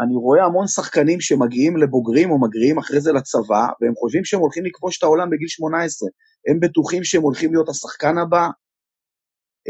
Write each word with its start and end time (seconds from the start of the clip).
אני 0.00 0.14
רואה 0.16 0.44
המון 0.44 0.66
שחקנים 0.66 1.20
שמגיעים 1.20 1.76
לבוגרים 1.76 2.30
או 2.30 2.40
מגיעים 2.40 2.78
אחרי 2.78 3.00
זה 3.00 3.12
לצבא, 3.12 3.66
והם 3.80 3.94
חושבים 3.94 4.24
שהם 4.24 4.40
הולכים 4.40 4.64
לכבוש 4.64 4.98
את 4.98 5.02
העולם 5.02 5.30
בגיל 5.30 5.48
18. 5.48 6.08
הם 6.48 6.60
בטוחים 6.60 7.04
שהם 7.04 7.22
הולכים 7.22 7.52
להיות 7.52 7.68
השחקן 7.68 8.18
הבא, 8.18 8.48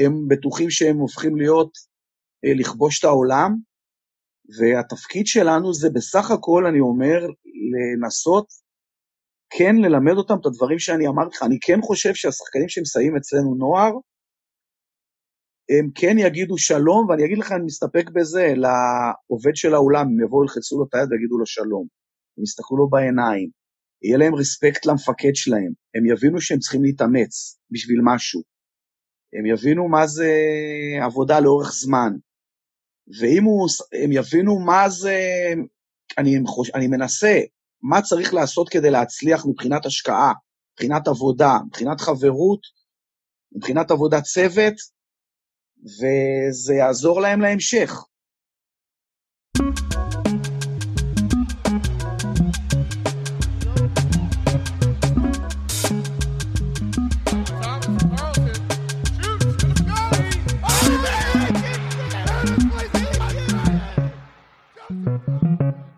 הם 0.05 0.29
בטוחים 0.29 0.71
שהם 0.71 0.97
הופכים 0.97 1.37
להיות, 1.37 1.71
אה, 2.45 2.55
לכבוש 2.55 2.99
את 2.99 3.05
העולם, 3.05 3.57
והתפקיד 4.59 5.27
שלנו 5.27 5.75
זה 5.75 5.91
בסך 5.91 6.31
הכל, 6.31 6.67
אני 6.67 6.81
אומר, 6.81 7.19
לנסות 7.73 8.47
כן 9.51 9.77
ללמד 9.77 10.17
אותם 10.17 10.35
את 10.41 10.47
הדברים 10.47 10.79
שאני 10.79 11.09
אמרתי 11.09 11.37
לך. 11.37 11.43
אני 11.43 11.59
כן 11.61 11.81
חושב 11.83 12.15
שהשחקנים 12.15 12.69
שמסייעים 12.69 13.17
אצלנו 13.17 13.55
נוער, 13.55 13.93
הם 15.69 15.91
כן 15.95 16.19
יגידו 16.19 16.59
שלום, 16.59 17.09
ואני 17.09 17.25
אגיד 17.25 17.39
לך, 17.39 17.53
אני 17.53 17.65
מסתפק 17.65 18.11
בזה, 18.11 18.55
לעובד 18.57 19.57
של 19.57 19.75
האולם, 19.75 20.07
הם 20.07 20.21
יבואו, 20.21 20.45
ילחצו 20.45 20.79
לו 20.79 20.85
את 20.85 20.95
היד 20.95 21.13
ויגידו 21.13 21.39
לו 21.39 21.47
שלום. 21.47 21.87
הם 22.39 22.45
יסתכלו 22.45 22.77
לו 22.77 22.89
בעיניים, 22.89 23.51
יהיה 24.03 24.19
להם 24.19 24.35
רספקט 24.35 24.87
למפקד 24.87 25.35
שלהם, 25.35 25.73
הם 25.95 26.07
יבינו 26.07 26.41
שהם 26.41 26.59
צריכים 26.59 26.83
להתאמץ 26.83 27.59
בשביל 27.71 28.01
משהו. 28.05 28.43
הם 29.39 29.47
יבינו 29.47 29.89
מה 29.89 30.07
זה 30.07 30.33
עבודה 31.03 31.41
לאורך 31.41 31.73
זמן. 31.73 32.13
ואם 33.21 33.45
הוא, 33.45 33.69
הם 34.05 34.13
יבינו 34.13 34.59
מה 34.59 34.89
זה, 34.89 35.19
אני, 36.19 36.39
חוש, 36.47 36.71
אני 36.75 36.87
מנסה, 36.87 37.41
מה 37.83 38.03
צריך 38.03 38.35
לעשות 38.35 38.69
כדי 38.69 38.91
להצליח 38.91 39.47
מבחינת 39.47 39.87
השקעה, 39.87 40.33
מבחינת 40.73 41.09
עבודה, 41.09 41.59
מבחינת 41.67 42.01
חברות, 42.01 42.61
מבחינת 43.57 43.91
עבודת 43.91 44.23
צוות, 44.23 44.75
וזה 45.85 46.75
יעזור 46.75 47.21
להם 47.21 47.41
להמשך. 47.41 47.93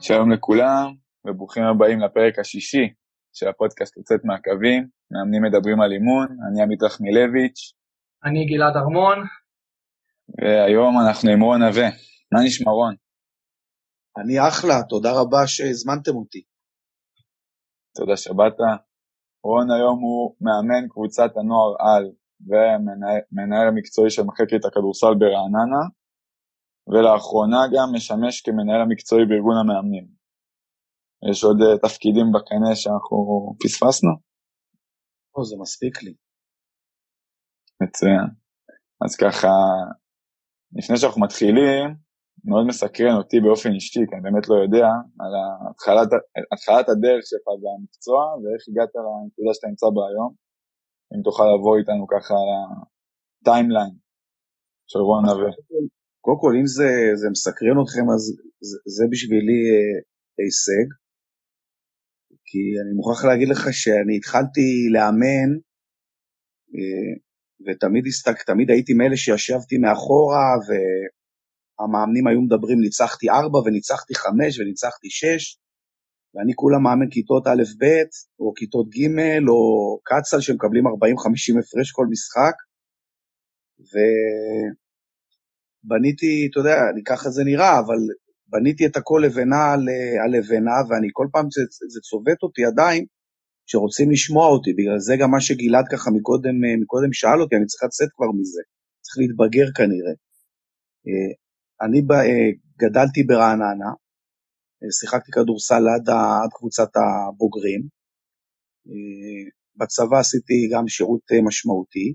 שלום 0.00 0.32
לכולם, 0.32 0.94
וברוכים 1.26 1.64
הבאים 1.64 2.00
לפרק 2.00 2.38
השישי 2.38 2.92
של 3.32 3.48
הפודקאסט 3.48 3.98
לצאת 3.98 4.24
מהקווים, 4.24 4.86
מאמנים 5.10 5.42
מדברים 5.42 5.80
על 5.80 5.92
אימון, 5.92 6.28
אני 6.48 6.62
עמית 6.62 6.82
רחמילביץ'. 6.82 7.72
אני 8.24 8.46
גלעד 8.46 8.76
ארמון. 8.76 9.37
והיום 10.36 10.94
אנחנו 11.06 11.30
עם 11.30 11.40
רון 11.42 11.62
נווה. 11.62 11.88
מה 12.32 12.38
נשמע 12.46 12.72
רון? 12.72 12.94
אני 14.18 14.34
אחלה, 14.48 14.82
תודה 14.88 15.10
רבה 15.20 15.46
שהזמנתם 15.46 16.14
אותי. 16.16 16.42
תודה 17.96 18.16
שבאת. 18.16 18.58
רון 19.44 19.70
היום 19.70 19.98
הוא 20.00 20.36
מאמן 20.40 20.88
קבוצת 20.88 21.30
הנוער 21.36 21.72
על 21.86 22.04
ומנהל 22.48 23.66
המקצועי 23.68 24.10
של 24.10 24.22
מחלקת 24.22 24.64
הכדורסל 24.64 25.14
ברעננה, 25.20 25.82
ולאחרונה 26.90 27.62
גם 27.74 27.88
משמש 27.96 28.40
כמנהל 28.44 28.80
המקצועי 28.82 29.24
בארגון 29.28 29.56
המאמנים. 29.60 30.06
יש 31.30 31.44
עוד 31.44 31.56
uh, 31.60 31.88
תפקידים 31.88 32.26
בקנה 32.34 32.76
שאנחנו 32.80 33.16
פספסנו? 33.62 34.12
לא, 35.32 35.44
זה 35.44 35.56
מספיק 35.60 36.02
לי. 36.02 36.14
מצוין. 37.82 38.26
אז 39.04 39.16
ככה, 39.16 39.52
לפני 40.76 40.96
שאנחנו 40.96 41.20
מתחילים, 41.22 41.94
מאוד 42.44 42.66
מסקרן 42.66 43.16
אותי 43.20 43.40
באופן 43.40 43.70
אישי, 43.72 44.00
כי 44.08 44.14
אני 44.14 44.22
באמת 44.22 44.48
לא 44.48 44.56
יודע, 44.64 44.88
על 45.22 45.32
התחלת, 46.52 46.88
הדרך 46.88 47.22
שלך 47.30 47.46
במקצוע, 47.62 48.18
ואיך 48.40 48.62
הגעת 48.68 48.90
לנקודה 48.96 49.50
שאתה 49.54 49.68
נמצא 49.72 49.86
בה 49.94 50.02
היום. 50.10 50.32
אם 51.12 51.22
תוכל 51.26 51.46
לבוא 51.54 51.74
איתנו 51.78 52.04
ככה 52.14 52.34
על 52.42 52.50
הטיימליין 52.58 53.94
של 54.90 54.98
רון 55.08 55.22
נווה. 55.26 55.50
קודם 56.24 56.40
כל, 56.42 56.52
אם 56.60 56.66
זה, 56.76 56.90
זה 57.20 57.26
מסקרן 57.34 57.76
אתכם, 57.82 58.06
אז 58.14 58.22
זה, 58.68 58.78
זה 58.96 59.04
בשבילי 59.12 59.60
אה, 59.72 59.96
הישג. 60.38 60.88
כי 62.48 62.62
אני 62.80 62.92
מוכרח 62.98 63.24
להגיד 63.24 63.48
לך 63.48 63.62
שאני 63.80 64.16
התחלתי 64.16 64.66
לאמן, 64.94 65.50
אה, 66.76 67.12
ותמיד 67.66 68.06
הסתק, 68.06 68.42
תמיד 68.42 68.70
הייתי 68.70 68.94
מאלה 68.94 69.16
שישבתי 69.16 69.78
מאחורה, 69.78 70.50
והמאמנים 70.66 72.26
היו 72.26 72.40
מדברים, 72.40 72.80
ניצחתי 72.80 73.30
ארבע 73.30 73.58
וניצחתי 73.58 74.14
חמש 74.14 74.58
וניצחתי 74.58 75.08
שש, 75.10 75.58
ואני 76.34 76.52
כולה 76.54 76.78
מאמן 76.78 77.10
כיתות 77.10 77.46
א'-ב', 77.46 77.84
או 78.40 78.54
כיתות 78.54 78.88
ג', 78.88 79.06
או 79.48 79.60
קצ"ל 80.04 80.40
שמקבלים 80.40 80.86
40-50 80.86 80.90
הפרש 81.60 81.90
כל 81.92 82.06
משחק, 82.10 82.54
ובניתי, 85.84 86.48
אתה 86.50 86.60
יודע, 86.60 86.76
אני 86.92 87.02
ככה 87.04 87.30
זה 87.30 87.44
נראה, 87.44 87.78
אבל 87.78 88.00
בניתי 88.48 88.86
את 88.86 88.96
הכל 88.96 89.22
לבנה 89.24 89.72
על, 89.72 89.82
לבנה, 90.36 90.76
ואני 90.88 91.08
כל 91.12 91.26
פעם, 91.32 91.46
זה, 91.50 91.62
זה 91.88 92.00
צובט 92.00 92.42
אותי 92.42 92.64
עדיין, 92.64 93.04
שרוצים 93.70 94.10
לשמוע 94.10 94.46
אותי, 94.54 94.70
בגלל 94.78 94.98
זה 94.98 95.14
גם 95.20 95.30
מה 95.30 95.40
שגלעד 95.40 95.86
ככה 95.92 96.10
מקודם, 96.16 96.56
מקודם 96.82 97.12
שאל 97.12 97.38
אותי, 97.42 97.56
אני 97.56 97.66
צריך 97.66 97.82
לצאת 97.84 98.10
כבר 98.16 98.30
מזה, 98.38 98.62
צריך 99.04 99.16
להתבגר 99.20 99.68
כנראה. 99.78 100.14
אה, 101.06 101.32
אני 101.84 101.98
אה, 102.30 102.50
גדלתי 102.82 103.22
ברעננה, 103.22 103.92
אה, 104.80 104.90
שיחקתי 104.98 105.30
כדורסל 105.32 105.84
עד, 105.94 106.06
עד 106.42 106.50
קבוצת 106.58 106.90
הבוגרים, 107.00 107.82
בצבא 109.78 110.18
עשיתי 110.18 110.54
גם 110.72 110.88
שירות 110.88 111.24
משמעותי, 111.46 112.14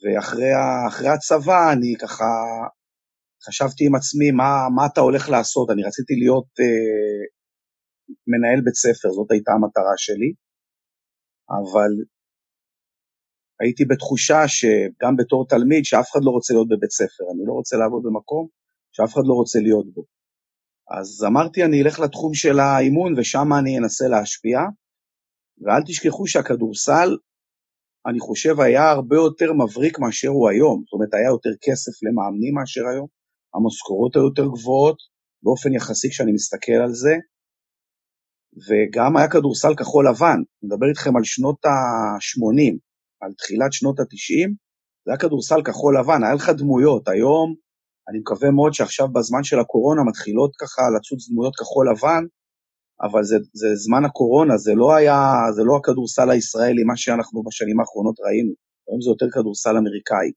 ואחרי 0.00 1.08
הצבא 1.08 1.72
אני 1.72 1.94
ככה 2.02 2.24
חשבתי 3.44 3.86
עם 3.86 3.94
עצמי 3.94 4.30
מה, 4.30 4.50
מה 4.76 4.86
אתה 4.92 5.00
הולך 5.00 5.28
לעשות, 5.28 5.70
אני 5.70 5.82
רציתי 5.88 6.14
להיות 6.22 6.50
אה, 6.60 7.22
מנהל 8.30 8.60
בית 8.64 8.74
ספר, 8.74 9.08
זאת 9.16 9.30
הייתה 9.30 9.52
המטרה 9.52 9.96
שלי. 9.96 10.30
אבל 11.50 11.92
הייתי 13.60 13.84
בתחושה 13.84 14.48
שגם 14.48 15.16
בתור 15.16 15.46
תלמיד, 15.48 15.84
שאף 15.84 16.06
אחד 16.12 16.20
לא 16.24 16.30
רוצה 16.30 16.54
להיות 16.54 16.68
בבית 16.68 16.90
ספר, 16.90 17.24
אני 17.32 17.42
לא 17.46 17.52
רוצה 17.52 17.76
לעבוד 17.76 18.02
במקום 18.06 18.46
שאף 18.92 19.14
אחד 19.14 19.22
לא 19.26 19.34
רוצה 19.34 19.58
להיות 19.60 19.86
בו. 19.94 20.02
אז 20.98 21.24
אמרתי, 21.26 21.64
אני 21.64 21.82
אלך 21.82 22.00
לתחום 22.00 22.34
של 22.34 22.58
האימון 22.58 23.18
ושם 23.18 23.48
אני 23.58 23.78
אנסה 23.78 24.08
להשפיע, 24.08 24.58
ואל 25.62 25.82
תשכחו 25.86 26.26
שהכדורסל, 26.26 27.10
אני 28.06 28.20
חושב, 28.20 28.60
היה 28.60 28.90
הרבה 28.90 29.16
יותר 29.16 29.52
מבריק 29.52 29.98
מאשר 29.98 30.28
הוא 30.28 30.48
היום. 30.48 30.82
זאת 30.84 30.92
אומרת, 30.92 31.14
היה 31.14 31.28
יותר 31.36 31.50
כסף 31.64 31.92
למאמנים 32.02 32.54
מאשר 32.54 32.80
היום, 32.92 33.06
המשכורות 33.54 34.16
היו 34.16 34.24
יותר 34.24 34.46
גבוהות, 34.54 34.98
באופן 35.42 35.74
יחסי 35.74 36.08
כשאני 36.10 36.32
מסתכל 36.32 36.78
על 36.84 36.92
זה, 36.92 37.14
וגם 38.56 39.16
היה 39.16 39.28
כדורסל 39.28 39.74
כחול 39.74 40.08
לבן, 40.08 40.26
אני 40.36 40.44
מדבר 40.62 40.88
איתכם 40.88 41.16
על 41.16 41.24
שנות 41.24 41.64
ה-80, 41.64 42.78
על 43.20 43.32
תחילת 43.38 43.72
שנות 43.72 44.00
ה-90, 44.00 44.50
זה 45.04 45.10
היה 45.12 45.18
כדורסל 45.18 45.62
כחול 45.64 45.98
לבן, 45.98 46.24
היה 46.24 46.34
לך 46.34 46.48
דמויות, 46.48 47.08
היום 47.08 47.54
אני 48.08 48.18
מקווה 48.18 48.50
מאוד 48.50 48.72
שעכשיו 48.74 49.08
בזמן 49.08 49.44
של 49.44 49.60
הקורונה 49.60 50.02
מתחילות 50.04 50.50
ככה 50.60 50.82
לצוץ 50.96 51.30
דמויות 51.30 51.56
כחול 51.56 51.90
לבן, 51.90 52.24
אבל 53.02 53.22
זה, 53.22 53.36
זה 53.52 53.74
זמן 53.74 54.04
הקורונה, 54.04 54.56
זה 54.56 54.72
לא 54.74 54.94
היה, 54.94 55.20
זה 55.54 55.62
לא 55.64 55.76
הכדורסל 55.76 56.30
הישראלי, 56.30 56.84
מה 56.84 56.96
שאנחנו 56.96 57.42
בשנים 57.42 57.80
האחרונות 57.80 58.16
ראינו, 58.20 58.52
היום 58.88 59.00
זה 59.00 59.10
יותר 59.10 59.26
כדורסל 59.32 59.76
אמריקאי. 59.76 60.30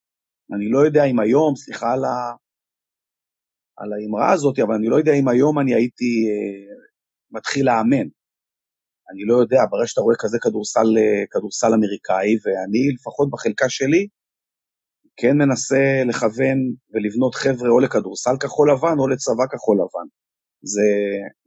אני 0.56 0.69
לא 0.69 0.79
יודע 0.85 1.03
אם 1.03 1.19
היום, 1.19 1.56
סליחה 1.56 1.94
על, 1.94 2.06
ה, 2.06 2.35
על 3.78 3.94
האמרה 3.94 4.34
הזאת, 4.34 4.59
אבל 4.59 4.75
אני 4.75 4.88
לא 4.88 4.96
יודע 4.96 5.13
אם 5.13 5.28
היום 5.28 5.59
אני 5.59 5.74
הייתי 5.75 6.12
אה, 6.29 6.76
מתחיל 7.32 7.66
לאמן. 7.66 8.08
אני 9.11 9.23
לא 9.29 9.35
יודע, 9.41 9.61
ברגע 9.72 9.88
שאתה 9.88 10.02
רואה 10.02 10.16
כזה 10.20 10.38
כדורסל, 10.41 10.90
אה, 10.97 11.23
כדורסל 11.32 11.73
אמריקאי, 11.73 12.32
ואני, 12.44 12.84
לפחות 12.96 13.29
בחלקה 13.32 13.70
שלי, 13.70 14.08
כן 15.17 15.38
מנסה 15.38 15.84
לכוון 16.08 16.58
ולבנות 16.91 17.35
חבר'ה 17.35 17.70
או 17.70 17.79
לכדורסל 17.79 18.35
כחול 18.40 18.72
לבן 18.72 19.00
או 19.00 19.08
לצבא 19.08 19.46
כחול 19.52 19.78
לבן. 19.78 20.08
זה 20.61 20.88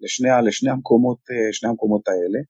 לשני, 0.01 0.29
לשני 0.47 0.71
המקומות, 0.71 1.19
אה, 1.31 1.53
שני 1.53 1.69
המקומות 1.69 2.09
האלה. 2.09 2.41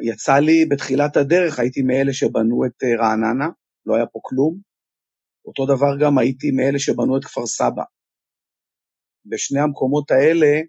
ויצא 0.00 0.38
לי 0.38 0.66
בתחילת 0.70 1.16
הדרך, 1.16 1.58
הייתי 1.58 1.82
מאלה 1.82 2.12
שבנו 2.12 2.66
את 2.66 2.82
אה, 2.84 2.96
רעננה, 3.00 3.48
לא 3.86 3.96
היה 3.96 4.06
פה 4.06 4.18
כלום. 4.22 4.58
אותו 5.46 5.66
דבר 5.66 5.92
גם 6.00 6.18
הייתי 6.18 6.50
מאלה 6.50 6.78
שבנו 6.78 7.16
את 7.18 7.24
כפר 7.24 7.46
סבא. 7.46 7.82
בשני 9.26 9.60
המקומות 9.60 10.10
האלה 10.10 10.60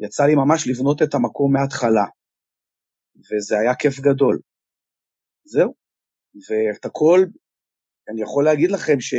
יצא 0.00 0.22
לי 0.24 0.34
ממש 0.34 0.68
לבנות 0.68 1.02
את 1.02 1.14
המקום 1.14 1.52
מההתחלה, 1.52 2.06
וזה 3.26 3.58
היה 3.58 3.74
כיף 3.74 4.00
גדול. 4.00 4.38
זהו. 5.44 5.74
ואת 6.48 6.84
הכל, 6.84 7.20
אני 8.08 8.22
יכול 8.22 8.44
להגיד 8.44 8.70
לכם 8.70 9.00
ש... 9.00 9.14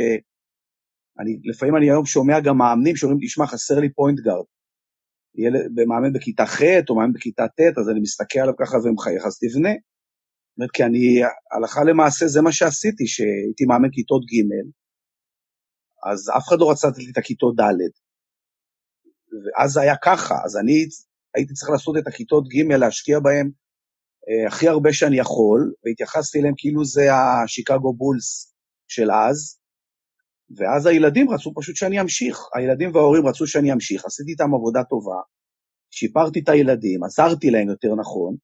אני, 1.20 1.32
לפעמים 1.50 1.76
אני 1.76 1.86
היום 1.90 2.06
שומע 2.06 2.40
גם 2.44 2.58
מאמנים 2.58 2.96
שאומרים, 2.96 3.20
תשמע, 3.26 3.46
חסר 3.46 3.78
לי 3.80 3.92
point 3.92 4.20
guard. 4.20 4.48
ילד 5.34 5.64
במאמן 5.74 6.12
בכיתה 6.12 6.46
ח' 6.46 6.62
או 6.88 6.96
מאמן 6.96 7.12
בכיתה 7.12 7.46
ט', 7.56 7.78
אז 7.78 7.86
אני 7.90 8.00
מסתכל 8.00 8.38
עליו 8.38 8.54
ככה 8.60 8.76
ומחייך, 8.76 9.22
אז 9.26 9.38
תבנה. 9.42 9.74
זאת 10.50 10.56
אומרת, 10.58 10.70
כי 10.70 10.82
אני, 10.84 11.04
הלכה 11.52 11.80
למעשה 11.90 12.26
זה 12.26 12.40
מה 12.42 12.52
שעשיתי, 12.52 13.06
שהייתי 13.06 13.64
מאמן 13.70 13.90
כיתות 13.92 14.22
ג', 14.30 14.38
אז 16.10 16.20
אף 16.36 16.44
אחד 16.48 16.56
לא 16.60 16.70
רצה 16.70 16.88
לתת 16.88 16.98
לי 16.98 17.10
את 17.12 17.18
הכיתות 17.18 17.54
ד', 17.60 17.92
ואז 19.32 19.70
זה 19.70 19.80
היה 19.80 19.96
ככה, 19.96 20.34
אז 20.44 20.56
אני 20.56 20.86
הייתי 21.34 21.54
צריך 21.54 21.70
לעשות 21.70 21.96
את 21.98 22.06
הכיתות 22.06 22.44
ג', 22.48 22.72
להשקיע 22.72 23.20
בהם 23.20 23.50
אה, 24.28 24.48
הכי 24.48 24.68
הרבה 24.68 24.92
שאני 24.92 25.18
יכול, 25.18 25.72
והתייחסתי 25.84 26.38
אליהם 26.38 26.54
כאילו 26.56 26.84
זה 26.84 27.08
השיקגו 27.14 27.94
בולס 27.94 28.54
של 28.88 29.10
אז, 29.10 29.60
ואז 30.56 30.86
הילדים 30.86 31.30
רצו 31.30 31.52
פשוט 31.56 31.76
שאני 31.76 32.00
אמשיך, 32.00 32.38
הילדים 32.54 32.94
וההורים 32.94 33.26
רצו 33.26 33.46
שאני 33.46 33.72
אמשיך, 33.72 34.04
עשיתי 34.04 34.30
איתם 34.30 34.54
עבודה 34.54 34.84
טובה, 34.84 35.20
שיפרתי 35.90 36.40
את 36.40 36.48
הילדים, 36.48 37.04
עזרתי 37.04 37.50
להם 37.50 37.68
יותר 37.68 37.94
נכון, 37.94 38.36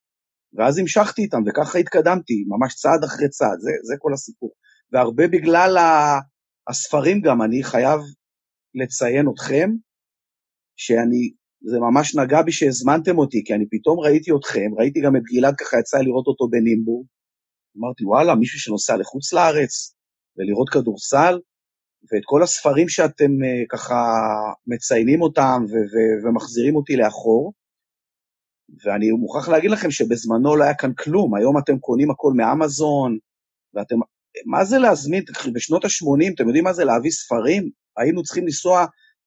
ואז 0.54 0.78
המשכתי 0.78 1.22
איתם, 1.22 1.42
וככה 1.46 1.78
התקדמתי, 1.78 2.44
ממש 2.48 2.74
צעד 2.74 3.04
אחרי 3.04 3.28
צעד, 3.28 3.58
זה, 3.60 3.70
זה 3.82 3.94
כל 3.98 4.12
הסיפור. 4.12 4.50
והרבה 4.92 5.28
בגלל 5.28 5.76
הספרים 6.68 7.20
גם, 7.20 7.42
אני 7.42 7.62
חייב 7.62 8.00
לציין 8.74 9.26
אתכם, 9.34 9.70
שאני, 10.76 11.32
זה 11.60 11.78
ממש 11.80 12.16
נגע 12.16 12.42
בי 12.42 12.52
שהזמנתם 12.52 13.18
אותי, 13.18 13.44
כי 13.44 13.54
אני 13.54 13.64
פתאום 13.70 14.00
ראיתי 14.00 14.30
אתכם, 14.40 14.70
ראיתי 14.78 15.00
גם 15.00 15.16
את 15.16 15.22
גלעד, 15.22 15.54
ככה 15.56 15.78
יצא 15.78 15.98
לראות 15.98 16.26
אותו 16.26 16.48
בנימבורג, 16.48 17.06
אמרתי, 17.78 18.04
וואלה, 18.04 18.34
מישהו 18.34 18.60
שנוסע 18.60 18.96
לחוץ 18.96 19.32
לארץ 19.32 19.94
ולראות 20.36 20.68
כדורסל, 20.68 21.38
ואת 22.12 22.22
כל 22.24 22.42
הספרים 22.42 22.88
שאתם 22.88 23.30
uh, 23.30 23.66
ככה 23.68 23.94
מציינים 24.66 25.22
אותם 25.22 25.64
ו- 25.68 25.72
ו- 25.72 26.28
ומחזירים 26.28 26.76
אותי 26.76 26.96
לאחור. 26.96 27.52
ואני 28.84 29.10
מוכרח 29.10 29.48
להגיד 29.48 29.70
לכם 29.70 29.90
שבזמנו 29.90 30.56
לא 30.56 30.64
היה 30.64 30.74
כאן 30.74 30.92
כלום, 30.94 31.34
היום 31.34 31.58
אתם 31.58 31.78
קונים 31.78 32.10
הכל 32.10 32.32
מאמזון, 32.36 33.18
ואתם... 33.74 33.96
מה 34.46 34.64
זה 34.64 34.78
להזמין, 34.78 35.24
בשנות 35.54 35.84
ה-80, 35.84 36.34
אתם 36.34 36.46
יודעים 36.46 36.64
מה 36.64 36.72
זה 36.72 36.84
להביא 36.84 37.10
ספרים? 37.10 37.70
היינו 37.96 38.22
צריכים 38.22 38.44
לנסוע 38.44 38.86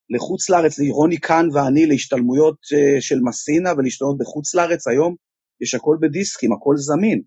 לחוץ 0.09 0.49
לארץ, 0.49 0.79
רוני 0.91 1.17
קאן 1.17 1.47
ואני, 1.53 1.85
להשתלמויות 1.85 2.55
uh, 2.55 3.01
של 3.01 3.19
מסינה 3.23 3.69
ולהשתלמות 3.77 4.17
בחוץ 4.17 4.55
לארץ, 4.55 4.87
היום 4.87 5.15
יש 5.61 5.75
הכל 5.75 5.97
בדיסקים, 6.01 6.53
הכל 6.53 6.77
זמין. 6.77 7.21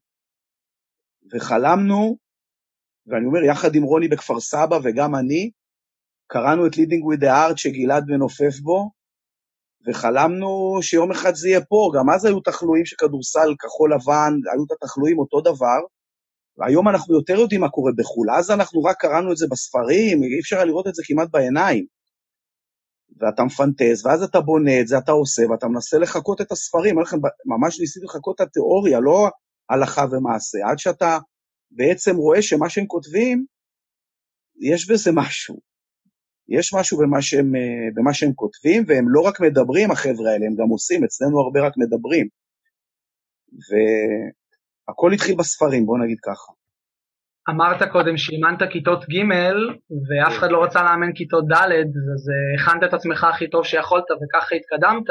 וחלמנו 1.32 2.16
ואני 3.06 3.26
אומר, 3.26 3.42
יחד 3.44 3.74
עם 3.74 3.82
רוני 3.82 4.08
בכפר 4.08 4.40
סבא 4.40 4.78
וגם 4.84 5.14
אני, 5.14 5.50
קראנו 6.26 6.66
את 6.66 6.76
Leading 6.76 7.02
with 7.04 7.20
the 7.20 7.50
Heart 7.50 7.56
שגלעד 7.56 8.04
מנופף 8.08 8.60
בו, 8.62 8.90
וחלמנו 9.86 10.78
שיום 10.82 11.10
אחד 11.10 11.34
זה 11.34 11.48
יהיה 11.48 11.60
פה. 11.64 11.90
גם 11.96 12.10
אז 12.14 12.24
היו 12.24 12.40
תחלואים 12.40 12.84
של 12.84 12.96
כדורסל 12.98 13.54
כחול 13.58 13.94
לבן, 13.94 14.32
היו 14.52 14.64
את 14.64 14.72
התחלואים 14.72 15.18
אותו 15.18 15.40
דבר, 15.40 15.80
והיום 16.58 16.88
אנחנו 16.88 17.14
יותר 17.14 17.34
יודעים 17.34 17.60
מה 17.60 17.68
קורה 17.68 17.92
בחו"ל. 17.98 18.30
אז 18.38 18.50
אנחנו 18.50 18.82
רק 18.82 18.96
קראנו 19.00 19.32
את 19.32 19.36
זה 19.36 19.46
בספרים, 19.50 20.22
אי 20.22 20.40
אפשר 20.40 20.64
לראות 20.64 20.86
את 20.86 20.94
זה 20.94 21.02
כמעט 21.06 21.28
בעיניים. 21.30 21.86
ואתה 23.20 23.44
מפנטז, 23.44 24.06
ואז 24.06 24.22
אתה 24.22 24.40
בונה 24.40 24.80
את 24.80 24.88
זה, 24.88 24.98
אתה 24.98 25.12
עושה, 25.12 25.42
ואתה 25.50 25.68
מנסה 25.68 25.98
לחקות 25.98 26.40
את 26.40 26.52
הספרים. 26.52 26.96
ממש 27.46 27.80
ניסיתי 27.80 28.06
לחקות 28.06 28.36
את 28.36 28.40
התיאוריה, 28.40 29.00
לא 29.00 29.28
הלכה 29.70 30.04
ומעשה, 30.10 30.58
עד 30.70 30.78
שאתה 30.78 31.18
בעצם 31.70 32.16
רואה 32.16 32.42
שמה 32.42 32.68
שהם 32.68 32.86
כותבים, 32.86 33.44
יש 34.60 34.90
בזה 34.90 35.10
משהו. 35.14 35.56
יש 36.48 36.74
משהו 36.74 36.98
במה 36.98 37.22
שהם, 37.22 37.56
אה, 37.56 37.88
במה 37.94 38.14
שהם 38.14 38.32
כותבים, 38.34 38.84
והם 38.86 39.04
לא 39.08 39.20
רק 39.20 39.40
מדברים, 39.40 39.90
החבר'ה 39.90 40.30
האלה, 40.32 40.46
הם 40.46 40.54
גם 40.54 40.68
עושים, 40.68 41.04
אצלנו 41.04 41.40
הרבה 41.40 41.66
רק 41.66 41.72
מדברים. 41.76 42.28
והכל 44.88 45.12
התחיל 45.12 45.36
בספרים, 45.36 45.86
בוא 45.86 45.98
נגיד 45.98 46.18
ככה. 46.22 46.52
אמרת 47.50 47.82
קודם 47.92 48.16
שאימנת 48.16 48.62
כיתות 48.70 49.04
ג' 49.04 49.22
ואף 50.08 50.38
אחד 50.38 50.50
לא 50.50 50.64
רצה 50.64 50.82
לאמן 50.82 51.12
כיתות 51.14 51.44
ד', 51.48 51.62
אז 52.14 52.30
אה, 52.30 52.62
הכנת 52.62 52.84
את 52.84 52.94
עצמך 52.94 53.24
הכי 53.24 53.50
טוב 53.50 53.64
שיכולת 53.64 54.04
וככה 54.10 54.54
התקדמת, 54.54 55.10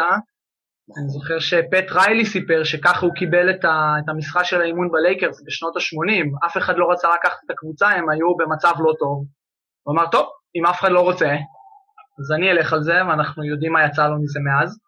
אני 0.97 1.09
זוכר 1.09 1.39
שפט 1.39 1.91
ריילי 1.91 2.25
סיפר 2.25 2.63
שככה 2.63 3.05
הוא 3.05 3.13
קיבל 3.15 3.49
את, 3.49 3.65
ה, 3.65 3.93
את 4.03 4.09
המשרה 4.09 4.43
של 4.43 4.61
האימון 4.61 4.91
בלייקרס 4.91 5.43
בשנות 5.45 5.75
ה-80, 5.75 6.45
אף 6.45 6.57
אחד 6.57 6.73
לא 6.77 6.91
רצה 6.91 7.07
לקחת 7.15 7.37
את 7.45 7.49
הקבוצה, 7.49 7.87
הם 7.87 8.09
היו 8.09 8.35
במצב 8.37 8.73
לא 8.79 8.93
טוב. 8.99 9.25
הוא 9.83 9.93
אמר, 9.93 10.07
טוב, 10.11 10.25
אם 10.55 10.65
אף 10.65 10.79
אחד 10.79 10.91
לא 10.91 11.01
רוצה, 11.01 11.29
אז 12.19 12.31
אני 12.37 12.51
אלך 12.51 12.73
על 12.73 12.83
זה, 12.83 12.93
ואנחנו 13.07 13.45
יודעים 13.45 13.73
מה 13.73 13.85
יצא 13.85 14.07
לו 14.07 14.15
מזה 14.21 14.39
מאז. 14.39 14.79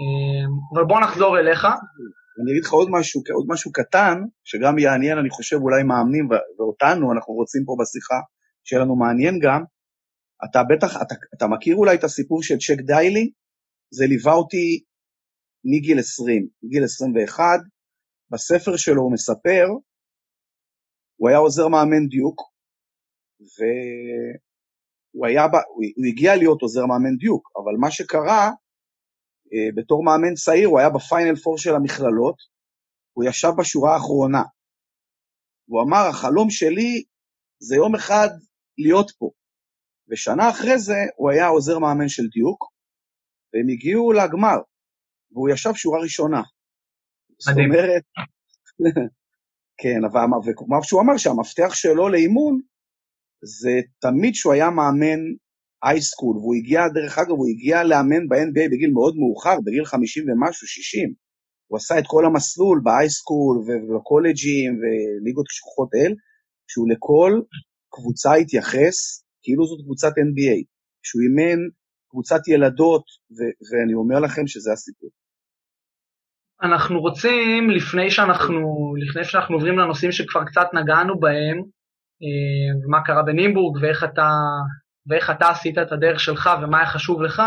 אמ, 0.00 0.50
אבל 0.74 0.84
בוא 0.84 1.00
נחזור 1.00 1.38
אליך. 1.38 1.66
אני 2.38 2.52
אגיד 2.52 2.64
לך 2.64 2.72
עוד 2.72 2.88
משהו, 2.90 3.22
עוד 3.34 3.46
משהו 3.48 3.72
קטן, 3.72 4.16
שגם 4.44 4.78
יעניין, 4.78 5.18
אני 5.18 5.30
חושב, 5.30 5.56
אולי 5.56 5.82
מאמנים 5.82 6.28
ואותנו, 6.58 7.12
אנחנו 7.12 7.34
רוצים 7.34 7.62
פה 7.66 7.76
בשיחה, 7.80 8.14
שיהיה 8.64 8.82
לנו 8.82 8.96
מעניין 8.96 9.38
גם. 9.42 9.62
אתה 10.44 10.62
בטח, 10.70 11.02
אתה, 11.02 11.14
אתה 11.34 11.46
מכיר 11.46 11.76
אולי 11.76 11.96
את 11.96 12.04
הסיפור 12.04 12.42
של 12.42 12.54
צ'ק 12.54 12.80
דיילי? 12.86 13.30
זה 13.90 14.06
ליווה 14.06 14.32
אותי 14.32 14.84
מגיל 15.64 15.98
20, 15.98 16.48
מגיל 16.62 16.84
21, 16.84 17.42
בספר 18.30 18.76
שלו 18.76 19.02
הוא 19.02 19.12
מספר, 19.12 19.66
הוא 21.16 21.28
היה 21.28 21.38
עוזר 21.38 21.68
מאמן 21.68 22.06
דיוק, 22.08 22.42
והוא 25.14 25.26
היה, 25.26 25.44
הוא, 25.44 26.08
הגיע 26.08 26.36
להיות 26.36 26.62
עוזר 26.62 26.86
מאמן 26.86 27.16
דיוק, 27.16 27.48
אבל 27.56 27.72
מה 27.80 27.90
שקרה, 27.90 28.50
בתור 29.76 30.04
מאמן 30.04 30.34
צעיר, 30.34 30.68
הוא 30.68 30.78
היה 30.78 30.90
בפיינל 30.90 31.36
פור 31.36 31.58
של 31.58 31.74
המכללות, 31.74 32.36
הוא 33.12 33.24
ישב 33.24 33.50
בשורה 33.58 33.94
האחרונה. 33.94 34.42
הוא 35.68 35.82
אמר, 35.82 36.08
החלום 36.10 36.50
שלי 36.50 37.04
זה 37.58 37.76
יום 37.76 37.94
אחד 37.94 38.28
להיות 38.78 39.10
פה. 39.18 39.30
ושנה 40.08 40.50
אחרי 40.50 40.78
זה 40.78 40.98
הוא 41.16 41.30
היה 41.30 41.46
עוזר 41.46 41.78
מאמן 41.78 42.08
של 42.08 42.26
דיוק, 42.34 42.64
והם 43.52 43.66
הגיעו 43.72 44.12
לגמר. 44.12 44.58
והוא 45.30 45.48
ישב 45.48 45.74
שורה 45.74 46.00
ראשונה. 46.00 46.42
זאת 47.38 47.54
אומרת, 47.66 48.02
כן, 49.80 50.00
וכמו 50.46 50.84
שהוא 50.84 51.00
אמר 51.02 51.16
שהמפתח 51.16 51.74
שלו 51.74 52.08
לאימון 52.08 52.60
זה 53.42 53.70
תמיד 53.98 54.34
שהוא 54.34 54.52
היה 54.52 54.70
מאמן 54.70 55.20
אייסקול, 55.86 56.36
והוא 56.36 56.54
הגיע, 56.54 56.80
דרך 56.94 57.18
אגב, 57.18 57.30
הוא 57.30 57.48
הגיע 57.48 57.84
לאמן 57.84 58.28
ב-NBA 58.28 58.66
בגיל 58.72 58.90
מאוד 58.90 59.14
מאוחר, 59.16 59.56
בגיל 59.64 59.84
50 59.84 60.24
ומשהו, 60.28 60.66
60. 60.66 61.12
הוא 61.68 61.76
עשה 61.76 61.98
את 61.98 62.04
כל 62.06 62.24
המסלול 62.26 62.80
באייסקול 62.84 63.56
ובקולג'ים 63.66 64.72
וליגות 64.80 65.46
קשוחות 65.48 65.88
אל, 65.94 66.12
שהוא 66.70 66.88
לכל 66.90 67.32
קבוצה 67.94 68.34
התייחס 68.34 68.96
כאילו 69.42 69.66
זאת 69.66 69.80
קבוצת 69.84 70.12
NBA. 70.28 70.58
שהוא 71.06 71.22
אימן 71.22 71.60
קבוצת 72.10 72.48
ילדות, 72.48 73.04
ו- 73.36 73.56
ואני 73.66 73.94
אומר 73.94 74.18
לכם 74.20 74.46
שזה 74.46 74.72
הסיפור. 74.72 75.10
אנחנו 76.62 77.00
רוצים, 77.00 77.70
לפני 77.70 78.10
שאנחנו, 78.10 78.94
לפני 79.02 79.24
שאנחנו 79.24 79.54
עוברים 79.54 79.78
לנושאים 79.78 80.12
שכבר 80.12 80.44
קצת 80.44 80.68
נגענו 80.74 81.20
בהם, 81.20 81.56
אה, 82.22 82.68
ומה 82.84 83.04
קרה 83.04 83.22
בנימבורג 83.22 83.82
ואיך 83.82 84.04
אתה, 84.04 84.28
ואיך 85.08 85.30
אתה 85.30 85.48
עשית 85.48 85.78
את 85.78 85.92
הדרך 85.92 86.20
שלך 86.20 86.50
ומה 86.62 86.78
היה 86.78 86.86
חשוב 86.86 87.22
לך, 87.22 87.42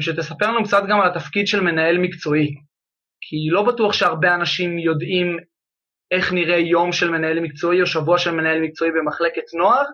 שתספר 0.00 0.50
לנו 0.50 0.64
קצת 0.64 0.82
גם 0.88 1.00
על 1.00 1.10
התפקיד 1.10 1.46
של 1.46 1.60
מנהל 1.60 1.98
מקצועי. 1.98 2.54
כי 3.20 3.36
לא 3.50 3.62
בטוח 3.62 3.92
שהרבה 3.92 4.34
אנשים 4.34 4.78
יודעים 4.78 5.36
איך 6.10 6.32
נראה 6.32 6.58
יום 6.58 6.92
של 6.92 7.10
מנהל 7.10 7.40
מקצועי 7.40 7.80
או 7.80 7.86
שבוע 7.86 8.18
של 8.18 8.30
מנהל 8.30 8.60
מקצועי 8.60 8.90
במחלקת 8.90 9.54
נוער. 9.58 9.84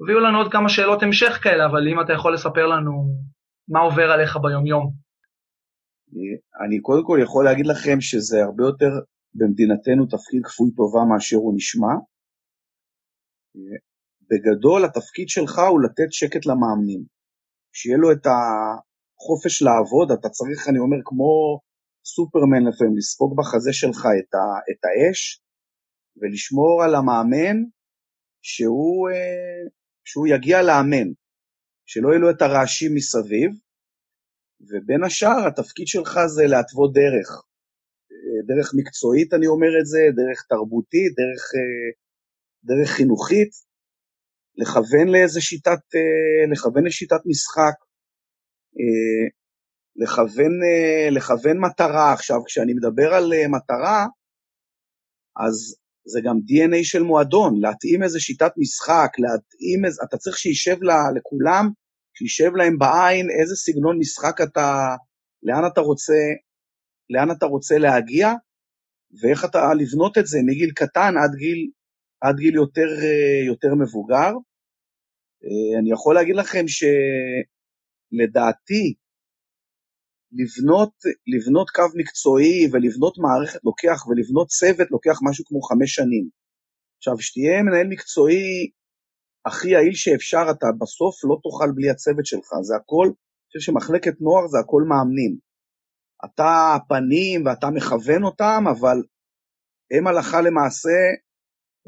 הביאו 0.00 0.18
אה, 0.18 0.24
לנו 0.24 0.38
עוד 0.38 0.52
כמה 0.52 0.68
שאלות 0.68 1.02
המשך 1.02 1.38
כאלה, 1.42 1.66
אבל 1.66 1.88
אם 1.88 2.00
אתה 2.00 2.12
יכול 2.12 2.34
לספר 2.34 2.66
לנו 2.66 2.92
מה 3.68 3.80
עובר 3.80 4.10
עליך 4.10 4.36
ביום-יום. 4.36 4.92
אני 6.66 6.80
קודם 6.80 7.04
כל 7.04 7.18
יכול 7.22 7.44
להגיד 7.44 7.66
לכם 7.66 8.00
שזה 8.00 8.36
הרבה 8.44 8.64
יותר 8.64 8.90
במדינתנו 9.34 10.06
תפקיד 10.06 10.40
כפוי 10.44 10.70
טובה 10.76 11.00
מאשר 11.10 11.36
הוא 11.36 11.54
נשמע. 11.56 11.94
בגדול 14.30 14.84
התפקיד 14.84 15.28
שלך 15.28 15.58
הוא 15.70 15.82
לתת 15.84 16.10
שקט 16.12 16.46
למאמנים. 16.46 17.02
שיהיה 17.72 17.98
לו 17.98 18.12
את 18.12 18.26
החופש 18.26 19.62
לעבוד, 19.62 20.10
אתה 20.12 20.28
צריך, 20.28 20.68
אני 20.68 20.78
אומר, 20.78 20.96
כמו 21.04 21.60
סופרמן 22.04 22.62
לפעמים, 22.68 22.96
לספוג 22.96 23.36
בחזה 23.38 23.72
שלך 23.72 24.00
את, 24.18 24.34
ה, 24.34 24.44
את 24.70 24.80
האש 24.84 25.42
ולשמור 26.16 26.82
על 26.84 26.94
המאמן 26.94 27.56
שהוא, 28.42 29.10
אה, 29.10 29.62
שהוא 30.04 30.26
יגיע 30.26 30.62
לאמן, 30.62 31.08
שלא 31.86 32.08
יהיו 32.08 32.20
לו 32.20 32.30
את 32.30 32.42
הרעשים 32.42 32.94
מסביב, 32.94 33.50
ובין 34.68 35.04
השאר 35.04 35.46
התפקיד 35.46 35.86
שלך 35.86 36.12
זה 36.26 36.42
להתוות 36.42 36.92
דרך. 36.92 37.28
אה, 38.12 38.40
דרך 38.50 38.68
מקצועית 38.78 39.34
אני 39.34 39.46
אומר 39.46 39.72
את 39.80 39.86
זה, 39.86 40.00
דרך 40.16 40.46
תרבותית, 40.48 41.12
דרך, 41.20 41.42
אה, 41.56 41.90
דרך 42.64 42.90
חינוכית, 42.96 43.69
לכוון 44.56 45.08
לאיזה 45.08 45.40
שיטת, 45.40 45.80
אה, 45.94 46.52
לכוון 46.52 46.86
לשיטת 46.86 47.20
משחק, 47.26 47.76
אה, 48.80 49.28
לכוון, 49.96 50.52
אה, 50.62 51.10
לכוון 51.10 51.58
מטרה. 51.58 52.12
עכשיו, 52.12 52.44
כשאני 52.44 52.72
מדבר 52.72 53.14
על 53.14 53.32
מטרה, 53.48 54.06
אז 55.46 55.76
זה 56.04 56.20
גם 56.24 56.36
DNA 56.36 56.84
של 56.84 57.02
מועדון, 57.02 57.60
להתאים 57.60 58.02
איזה 58.02 58.20
שיטת 58.20 58.52
משחק, 58.56 59.10
להתאים 59.18 59.84
איזה, 59.84 60.02
אתה 60.08 60.16
צריך 60.16 60.38
שישב 60.38 60.76
לכולם, 61.16 61.68
שישב 62.14 62.50
להם 62.56 62.78
בעין 62.78 63.26
איזה 63.40 63.56
סגנון 63.56 63.98
משחק 63.98 64.40
אתה, 64.40 64.96
לאן 65.42 65.62
אתה 65.72 65.80
רוצה, 65.80 66.20
לאן 67.10 67.30
אתה 67.30 67.46
רוצה 67.46 67.78
להגיע, 67.78 68.28
ואיך 69.20 69.44
אתה 69.44 69.74
לבנות 69.74 70.18
את 70.18 70.26
זה 70.26 70.38
מגיל 70.46 70.70
קטן 70.74 71.14
עד 71.22 71.34
גיל, 71.38 71.70
עד 72.20 72.36
גיל 72.36 72.54
יותר, 72.54 72.88
יותר 73.46 73.74
מבוגר. 73.82 74.32
אה, 75.44 75.78
אני 75.80 75.92
יכול 75.92 76.14
להגיד 76.14 76.36
לכם 76.36 76.64
שלדעתי, 78.12 78.84
לבנות, 80.32 80.92
לבנות 81.26 81.70
קו 81.70 81.82
מקצועי 81.94 82.68
ולבנות 82.72 83.14
מערכת 83.18 83.60
לוקח, 83.64 84.06
ולבנות 84.06 84.48
צוות 84.48 84.90
לוקח 84.90 85.18
משהו 85.28 85.44
כמו 85.44 85.60
חמש 85.62 85.94
שנים. 85.94 86.28
עכשיו, 86.98 87.20
שתהיה 87.20 87.62
מנהל 87.62 87.86
מקצועי 87.88 88.70
הכי 89.46 89.68
יעיל 89.70 89.94
שאפשר, 89.94 90.44
אתה 90.50 90.66
בסוף 90.80 91.14
לא 91.24 91.36
תוכל 91.42 91.70
בלי 91.74 91.90
הצוות 91.90 92.26
שלך, 92.26 92.48
זה 92.62 92.76
הכל, 92.76 93.06
אני 93.06 93.46
חושב 93.46 93.72
שמחלקת 93.72 94.20
נוער 94.20 94.46
זה 94.46 94.58
הכל 94.58 94.82
מאמנים. 94.88 95.38
אתה 96.24 96.74
הפנים 96.76 97.46
ואתה 97.46 97.66
מכוון 97.70 98.22
אותם, 98.24 98.64
אבל 98.70 98.98
הם 99.90 100.06
הלכה 100.06 100.40
למעשה 100.40 100.98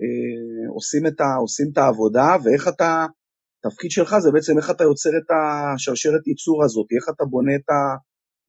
אה, 0.01 0.75
עושים, 0.75 1.07
את 1.07 1.21
ה, 1.21 1.25
עושים 1.41 1.67
את 1.73 1.79
העבודה, 1.79 2.29
ואיך 2.43 2.69
אתה 2.69 3.07
התפקיד 3.59 3.91
שלך 3.91 4.19
זה 4.19 4.31
בעצם 4.33 4.59
איך 4.59 4.71
אתה 4.71 4.85
יוצר 4.85 5.11
את 5.11 5.29
השרשרת 5.31 6.27
ייצור 6.27 6.65
הזאת, 6.65 6.87
איך 6.97 7.15
אתה 7.17 7.25
בונה 7.25 7.55
את, 7.57 7.71
ה, 7.71 7.81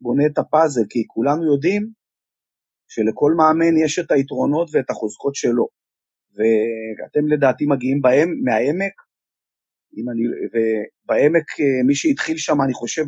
בונה 0.01 0.25
את 0.25 0.37
הפאזל, 0.37 0.85
כי 0.89 1.03
כולנו 1.07 1.53
יודעים 1.53 1.83
שלכל 2.87 3.31
מאמן 3.37 3.77
יש 3.85 3.99
את 3.99 4.11
היתרונות 4.11 4.69
ואת 4.73 4.89
החוזקות 4.89 5.35
שלו. 5.35 5.67
ואתם 6.35 7.27
לדעתי 7.27 7.65
מגיעים 7.65 8.01
בהם, 8.01 8.29
מהעמק, 8.43 8.95
אני, 10.11 10.23
ובעמק 10.51 11.47
אה, 11.59 11.83
מי 11.87 11.95
שהתחיל 11.95 12.37
שם, 12.37 12.61
אני 12.61 12.73
חושב, 12.73 13.05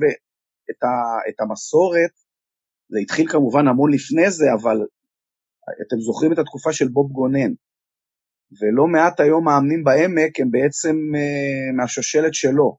את, 0.69 0.83
ה, 0.83 0.93
את 1.29 1.39
המסורת, 1.41 2.13
זה 2.89 2.99
התחיל 2.99 3.27
כמובן 3.31 3.67
המון 3.67 3.93
לפני 3.93 4.31
זה, 4.31 4.45
אבל 4.53 4.77
אתם 5.87 5.99
זוכרים 5.99 6.33
את 6.33 6.39
התקופה 6.39 6.73
של 6.73 6.87
בוב 6.87 7.11
גונן, 7.11 7.51
ולא 8.61 8.87
מעט 8.87 9.19
היום 9.19 9.45
מאמנים 9.45 9.83
בעמק 9.83 10.39
הם 10.39 10.51
בעצם 10.51 10.95
uh, 11.15 11.77
מהשושלת 11.77 12.33
שלו. 12.33 12.77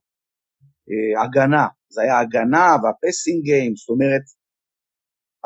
Uh, 0.89 1.23
הגנה, 1.23 1.67
זה 1.89 2.01
היה 2.01 2.19
הגנה 2.19 2.67
והפסינג 2.83 3.43
גיים, 3.43 3.75
זאת 3.75 3.89
אומרת, 3.89 4.25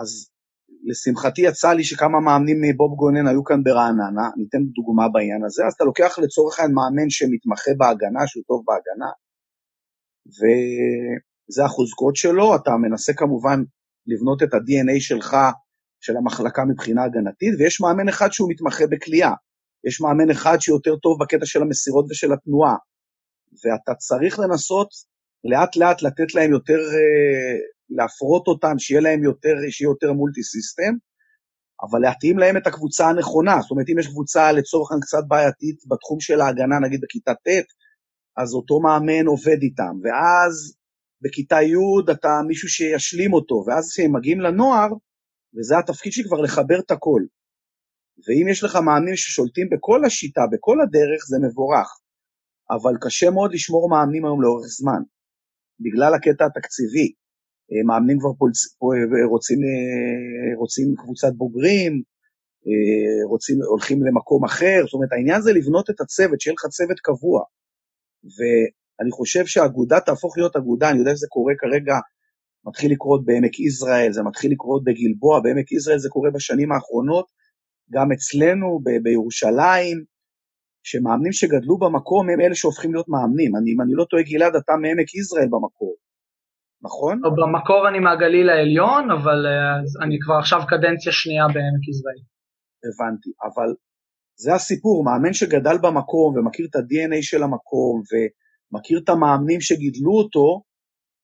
אז 0.01 0.31
לשמחתי 0.83 1.41
יצא 1.41 1.73
לי 1.73 1.83
שכמה 1.83 2.19
מאמנים 2.19 2.57
מבוב 2.61 2.95
גונן 2.95 3.27
היו 3.27 3.43
כאן 3.43 3.63
ברעננה, 3.63 4.27
ניתן 4.37 4.63
דוגמה 4.75 5.09
בעניין 5.13 5.43
הזה, 5.45 5.65
אז 5.67 5.73
אתה 5.73 5.83
לוקח 5.83 6.19
לצורך 6.19 6.59
העניין 6.59 6.75
מאמן 6.75 7.09
שמתמחה 7.09 7.71
בהגנה, 7.77 8.27
שהוא 8.27 8.43
טוב 8.47 8.63
בהגנה, 8.67 9.11
וזה 10.37 11.65
החוזקות 11.65 12.15
שלו, 12.15 12.55
אתה 12.55 12.71
מנסה 12.81 13.13
כמובן 13.13 13.59
לבנות 14.07 14.43
את 14.43 14.53
ה-DNA 14.53 14.99
שלך, 14.99 15.37
של 16.03 16.17
המחלקה 16.17 16.61
מבחינה 16.71 17.03
הגנתית, 17.03 17.53
ויש 17.59 17.81
מאמן 17.81 18.09
אחד 18.09 18.31
שהוא 18.31 18.49
מתמחה 18.51 18.83
בכלייה. 18.91 19.31
יש 19.87 20.01
מאמן 20.01 20.31
אחד 20.31 20.57
שיותר 20.59 20.95
טוב 20.95 21.17
בקטע 21.21 21.45
של 21.45 21.61
המסירות 21.61 22.05
ושל 22.09 22.33
התנועה, 22.33 22.75
ואתה 23.63 23.93
צריך 23.95 24.39
לנסות 24.39 24.89
לאט 25.43 25.75
לאט 25.75 26.01
לתת 26.01 26.35
להם 26.35 26.51
יותר, 26.51 26.79
אה, 26.95 27.57
להפרות 27.89 28.47
אותם, 28.47 28.79
שיהיה 28.79 29.01
להם 29.01 29.23
יותר, 29.23 29.53
שיהיה 29.69 29.89
יותר 29.89 30.13
מולטי 30.13 30.43
סיסטם, 30.43 30.93
אבל 31.83 31.99
להתאים 31.99 32.37
להם 32.37 32.57
את 32.57 32.67
הקבוצה 32.67 33.09
הנכונה. 33.09 33.61
זאת 33.61 33.71
אומרת, 33.71 33.89
אם 33.89 33.99
יש 33.99 34.07
קבוצה 34.07 34.51
לצורך 34.51 34.91
העניין 34.91 35.01
קצת 35.01 35.23
בעייתית 35.27 35.77
בתחום 35.89 36.19
של 36.19 36.41
ההגנה, 36.41 36.79
נגיד 36.79 36.99
בכיתה 37.03 37.33
ט', 37.33 37.65
אז 38.37 38.53
אותו 38.53 38.79
מאמן 38.79 39.25
עובד 39.27 39.61
איתם, 39.61 39.93
ואז 40.03 40.53
בכיתה 41.21 41.61
י' 41.61 42.11
אתה 42.11 42.29
מישהו 42.47 42.69
שישלים 42.69 43.33
אותו, 43.33 43.63
ואז 43.67 43.89
כשהם 43.91 44.15
מגיעים 44.15 44.41
לנוער, 44.41 44.89
וזה 45.57 45.77
התפקיד 45.77 46.11
שלי 46.11 46.23
כבר 46.23 46.41
לחבר 46.41 46.79
את 46.79 46.91
הכל. 46.91 47.21
ואם 48.27 48.47
יש 48.51 48.63
לך 48.63 48.75
מאמנים 48.75 49.15
ששולטים 49.15 49.67
בכל 49.71 50.05
השיטה, 50.05 50.41
בכל 50.51 50.77
הדרך, 50.81 51.21
זה 51.29 51.37
מבורך. 51.47 51.89
אבל 52.71 52.93
קשה 53.01 53.29
מאוד 53.29 53.53
לשמור 53.53 53.89
מאמנים 53.89 54.25
היום 54.25 54.41
לאורך 54.41 54.65
זמן, 54.65 55.01
בגלל 55.79 56.13
הקטע 56.13 56.45
התקציבי. 56.45 57.07
אה, 57.71 57.83
מאמנים 57.87 58.19
כבר 58.19 58.33
פולצ... 58.37 58.59
אה, 58.65 59.27
רוצים, 59.29 59.59
אה, 59.67 60.57
רוצים 60.57 60.95
קבוצת 60.97 61.33
בוגרים, 61.37 61.93
רוצים, 63.29 63.57
הולכים 63.69 64.03
למקום 64.03 64.45
אחר, 64.45 64.79
זאת 64.85 64.93
אומרת, 64.93 65.11
העניין 65.11 65.41
זה 65.41 65.53
לבנות 65.53 65.89
את 65.89 66.01
הצוות, 66.01 66.41
שיהיה 66.41 66.53
לך 66.53 66.65
צוות 66.69 66.99
קבוע. 66.99 67.43
ואני 68.35 69.11
חושב 69.11 69.45
שהאגודה 69.45 69.99
תהפוך 69.99 70.37
להיות 70.37 70.55
אגודה, 70.55 70.89
אני 70.89 70.99
יודע 70.99 71.15
שזה 71.15 71.27
קורה 71.29 71.53
כרגע, 71.59 71.95
מתחיל 72.65 72.91
לקרות 72.91 73.25
בעמק 73.25 73.59
יזרעאל, 73.59 74.11
זה 74.11 74.23
מתחיל 74.23 74.51
לקרות 74.51 74.83
בגלבוע, 74.83 75.39
בעמק 75.43 75.71
יזרעאל 75.71 75.99
זה 75.99 76.09
קורה 76.09 76.29
בשנים 76.31 76.71
האחרונות, 76.71 77.25
גם 77.95 78.07
אצלנו 78.11 78.79
ב- 78.83 79.03
בירושלים, 79.03 79.97
שמאמנים 80.83 81.33
שגדלו 81.39 81.77
במקום 81.77 82.29
הם 82.29 82.41
אלה 82.41 82.55
שהופכים 82.55 82.93
להיות 82.93 83.09
מאמנים. 83.09 83.51
אני, 83.57 83.69
אם 83.73 83.81
אני 83.81 83.93
לא 83.99 84.05
טועה, 84.09 84.23
גלעד, 84.23 84.55
אתה 84.55 84.73
מעמק 84.81 85.15
יזרעאל 85.15 85.49
במקור, 85.55 85.93
נכון? 86.87 87.21
במקור 87.39 87.81
אני 87.89 87.99
מהגליל 87.99 88.49
העליון, 88.49 89.11
אבל 89.11 89.39
uh, 89.45 90.03
אני 90.03 90.15
כבר 90.23 90.37
עכשיו 90.43 90.59
קדנציה 90.71 91.11
שנייה 91.11 91.45
בעמק 91.53 91.83
יזרעאל. 91.89 92.23
הבנתי, 92.85 93.31
אבל 93.47 93.69
זה 94.43 94.53
הסיפור, 94.53 95.03
מאמן 95.05 95.33
שגדל 95.33 95.77
במקום 95.83 96.37
ומכיר 96.37 96.65
את 96.69 96.75
ה-DNA 96.75 97.21
של 97.21 97.43
המקום 97.43 98.01
ומכיר 98.09 98.99
את 99.03 99.09
המאמנים 99.09 99.61
שגידלו 99.61 100.13
אותו, 100.21 100.63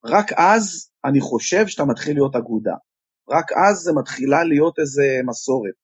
רק 0.06 0.28
אז 0.38 0.92
אני 1.06 1.22
חושב 1.22 1.68
שאתה 1.68 1.86
מתחיל 1.86 2.14
להיות 2.18 2.36
אגודה. 2.36 2.76
רק 3.30 3.46
אז 3.52 3.76
זה 3.78 3.92
מתחילה 4.00 4.44
להיות 4.44 4.80
איזה 4.80 5.04
מסורת. 5.30 5.78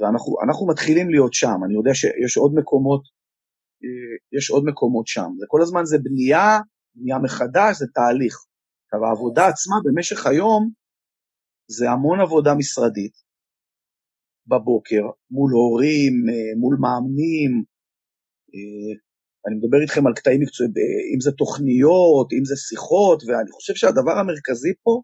ואנחנו 0.00 0.66
מתחילים 0.66 1.10
להיות 1.10 1.34
שם, 1.34 1.58
אני 1.64 1.74
יודע 1.74 1.94
שיש 1.94 2.36
עוד 2.36 2.52
מקומות, 2.54 3.02
יש 4.38 4.50
עוד 4.50 4.64
מקומות 4.64 5.06
שם. 5.06 5.28
זה 5.38 5.46
כל 5.48 5.62
הזמן 5.62 5.84
זה 5.84 5.96
בנייה, 6.02 6.58
בנייה 6.94 7.18
מחדש, 7.18 7.76
זה 7.78 7.86
תהליך. 7.94 8.34
עכשיו, 8.84 9.06
העבודה 9.06 9.46
עצמה 9.46 9.76
במשך 9.84 10.26
היום 10.26 10.70
זה 11.70 11.90
המון 11.90 12.20
עבודה 12.20 12.54
משרדית 12.54 13.12
בבוקר, 14.46 15.02
מול 15.30 15.50
הורים, 15.52 16.14
מול 16.60 16.76
מאמנים, 16.80 17.64
אני 19.46 19.54
מדבר 19.56 19.80
איתכם 19.82 20.06
על 20.06 20.12
קטעים 20.14 20.40
מקצועיים, 20.40 20.72
אם 21.14 21.20
זה 21.20 21.32
תוכניות, 21.32 22.32
אם 22.32 22.44
זה 22.44 22.56
שיחות, 22.56 23.22
ואני 23.26 23.50
חושב 23.50 23.74
שהדבר 23.74 24.14
המרכזי 24.18 24.72
פה 24.82 25.02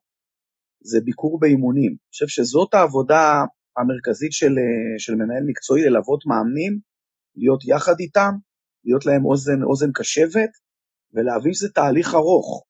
זה 0.81 0.99
ביקור 1.05 1.39
באימונים. 1.41 1.91
אני 1.91 2.11
חושב 2.11 2.29
שזאת 2.29 2.75
העבודה 2.75 3.45
המרכזית 3.77 4.33
של, 4.33 4.53
אה, 4.59 4.99
של 4.99 5.15
מנהל 5.15 5.45
מקצועי, 5.47 5.83
ללוות 5.85 6.27
מאמנים, 6.27 6.79
להיות 7.37 7.61
יחד 7.65 7.95
איתם, 8.01 8.33
להיות 8.85 9.07
להם 9.07 9.25
אוזן, 9.25 9.63
אוזן 9.63 9.91
קשבת, 9.95 10.51
ולהבין 11.15 11.55
שזה 11.55 11.69
תהליך 11.75 12.15
ארוך. 12.15 12.65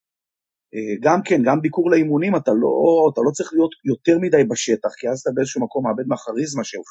אה, 0.75 0.94
גם 1.02 1.20
כן, 1.25 1.40
גם 1.44 1.60
ביקור 1.60 1.90
לאימונים, 1.90 2.36
אתה 2.36 2.50
לא, 2.50 2.75
אתה 3.12 3.20
לא 3.26 3.30
צריך 3.30 3.52
להיות 3.52 3.70
יותר 3.84 4.18
מדי 4.20 4.44
בשטח, 4.50 4.88
כי 4.98 5.08
אז 5.08 5.20
אתה 5.20 5.30
באיזשהו 5.34 5.64
מקום 5.64 5.84
מאבד 5.86 6.06
מהכריזמה 6.08 6.64
שלך. 6.64 6.90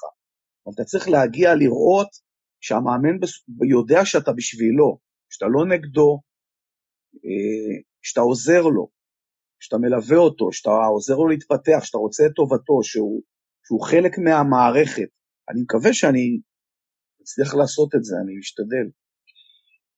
אבל 0.65 0.73
אתה 0.75 0.83
צריך 0.83 1.09
להגיע 1.09 1.55
לראות 1.55 2.09
שהמאמן 2.61 3.15
יודע 3.69 4.05
שאתה 4.05 4.31
בשבילו, 4.33 4.97
שאתה 5.29 5.45
לא 5.45 5.65
נגדו, 5.65 6.19
אה, 7.25 7.75
שאתה 8.01 8.21
עוזר 8.21 8.61
לו, 8.61 8.87
שאתה 9.59 9.77
מלווה 9.77 10.17
אותו, 10.17 10.51
שאתה 10.51 10.69
עוזר 10.69 11.15
לו 11.15 11.27
להתפתח, 11.27 11.79
שאתה 11.83 11.97
רוצה 11.97 12.23
את 12.25 12.31
טובתו, 12.35 12.83
שהוא 12.83 13.21
שהוא 13.65 13.81
חלק 13.89 14.17
מהמערכת. 14.17 15.09
אני 15.49 15.61
מקווה 15.61 15.93
שאני 15.93 16.39
אצליח 17.21 17.55
לעשות 17.55 17.95
את 17.95 18.03
זה, 18.03 18.15
אני 18.23 18.37
משתדל. 18.37 18.87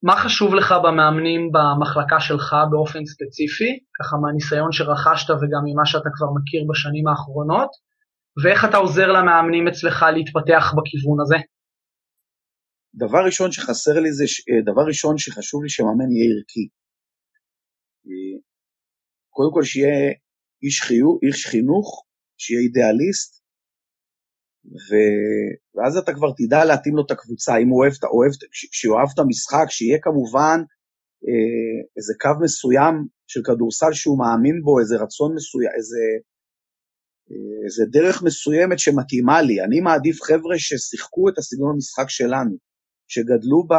מה 0.03 0.15
חשוב 0.23 0.53
לך 0.53 0.73
במאמנים 0.83 1.41
במחלקה 1.55 2.19
שלך 2.19 2.55
באופן 2.71 3.05
ספציפי, 3.05 3.71
ככה 3.97 4.15
מהניסיון 4.21 4.71
שרכשת 4.71 5.29
וגם 5.29 5.63
ממה 5.67 5.85
שאתה 5.85 6.09
כבר 6.15 6.29
מכיר 6.37 6.61
בשנים 6.69 7.07
האחרונות, 7.07 7.71
ואיך 8.43 8.65
אתה 8.69 8.77
עוזר 8.77 9.07
למאמנים 9.07 9.67
אצלך 9.67 10.05
להתפתח 10.15 10.63
בכיוון 10.75 11.19
הזה? 11.23 11.39
דבר 12.95 13.21
ראשון 13.25 13.51
שחסר 13.51 13.99
לי 14.03 14.11
זה, 14.11 14.25
דבר 14.65 14.85
ראשון 14.87 15.17
שחשוב 15.17 15.63
לי 15.63 15.69
שמאמן 15.69 16.11
יהיה 16.11 16.27
ערכי. 16.33 16.65
קודם 19.29 19.51
כל 19.53 19.63
שיהיה 19.63 20.13
איש, 20.63 21.45
חינוך, 21.51 22.05
שיהיה 22.37 22.61
אידיאליסט. 22.61 23.36
ואז 25.75 25.97
אתה 25.97 26.13
כבר 26.13 26.31
תדע 26.37 26.65
להתאים 26.65 26.95
לו 26.95 27.03
את 27.05 27.11
הקבוצה, 27.11 27.57
אם 27.57 27.69
הוא 27.69 27.79
אוהב, 27.81 27.93
אוהב, 28.03 28.31
שיאהב 28.51 29.09
את 29.13 29.19
המשחק, 29.19 29.65
שיהיה 29.69 29.97
כמובן 30.01 30.59
אה, 31.27 31.77
איזה 31.97 32.13
קו 32.21 32.43
מסוים 32.43 33.07
של 33.27 33.41
כדורסל 33.45 33.93
שהוא 33.93 34.19
מאמין 34.19 34.61
בו, 34.61 34.79
איזה 34.79 34.95
רצון 34.97 35.35
מסוים, 35.35 35.71
איזה, 35.77 36.03
אה, 37.31 37.65
איזה 37.65 37.83
דרך 37.91 38.23
מסוימת 38.23 38.79
שמתאימה 38.79 39.41
לי. 39.41 39.61
אני 39.61 39.79
מעדיף 39.79 40.21
חבר'ה 40.21 40.55
ששיחקו 40.57 41.29
את 41.29 41.37
הסגנון 41.37 41.71
המשחק 41.73 42.09
שלנו, 42.09 42.55
שגדלו, 43.07 43.59
ב, 43.69 43.73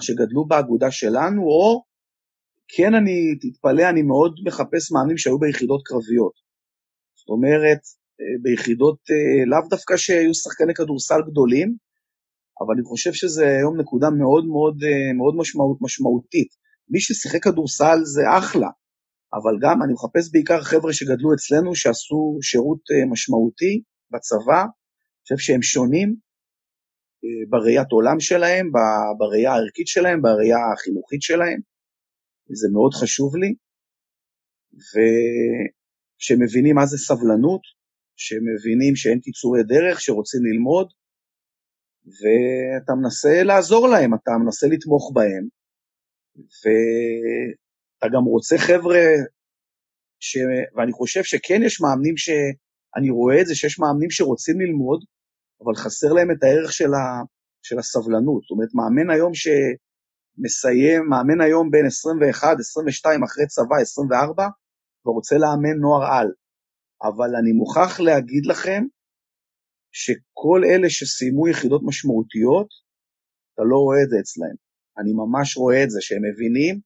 שגדלו 0.00 0.44
באגודה 0.46 0.90
שלנו, 0.90 1.42
או 1.42 1.82
כן, 2.68 2.94
אני, 2.94 3.38
תתפלא, 3.40 3.88
אני 3.90 4.02
מאוד 4.02 4.32
מחפש 4.46 4.92
מאמנים 4.92 5.18
שהיו 5.18 5.38
ביחידות 5.38 5.82
קרביות. 5.84 6.34
זאת 7.18 7.28
אומרת, 7.28 7.82
ביחידות, 8.42 8.98
לאו 9.46 9.68
דווקא 9.70 9.96
שהיו 9.96 10.34
שחקני 10.34 10.74
כדורסל 10.74 11.20
גדולים, 11.30 11.76
אבל 12.60 12.74
אני 12.74 12.84
חושב 12.84 13.12
שזה 13.12 13.46
היום 13.46 13.80
נקודה 13.80 14.10
מאוד 14.10 14.46
מאוד, 14.46 14.76
מאוד 15.18 15.34
משמעות, 15.36 15.78
משמעותית. 15.80 16.48
מי 16.88 17.00
ששיחק 17.00 17.42
כדורסל 17.44 17.98
זה 18.04 18.22
אחלה, 18.38 18.68
אבל 19.34 19.54
גם 19.60 19.82
אני 19.82 19.92
מחפש 19.92 20.32
בעיקר 20.32 20.60
חבר'ה 20.62 20.92
שגדלו 20.92 21.34
אצלנו, 21.34 21.74
שעשו 21.74 22.38
שירות 22.42 22.80
אה, 22.92 23.10
משמעותי 23.12 23.82
בצבא, 24.10 24.60
אני 24.60 25.22
חושב 25.22 25.38
שהם 25.38 25.62
שונים 25.62 26.08
אה, 27.24 27.44
בראיית 27.50 27.90
עולם 27.92 28.20
שלהם, 28.20 28.70
בראייה 29.18 29.52
הערכית 29.52 29.86
שלהם, 29.86 30.22
בראייה 30.22 30.58
החינוכית 30.74 31.22
שלהם, 31.22 31.60
זה 32.60 32.68
מאוד 32.72 32.94
חשוב 32.94 33.36
לי, 33.36 33.54
ושמבינים 36.20 36.74
מה 36.76 36.86
זה 36.86 36.98
סבלנות, 36.98 37.60
שמבינים 38.16 38.96
שאין 38.96 39.20
קיצורי 39.20 39.62
דרך, 39.62 40.00
שרוצים 40.00 40.40
ללמוד, 40.44 40.88
ואתה 42.06 42.92
מנסה 43.02 43.42
לעזור 43.42 43.88
להם, 43.88 44.14
אתה 44.14 44.30
מנסה 44.44 44.66
לתמוך 44.66 45.12
בהם, 45.14 45.44
ואתה 46.60 48.06
גם 48.14 48.24
רוצה 48.24 48.58
חבר'ה, 48.58 49.04
ש... 50.20 50.38
ואני 50.76 50.92
חושב 50.92 51.22
שכן 51.22 51.62
יש 51.62 51.80
מאמנים 51.80 52.16
ש... 52.16 52.30
אני 52.96 53.10
רואה 53.10 53.40
את 53.40 53.46
זה 53.46 53.54
שיש 53.54 53.78
מאמנים 53.78 54.10
שרוצים 54.10 54.60
ללמוד, 54.60 55.04
אבל 55.64 55.74
חסר 55.74 56.12
להם 56.12 56.30
את 56.30 56.42
הערך 56.42 56.72
של, 56.72 56.94
ה... 56.94 57.22
של 57.62 57.78
הסבלנות. 57.78 58.42
זאת 58.42 58.50
אומרת, 58.50 58.68
מאמן 58.74 59.10
היום 59.10 59.32
שמסיים, 59.34 61.02
מאמן 61.10 61.40
היום 61.40 61.70
בין 61.70 61.86
21, 61.86 62.56
22 62.60 63.22
אחרי 63.24 63.46
צבא, 63.46 63.76
24, 63.80 64.46
ורוצה 65.06 65.36
לאמן 65.38 65.76
נוער 65.80 66.02
על. 66.12 66.28
אבל 67.02 67.36
אני 67.40 67.52
מוכרח 67.52 68.00
להגיד 68.00 68.46
לכם 68.46 68.82
שכל 69.92 70.60
אלה 70.64 70.90
שסיימו 70.90 71.48
יחידות 71.48 71.82
משמעותיות, 71.84 72.68
אתה 73.54 73.62
לא 73.70 73.76
רואה 73.76 74.02
את 74.04 74.10
זה 74.10 74.16
אצלהם. 74.20 74.56
אני 74.98 75.12
ממש 75.12 75.56
רואה 75.56 75.84
את 75.84 75.90
זה, 75.90 75.98
שהם 76.00 76.22
מבינים. 76.28 76.80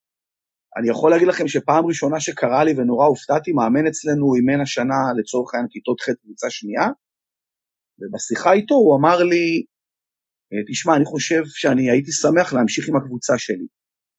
אני 0.78 0.88
יכול 0.88 1.10
להגיד 1.10 1.28
לכם 1.28 1.48
שפעם 1.48 1.86
ראשונה 1.86 2.20
שקרה 2.20 2.64
לי 2.64 2.72
ונורא 2.76 3.06
הופתעתי, 3.06 3.52
מאמן 3.52 3.86
אצלנו 3.86 4.34
אימן 4.34 4.60
השנה 4.60 5.00
לצורך 5.18 5.54
העניין 5.54 5.68
כיתות 5.70 6.00
ח' 6.00 6.08
קבוצה 6.22 6.46
שנייה, 6.50 6.86
ובשיחה 7.98 8.52
איתו 8.52 8.74
הוא 8.74 8.96
אמר 8.98 9.18
לי, 9.30 9.46
אה, 10.52 10.62
תשמע, 10.70 10.96
אני 10.96 11.04
חושב 11.04 11.42
שאני 11.60 11.90
הייתי 11.90 12.12
שמח 12.12 12.52
להמשיך 12.54 12.88
עם 12.88 12.96
הקבוצה 12.96 13.38
שלי. 13.38 13.66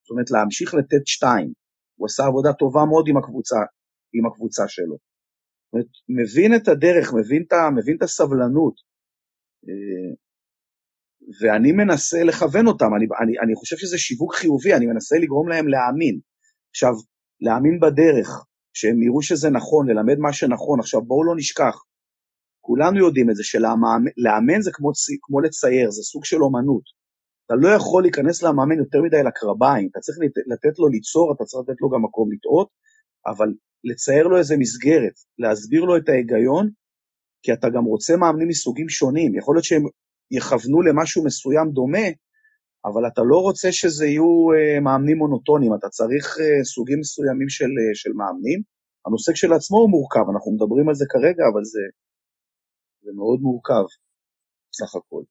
זאת 0.04 0.12
אומרת, 0.12 0.32
להמשיך 0.32 0.74
לתת 0.74 1.04
שתיים. 1.06 1.54
הוא 1.98 2.06
עשה 2.06 2.24
עבודה 2.26 2.54
טובה 2.54 2.84
מאוד 2.92 3.06
עם 3.10 3.18
הקבוצה, 3.18 3.60
עם 4.16 4.26
הקבוצה 4.28 4.64
שלו. 4.68 4.98
אומרת, 5.74 5.88
מבין 6.10 6.56
את 6.56 6.68
הדרך, 6.68 7.14
מבין 7.14 7.44
את, 7.48 7.54
מבין 7.78 7.98
את 7.98 8.04
הסבלנות. 8.04 8.74
אה, 9.68 10.14
ואני 11.42 11.72
מנסה 11.72 12.24
לכוון 12.24 12.68
אותם, 12.68 12.96
אני, 12.96 13.06
אני, 13.22 13.40
אני 13.40 13.56
חושב 13.56 13.78
שזה 13.78 13.98
שיווק 13.98 14.36
חיובי, 14.36 14.74
אני 14.74 14.86
מנסה 14.86 15.16
לגרום 15.18 15.48
להם 15.50 15.68
להאמין. 15.68 16.20
עכשיו, 16.70 16.94
להאמין 17.42 17.80
בדרך, 17.80 18.46
שהם 18.74 19.04
יראו 19.04 19.22
שזה 19.22 19.50
נכון, 19.50 19.90
ללמד 19.90 20.18
מה 20.20 20.34
שנכון. 20.34 20.80
עכשיו, 20.80 21.02
בואו 21.02 21.24
לא 21.24 21.34
נשכח, 21.38 21.76
כולנו 22.60 22.98
יודעים 23.00 23.30
את 23.30 23.36
זה, 23.36 23.44
שלאמן 23.44 24.62
זה 24.62 24.72
כמו, 24.74 24.92
כמו 25.22 25.42
לצייר, 25.42 25.92
זה 25.92 26.02
סוג 26.02 26.26
של 26.26 26.44
אומנות. 26.44 26.84
אתה 27.46 27.56
לא 27.56 27.70
יכול 27.70 28.04
להיכנס 28.04 28.44
למאמן 28.44 28.78
יותר 28.78 29.02
מדי 29.02 29.24
לקרביים, 29.28 29.88
אתה 29.92 30.00
צריך 30.00 30.18
לתת 30.54 30.80
לו 30.80 30.88
ליצור, 30.88 31.34
אתה 31.34 31.44
צריך 31.44 31.64
לתת 31.64 31.82
לו 31.82 31.90
גם 31.90 32.02
מקום 32.04 32.32
לטעות, 32.32 32.70
אבל 33.28 33.50
לצייר 33.84 34.28
לו 34.28 34.38
איזה 34.38 34.56
מסגרת, 34.58 35.14
להסביר 35.38 35.82
לו 35.82 35.98
את 35.98 36.10
ההיגיון, 36.10 36.70
כי 37.44 37.54
אתה 37.54 37.68
גם 37.70 37.84
רוצה 37.84 38.18
מאמנים 38.18 38.48
מסוגים 38.48 38.90
שונים. 38.90 39.36
יכול 39.36 39.56
להיות 39.56 39.66
שהם 39.66 39.84
יכוונו 40.32 40.82
למשהו 40.82 41.26
מסוים 41.26 41.72
דומה, 41.72 42.08
אבל 42.86 43.08
אתה 43.08 43.22
לא 43.32 43.38
רוצה 43.38 43.72
שזה 43.72 44.06
יהיו 44.06 44.24
uh, 44.24 44.82
מאמנים 44.84 45.18
מונוטונים, 45.18 45.72
אתה 45.80 45.90
צריך 45.90 46.26
uh, 46.38 46.64
סוגים 46.64 47.00
מסוימים 47.00 47.50
של, 47.50 47.66
uh, 47.66 47.96
של 48.02 48.12
מאמנים. 48.20 48.60
הנושא 49.06 49.32
כשלעצמו 49.34 49.78
הוא 49.78 49.90
מורכב, 49.90 50.26
אנחנו 50.34 50.52
מדברים 50.56 50.90
על 50.90 50.96
זה 50.96 51.06
כרגע, 51.14 51.44
אבל 51.54 51.64
זה, 51.64 51.84
זה 53.04 53.12
מאוד 53.16 53.40
מורכב, 53.42 53.86
סך 54.80 54.96
הכל. 54.96 55.24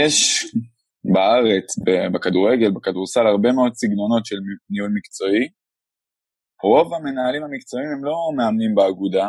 יש 0.00 0.16
בארץ, 1.14 1.68
בכדורגל, 2.14 2.70
בכדורסל, 2.76 3.26
הרבה 3.26 3.52
מאוד 3.52 3.72
סגנונות 3.74 4.26
של 4.26 4.36
ניהול 4.70 4.92
מקצועי. 4.98 5.44
רוב 6.62 6.94
המנהלים 6.94 7.44
המקצועיים 7.44 7.88
הם 7.90 8.04
לא 8.04 8.16
מאמנים 8.36 8.74
באגודה, 8.74 9.28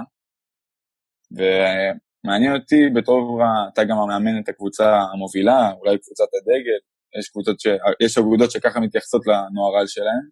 מעניין 2.25 2.55
אותי 2.55 2.89
בתור, 2.95 3.41
אתה 3.73 3.83
גם 3.83 3.97
מאמן 4.07 4.41
את 4.43 4.49
הקבוצה 4.49 4.99
המובילה, 5.13 5.71
אולי 5.71 5.97
קבוצת 5.97 6.29
הדגל, 6.37 6.79
יש, 7.19 7.29
קבוצות 7.29 7.59
ש... 7.59 7.67
יש 8.03 8.17
אגודות 8.17 8.51
שככה 8.51 8.79
מתייחסות 8.79 9.21
לנוערל 9.27 9.87
שלהם. 9.87 10.25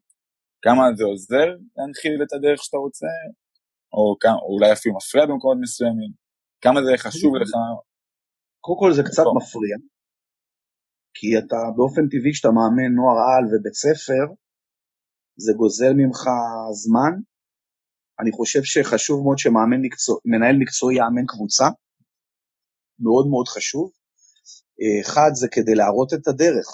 כמה 0.62 0.84
זה 0.98 1.04
עוזר 1.04 1.48
להנחיל 1.78 2.24
את 2.24 2.34
הדרך 2.34 2.64
שאתה 2.64 2.78
רוצה, 2.78 3.12
או, 3.94 4.16
כמה, 4.20 4.34
או 4.34 4.54
אולי 4.56 4.74
אפילו 4.74 4.96
מפריע 4.96 5.26
במקומות 5.26 5.58
מסוימים? 5.62 6.12
כמה 6.62 6.80
זה 6.84 6.92
חשוב 6.98 7.36
לך? 7.36 7.50
קודם 8.64 8.80
כל 8.80 8.92
זה 8.94 9.04
קצת 9.04 9.24
מפריע, 9.38 9.76
כי 11.18 11.28
אתה 11.40 11.60
באופן 11.76 12.04
טבעי 12.12 12.34
כשאתה 12.34 12.52
מאמן 12.58 12.92
נוער 13.00 13.18
על 13.36 13.46
ובית 13.50 13.76
ספר, 13.84 14.26
זה 15.38 15.54
גוזל 15.58 15.94
ממך 15.94 16.30
זמן, 16.72 17.12
אני 18.20 18.32
חושב 18.32 18.64
שחשוב 18.64 19.24
מאוד 19.24 19.38
שמנהל 19.38 20.56
מקצועי 20.60 20.98
יאמן 20.98 21.26
קבוצה, 21.28 21.66
מאוד 23.00 23.28
מאוד 23.28 23.48
חשוב. 23.48 23.92
אחד, 25.02 25.32
זה 25.34 25.48
כדי 25.52 25.76
להראות 25.76 26.14
את 26.14 26.28
הדרך. 26.28 26.68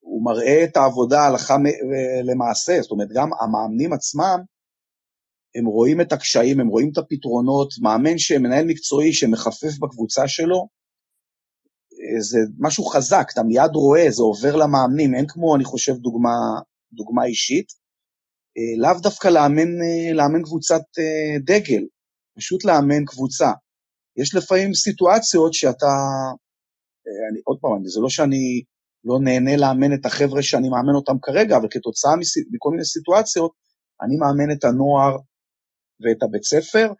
הוא 0.00 0.24
מראה 0.24 0.64
את 0.64 0.76
העבודה 0.76 1.20
הלכה 1.20 1.56
למעשה, 2.24 2.72
זאת 2.82 2.90
אומרת, 2.90 3.08
גם 3.14 3.30
המאמנים 3.40 3.92
עצמם, 3.92 4.38
הם 5.54 5.66
רואים 5.66 6.00
את 6.00 6.12
הקשיים, 6.12 6.60
הם 6.60 6.68
רואים 6.68 6.90
את 6.92 6.98
הפתרונות, 6.98 7.68
מאמן 7.82 8.18
שמנהל 8.18 8.64
מקצועי 8.66 9.12
שמחפף 9.12 9.78
בקבוצה 9.80 10.28
שלו, 10.28 10.68
זה 12.20 12.38
משהו 12.58 12.84
חזק, 12.84 13.26
אתה 13.32 13.42
מיד 13.42 13.70
רואה, 13.74 14.10
זה 14.10 14.22
עובר 14.22 14.56
למאמנים, 14.56 15.14
אין 15.14 15.26
כמו, 15.28 15.56
אני 15.56 15.64
חושב, 15.64 15.92
דוגמה, 15.92 16.36
דוגמה 16.96 17.24
אישית. 17.24 17.66
אה, 18.58 18.82
לאו 18.82 19.00
דווקא 19.02 19.28
לאמן, 19.28 19.70
אה, 19.82 20.12
לאמן 20.12 20.42
קבוצת 20.42 20.84
אה, 20.98 21.38
דגל, 21.44 21.82
פשוט 22.36 22.64
לאמן 22.64 23.04
קבוצה. 23.04 23.50
יש 24.16 24.34
לפעמים 24.34 24.74
סיטואציות 24.74 25.54
שאתה, 25.54 25.94
אני, 27.30 27.40
עוד 27.44 27.58
פעם, 27.60 27.86
זה 27.86 28.00
לא 28.00 28.08
שאני 28.08 28.62
לא 29.04 29.18
נהנה 29.24 29.56
לאמן 29.56 29.94
את 29.94 30.06
החבר'ה 30.06 30.42
שאני 30.42 30.68
מאמן 30.68 30.94
אותם 30.94 31.16
כרגע, 31.22 31.56
אבל 31.56 31.68
כתוצאה 31.70 32.12
מכל 32.52 32.70
מיני 32.70 32.84
סיטואציות, 32.84 33.52
אני 34.02 34.16
מאמן 34.16 34.52
את 34.52 34.64
הנוער 34.64 35.16
ואת 36.00 36.22
הבית 36.22 36.44
ספר. 36.44 36.92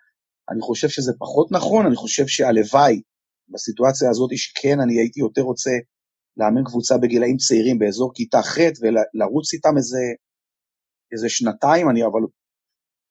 אני 0.51 0.61
חושב 0.61 0.89
שזה 0.89 1.13
פחות 1.19 1.53
נכון, 1.53 1.87
אני 1.87 1.97
חושב 1.97 2.27
שהלוואי 2.27 3.01
בסיטואציה 3.49 4.11
הזאת 4.11 4.31
שכן, 4.37 4.81
אני 4.81 4.99
הייתי 5.01 5.21
יותר 5.21 5.43
רוצה 5.43 5.71
לאמן 6.37 6.65
קבוצה 6.65 6.99
בגילאים 6.99 7.37
צעירים 7.37 7.79
באזור 7.79 8.13
כיתה 8.15 8.43
ח' 8.43 8.59
ולרוץ 8.59 9.55
איתם 9.55 9.77
איזה 9.77 9.99
איזה 11.13 11.29
שנתיים, 11.29 11.91
אני 11.91 12.05
אבל... 12.05 12.21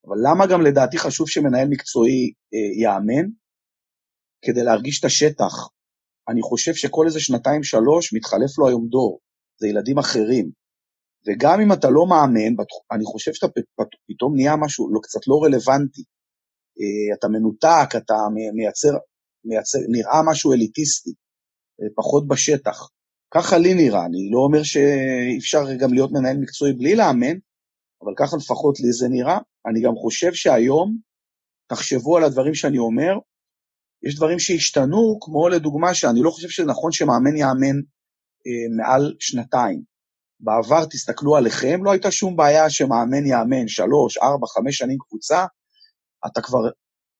אבל 0.06 0.16
למה 0.26 0.46
גם 0.46 0.60
לדעתי 0.62 0.98
חשוב 0.98 1.28
שמנהל 1.28 1.68
מקצועי 1.68 2.32
אה, 2.54 2.82
יאמן? 2.82 3.26
כדי 4.44 4.62
להרגיש 4.62 5.00
את 5.00 5.04
השטח. 5.04 5.54
אני 6.28 6.42
חושב 6.42 6.74
שכל 6.74 7.06
איזה 7.06 7.20
שנתיים-שלוש 7.20 8.14
מתחלף 8.14 8.58
לו 8.58 8.68
היום 8.68 8.88
דור, 8.88 9.20
זה 9.60 9.68
ילדים 9.68 9.98
אחרים. 9.98 10.50
וגם 11.26 11.60
אם 11.60 11.72
אתה 11.72 11.88
לא 11.90 12.06
מאמן, 12.06 12.54
אני 12.92 13.04
חושב 13.04 13.32
שאתה 13.34 13.52
פתאום 14.08 14.34
נהיה 14.34 14.56
משהו 14.56 14.94
לא, 14.94 15.00
קצת 15.02 15.20
לא 15.26 15.36
רלוונטי. 15.44 16.02
אה, 16.78 17.14
אתה 17.18 17.28
מנותק, 17.28 17.88
אתה 17.96 18.14
מייצר, 18.54 18.94
מייצר, 19.44 19.78
נראה 19.88 20.20
משהו 20.30 20.52
אליטיסטי, 20.52 21.10
אה, 21.80 21.86
פחות 21.96 22.28
בשטח. 22.28 22.88
ככה 23.34 23.58
לי 23.58 23.74
נראה, 23.74 24.06
אני 24.06 24.30
לא 24.32 24.38
אומר 24.38 24.62
שאי 24.62 25.38
אפשר 25.38 25.74
גם 25.78 25.92
להיות 25.92 26.12
מנהל 26.12 26.36
מקצועי 26.36 26.72
בלי 26.72 26.96
לאמן, 26.96 27.36
אבל 28.02 28.12
ככה 28.16 28.36
לפחות 28.36 28.80
לי 28.80 28.92
זה 28.92 29.08
נראה. 29.08 29.38
אני 29.66 29.82
גם 29.82 29.94
חושב 29.94 30.32
שהיום, 30.32 30.96
תחשבו 31.66 32.16
על 32.16 32.24
הדברים 32.24 32.54
שאני 32.54 32.78
אומר, 32.78 33.12
יש 34.02 34.16
דברים 34.16 34.38
שהשתנו, 34.38 35.18
כמו 35.20 35.48
לדוגמה 35.48 35.94
שאני 35.94 36.20
לא 36.22 36.30
חושב 36.30 36.48
שנכון 36.48 36.92
שמאמן 36.92 37.36
יאמן 37.36 37.76
אה, 38.46 38.76
מעל 38.76 39.14
שנתיים. 39.20 39.82
בעבר, 40.40 40.84
תסתכלו 40.84 41.36
עליכם, 41.36 41.84
לא 41.84 41.90
הייתה 41.92 42.10
שום 42.10 42.36
בעיה 42.36 42.70
שמאמן 42.70 43.26
יאמן 43.26 43.68
שלוש, 43.68 44.18
ארבע, 44.18 44.46
חמש 44.46 44.76
שנים 44.76 44.98
קבוצה, 44.98 45.46
אתה 46.26 46.40
כבר, 46.42 46.58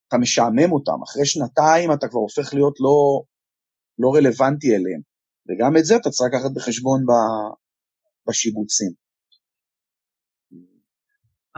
אתה 0.09 0.19
משעמם 0.19 0.73
אותם. 0.73 1.03
אחרי 1.05 1.27
שנתיים 1.27 1.93
אתה 1.93 2.09
כבר 2.09 2.21
הופך 2.21 2.55
להיות 2.55 2.75
לא, 2.81 3.23
לא 3.99 4.15
רלוונטי 4.15 4.77
אליהם. 4.77 5.01
וגם 5.49 5.77
את 5.79 5.85
זה 5.85 5.97
אתה 5.97 6.11
צריך 6.11 6.31
לקחת 6.31 6.51
בחשבון 6.57 7.01
בשיבוצים. 8.29 8.93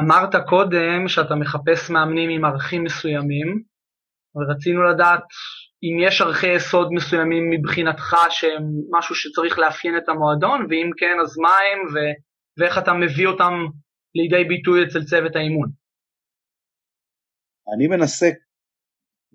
אמרת 0.01 0.35
קודם 0.49 1.09
שאתה 1.09 1.35
מחפש 1.35 1.91
מאמנים 1.91 2.31
עם 2.31 2.45
ערכים 2.45 2.85
מסוימים, 2.85 3.63
ורצינו 4.35 4.83
לדעת 4.83 5.25
אם 5.83 6.07
יש 6.07 6.21
ערכי 6.21 6.55
יסוד 6.57 6.89
מסוימים 6.93 7.51
מבחינתך 7.51 8.17
שהם 8.31 8.65
משהו 8.99 9.15
שצריך 9.15 9.59
לאפיין 9.59 9.97
את 9.97 10.09
המועדון, 10.09 10.67
ואם 10.71 10.91
כן 10.97 11.17
אז 11.23 11.39
מה 11.39 11.55
הם 11.69 11.95
ו... 11.95 11.97
ואיך 12.59 12.79
אתה 12.79 12.93
מביא 12.93 13.27
אותם 13.27 13.53
לידי 14.15 14.45
ביטוי 14.49 14.85
אצל 14.85 15.05
צוות 15.05 15.37
האימון. 15.37 15.69
אני 17.75 17.87
מנסה, 17.89 18.27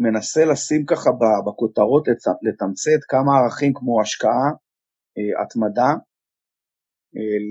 מנסה 0.03 0.45
לשים 0.45 0.85
ככה 0.85 1.09
בכותרות, 1.45 2.07
לתמצת 2.47 3.01
כמה 3.09 3.31
ערכים 3.39 3.71
כמו 3.75 4.01
השקעה, 4.01 4.47
אה, 5.17 5.43
התמדה, 5.43 5.91
אה, 7.15 7.41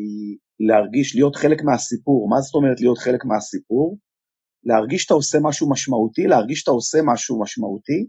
להרגיש, 0.68 1.14
להיות 1.16 1.36
חלק 1.36 1.62
מהסיפור. 1.62 2.28
מה 2.30 2.40
זאת 2.40 2.54
אומרת 2.54 2.80
להיות 2.80 2.98
חלק 2.98 3.24
מהסיפור? 3.24 3.98
להרגיש 4.64 5.02
שאתה 5.02 5.14
עושה 5.14 5.38
משהו 5.42 5.70
משמעותי, 5.70 6.26
להרגיש 6.26 6.58
שאתה 6.60 6.70
עושה 6.70 6.98
משהו 7.12 7.40
משמעותי, 7.40 8.06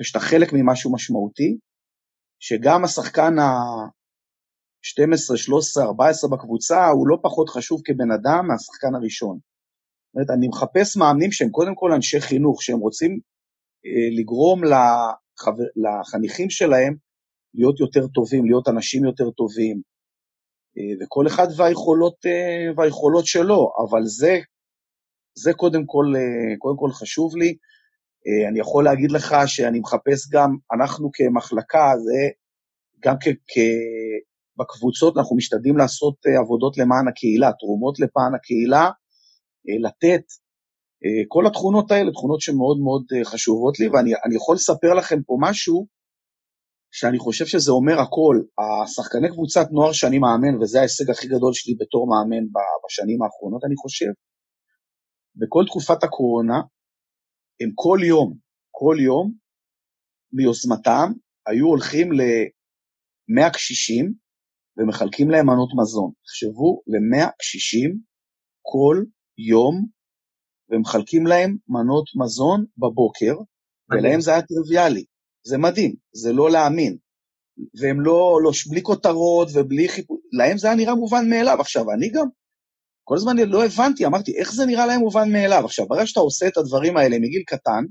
ושאתה 0.00 0.20
חלק 0.20 0.48
ממשהו 0.52 0.92
משמעותי, 0.92 1.58
שגם 2.40 2.84
השחקן 2.84 3.38
ה-12, 3.38 5.36
13, 5.36 5.84
14 5.84 6.30
בקבוצה 6.30 6.88
הוא 6.88 7.08
לא 7.08 7.16
פחות 7.22 7.48
חשוב 7.48 7.80
כבן 7.84 8.10
אדם 8.10 8.46
מהשחקן 8.48 8.94
הראשון. 8.94 9.38
זאת 9.38 10.14
אומרת, 10.14 10.30
אני 10.30 10.48
מחפש 10.48 10.96
מאמנים 10.96 11.32
שהם 11.32 11.50
קודם 11.50 11.74
כל 11.74 11.92
אנשי 11.92 12.20
חינוך, 12.20 12.62
שהם 12.62 12.78
רוצים 12.78 13.20
לגרום 14.18 14.60
לחבר, 14.64 15.64
לחניכים 15.76 16.50
שלהם 16.50 16.94
להיות 17.54 17.80
יותר 17.80 18.06
טובים, 18.06 18.44
להיות 18.44 18.68
אנשים 18.68 19.04
יותר 19.04 19.30
טובים, 19.30 19.80
אה, 20.78 21.04
וכל 21.04 21.26
אחד 21.26 21.46
והיכולות, 21.56 22.26
אה, 22.26 22.72
והיכולות 22.76 23.26
שלו, 23.26 23.72
אבל 23.84 24.02
זה, 24.04 24.38
זה 25.38 25.52
קודם 25.52 25.86
כל, 25.86 26.04
אה, 26.16 26.56
קודם 26.58 26.76
כל 26.76 26.90
חשוב 26.92 27.36
לי. 27.36 27.56
אה, 28.26 28.48
אני 28.48 28.60
יכול 28.60 28.84
להגיד 28.84 29.12
לך 29.12 29.34
שאני 29.46 29.80
מחפש 29.80 30.30
גם, 30.32 30.56
אנחנו 30.74 31.10
כמחלקה, 31.12 31.92
זה 31.96 32.30
גם 33.04 33.14
כ... 33.20 33.28
כ 33.28 33.58
בקבוצות 34.56 35.16
אנחנו 35.16 35.36
משתדלים 35.36 35.76
לעשות 35.76 36.16
אה, 36.26 36.40
עבודות 36.40 36.78
למען 36.78 37.08
הקהילה, 37.08 37.50
תרומות 37.58 37.98
למען 37.98 38.34
הקהילה, 38.34 38.84
אה, 39.68 39.88
לתת. 39.88 40.24
כל 41.28 41.46
התכונות 41.46 41.90
האלה, 41.90 42.12
תכונות 42.12 42.40
שמאוד 42.40 42.78
מאוד 42.80 43.04
חשובות 43.24 43.78
לי, 43.80 43.88
ואני 43.88 44.34
יכול 44.36 44.54
לספר 44.54 44.94
לכם 44.94 45.22
פה 45.26 45.36
משהו 45.40 45.86
שאני 46.94 47.18
חושב 47.18 47.46
שזה 47.46 47.72
אומר 47.72 48.00
הכל. 48.00 48.36
השחקני 48.58 49.28
קבוצת 49.28 49.66
נוער 49.72 49.92
שאני 49.92 50.18
מאמן, 50.18 50.62
וזה 50.62 50.78
ההישג 50.78 51.10
הכי 51.10 51.28
גדול 51.28 51.52
שלי 51.54 51.74
בתור 51.80 52.06
מאמן 52.10 52.44
בשנים 52.84 53.22
האחרונות, 53.22 53.64
אני 53.64 53.76
חושב, 53.76 54.10
בכל 55.36 55.64
תקופת 55.66 56.04
הקורונה, 56.04 56.58
הם 57.60 57.70
כל 57.74 57.98
יום, 58.02 58.36
כל 58.70 58.96
יום, 59.00 59.32
מיוזמתם, 60.32 61.12
היו 61.46 61.66
הולכים 61.66 62.12
ל-100 62.12 63.50
קשישים 63.52 64.12
ומחלקים 64.76 65.30
להם 65.30 65.46
מנות 65.46 65.70
מזון. 65.80 66.10
תחשבו, 66.26 66.82
ל-100 66.86 67.30
קשישים 67.38 67.98
כל 68.62 68.96
יום, 69.38 69.86
ומחלקים 70.72 71.26
להם 71.26 71.56
מנות 71.68 72.04
מזון 72.14 72.64
בבוקר, 72.78 73.34
ולהם 73.90 74.20
זה 74.20 74.30
היה 74.30 74.42
טריוויאלי. 74.42 75.04
זה 75.46 75.58
מדהים, 75.58 75.94
זה 76.12 76.32
לא 76.32 76.50
להאמין. 76.50 76.96
והם 77.80 78.00
לא, 78.00 78.38
לא, 78.42 78.50
בלי 78.70 78.82
כותרות 78.82 79.48
ובלי 79.54 79.88
חיפוש, 79.88 80.18
להם 80.32 80.58
זה 80.58 80.66
היה 80.66 80.76
נראה 80.76 80.94
מובן 80.94 81.30
מאליו. 81.30 81.60
עכשיו, 81.60 81.90
אני 81.90 82.10
גם 82.10 82.26
כל 83.04 83.14
הזמן 83.16 83.36
לא 83.36 83.64
הבנתי, 83.64 84.06
אמרתי, 84.06 84.36
איך 84.36 84.52
זה 84.52 84.66
נראה 84.66 84.86
להם 84.86 85.00
מובן 85.00 85.32
מאליו? 85.32 85.64
עכשיו, 85.64 85.86
ברגע 85.88 86.06
שאתה 86.06 86.20
עושה 86.20 86.46
את 86.48 86.56
הדברים 86.56 86.96
האלה 86.96 87.18
מגיל 87.18 87.42
קטן, 87.46 87.84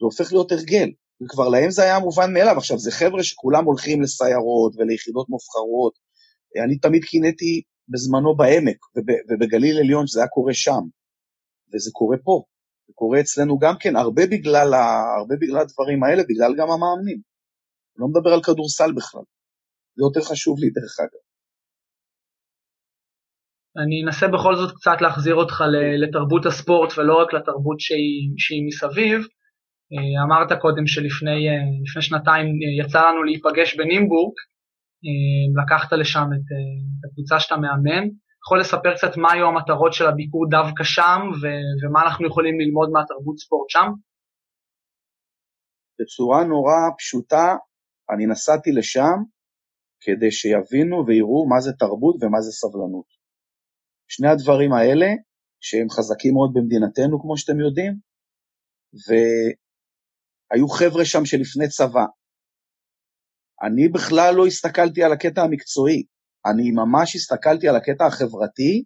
זה 0.00 0.04
הופך 0.04 0.32
להיות 0.32 0.52
הרגל. 0.52 0.88
וכבר 1.22 1.48
להם 1.48 1.70
זה 1.70 1.82
היה 1.82 1.98
מובן 1.98 2.32
מאליו. 2.32 2.58
עכשיו, 2.58 2.78
זה 2.78 2.90
חבר'ה 2.90 3.22
שכולם 3.22 3.64
הולכים 3.64 4.02
לסיירות 4.02 4.72
וליחידות 4.76 5.28
מובחרות. 5.28 5.92
אני 6.64 6.78
תמיד 6.78 7.04
קינאתי 7.04 7.62
בזמנו 7.88 8.36
בעמק 8.36 8.76
ובגליל 9.30 9.78
עליון, 9.78 10.06
שזה 10.06 10.20
היה 10.20 10.28
קורה 10.28 10.54
שם. 10.54 10.80
וזה 11.74 11.90
קורה 11.92 12.16
פה. 12.24 12.42
זה 12.86 12.92
קורה 12.94 13.20
אצלנו 13.20 13.58
גם 13.58 13.74
כן, 13.80 13.96
הרבה 13.96 14.22
בגלל, 14.32 14.74
ה... 14.74 14.84
הרבה 15.18 15.34
בגלל 15.40 15.58
הדברים 15.58 16.04
האלה, 16.04 16.22
בגלל 16.28 16.52
גם 16.58 16.68
המאמנים. 16.70 17.20
אני 17.92 18.00
לא 18.02 18.06
מדבר 18.08 18.30
על 18.34 18.42
כדורסל 18.42 18.92
בכלל. 18.98 19.26
זה 19.96 20.02
יותר 20.06 20.20
חשוב 20.30 20.58
לי, 20.58 20.70
דרך 20.70 20.94
אגב. 21.00 21.22
אני 23.82 23.96
אנסה 24.04 24.26
בכל 24.28 24.56
זאת 24.56 24.74
קצת 24.76 24.98
להחזיר 25.00 25.34
אותך 25.34 25.64
לתרבות 26.02 26.46
הספורט 26.46 26.98
ולא 26.98 27.14
רק 27.22 27.34
לתרבות 27.34 27.80
שהיא, 27.80 28.34
שהיא 28.38 28.66
מסביב. 28.66 29.18
אה, 29.92 30.24
אמרת 30.24 30.60
קודם 30.60 30.86
שלפני 30.86 31.48
אה, 31.48 32.02
שנתיים 32.02 32.46
אה, 32.46 32.84
יצא 32.84 33.00
לנו 33.08 33.22
להיפגש 33.22 33.76
בנימבורג, 33.76 34.34
לקחת 35.62 35.92
לשם 35.92 36.28
את, 36.36 36.48
את 36.98 37.10
הקבוצה 37.10 37.40
שאתה 37.40 37.56
מאמן. 37.56 38.04
יכול 38.46 38.60
לספר 38.60 38.92
קצת 38.96 39.16
מה 39.16 39.32
היו 39.32 39.46
המטרות 39.46 39.92
של 39.92 40.06
הביקור 40.06 40.42
דווקא 40.50 40.84
שם 40.84 41.20
ו- 41.40 41.70
ומה 41.80 42.00
אנחנו 42.06 42.26
יכולים 42.26 42.60
ללמוד 42.60 42.88
מהתרבות 42.94 43.36
ספורט 43.38 43.68
שם? 43.70 43.88
בצורה 45.98 46.44
נורא 46.44 46.78
פשוטה, 46.98 47.46
אני 48.10 48.26
נסעתי 48.26 48.70
לשם 48.78 49.16
כדי 50.04 50.30
שיבינו 50.38 50.96
ויראו 51.06 51.48
מה 51.52 51.60
זה 51.60 51.72
תרבות 51.78 52.16
ומה 52.20 52.40
זה 52.40 52.52
סבלנות. 52.60 53.08
שני 54.08 54.28
הדברים 54.28 54.72
האלה, 54.72 55.10
שהם 55.60 55.88
חזקים 55.90 56.32
מאוד 56.34 56.50
במדינתנו, 56.54 57.22
כמו 57.22 57.36
שאתם 57.38 57.58
יודעים, 57.60 57.92
והיו 59.04 60.68
חבר'ה 60.68 61.04
שם 61.04 61.24
שלפני 61.24 61.68
צבא. 61.68 62.06
אני 63.66 63.88
בכלל 63.88 64.34
לא 64.36 64.46
הסתכלתי 64.46 65.02
על 65.04 65.12
הקטע 65.12 65.40
המקצועי, 65.42 66.00
אני 66.46 66.70
ממש 66.70 67.16
הסתכלתי 67.16 67.68
על 67.68 67.76
הקטע 67.76 68.06
החברתי, 68.06 68.84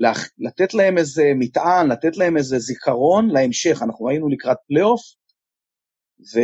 ולתת 0.00 0.74
להם 0.74 0.98
איזה 0.98 1.22
מטען, 1.38 1.90
לתת 1.92 2.16
להם 2.16 2.36
איזה 2.36 2.58
זיכרון 2.58 3.30
להמשך. 3.30 3.82
אנחנו 3.82 4.08
היינו 4.08 4.28
לקראת 4.28 4.56
פלייאוף, 4.68 5.00
ו... 6.34 6.38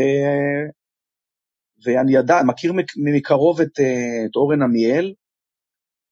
ואני 1.85 2.17
ידע, 2.17 2.35
מכיר 2.47 2.73
מקרוב 3.05 3.61
את, 3.61 3.81
אה, 3.81 4.25
את 4.31 4.37
אורן 4.37 4.63
עמיאל, 4.63 5.15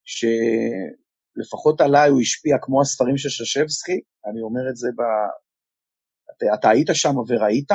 שלפחות 0.04 1.80
עליי 1.80 2.10
הוא 2.10 2.20
השפיע 2.20 2.56
כמו 2.62 2.80
הספרים 2.80 3.18
של 3.18 3.28
ששבסקי, 3.28 4.00
אני 4.26 4.40
אומר 4.42 4.70
את 4.70 4.76
זה 4.76 4.88
ב... 4.96 5.00
אתה, 6.36 6.46
אתה 6.54 6.68
היית 6.70 6.88
שם 6.92 7.16
וראית, 7.28 7.70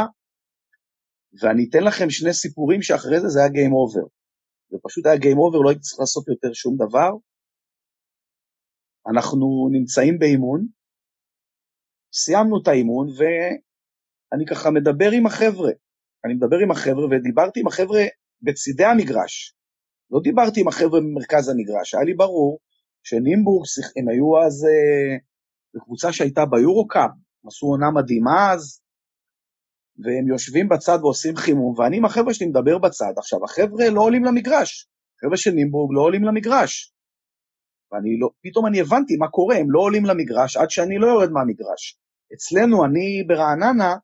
ואני 1.42 1.66
אתן 1.70 1.84
לכם 1.84 2.10
שני 2.10 2.34
סיפורים 2.34 2.82
שאחרי 2.82 3.22
זה 3.22 3.28
זה 3.28 3.40
היה 3.40 3.50
Game 3.50 3.72
Over. 3.72 4.15
זה 4.76 4.80
פשוט 4.84 5.06
היה 5.06 5.16
Game 5.16 5.40
Over, 5.44 5.64
לא 5.64 5.70
הייתי 5.70 5.82
צריך 5.82 6.00
לעשות 6.00 6.28
יותר 6.28 6.54
שום 6.54 6.76
דבר. 6.76 7.12
אנחנו 9.12 9.70
נמצאים 9.72 10.20
באימון, 10.20 10.68
סיימנו 12.14 12.62
את 12.62 12.68
האימון, 12.68 13.08
ואני 13.18 14.46
ככה 14.46 14.72
מדבר 14.72 15.12
עם 15.18 15.26
החבר'ה. 15.26 15.72
אני 16.26 16.34
מדבר 16.34 16.58
עם 16.64 16.72
החבר'ה, 16.72 17.06
ודיברתי 17.06 17.60
עם 17.60 17.68
החבר'ה 17.68 18.02
בצידי 18.42 18.86
המגרש. 18.86 19.56
לא 20.12 20.20
דיברתי 20.24 20.62
עם 20.62 20.68
החבר'ה 20.68 21.00
ממרכז 21.02 21.50
המגרש, 21.50 21.94
היה 21.94 22.04
לי 22.04 22.14
ברור 22.14 22.60
שנימבורג, 23.04 23.66
הם 23.98 24.10
היו 24.10 24.46
אז 24.46 24.66
אה, 24.66 25.18
קבוצה 25.86 26.14
שהייתה 26.14 26.46
ביורו-קאפ, 26.46 27.12
עשו 27.48 27.66
עונה 27.68 27.92
מדהימה 27.92 28.54
אז, 28.54 28.82
והם 30.04 30.28
יושבים 30.28 30.70
בצד 30.70 30.98
ועושים 31.02 31.36
חימום, 31.36 31.80
ואני 31.80 31.98
עם 31.98 32.06
החבר'ה 32.06 32.34
שלי 32.34 32.48
מדבר 32.48 32.78
בצד. 32.78 33.14
עכשיו, 33.18 33.46
החבר'ה 33.46 33.90
לא 33.90 34.02
עולים 34.02 34.26
למגרש, 34.26 34.88
החבר'ה 35.18 35.38
של 35.38 35.52
נימבורג 35.52 35.92
לא 35.96 36.02
עולים 36.02 36.24
למגרש. 36.24 36.94
ואני 37.92 38.20
לא, 38.20 38.30
פתאום 38.44 38.66
אני 38.66 38.82
הבנתי 38.82 39.16
מה 39.18 39.28
קורה, 39.28 39.56
הם 39.56 39.72
לא 39.72 39.80
עולים 39.80 40.06
למגרש 40.06 40.58
עד 40.58 40.70
שאני 40.70 40.98
לא 40.98 41.08
יורד 41.08 41.32
מהמגרש. 41.32 42.00
אצלנו, 42.34 42.86
אני 42.86 43.24
ברעננה, 43.28 43.96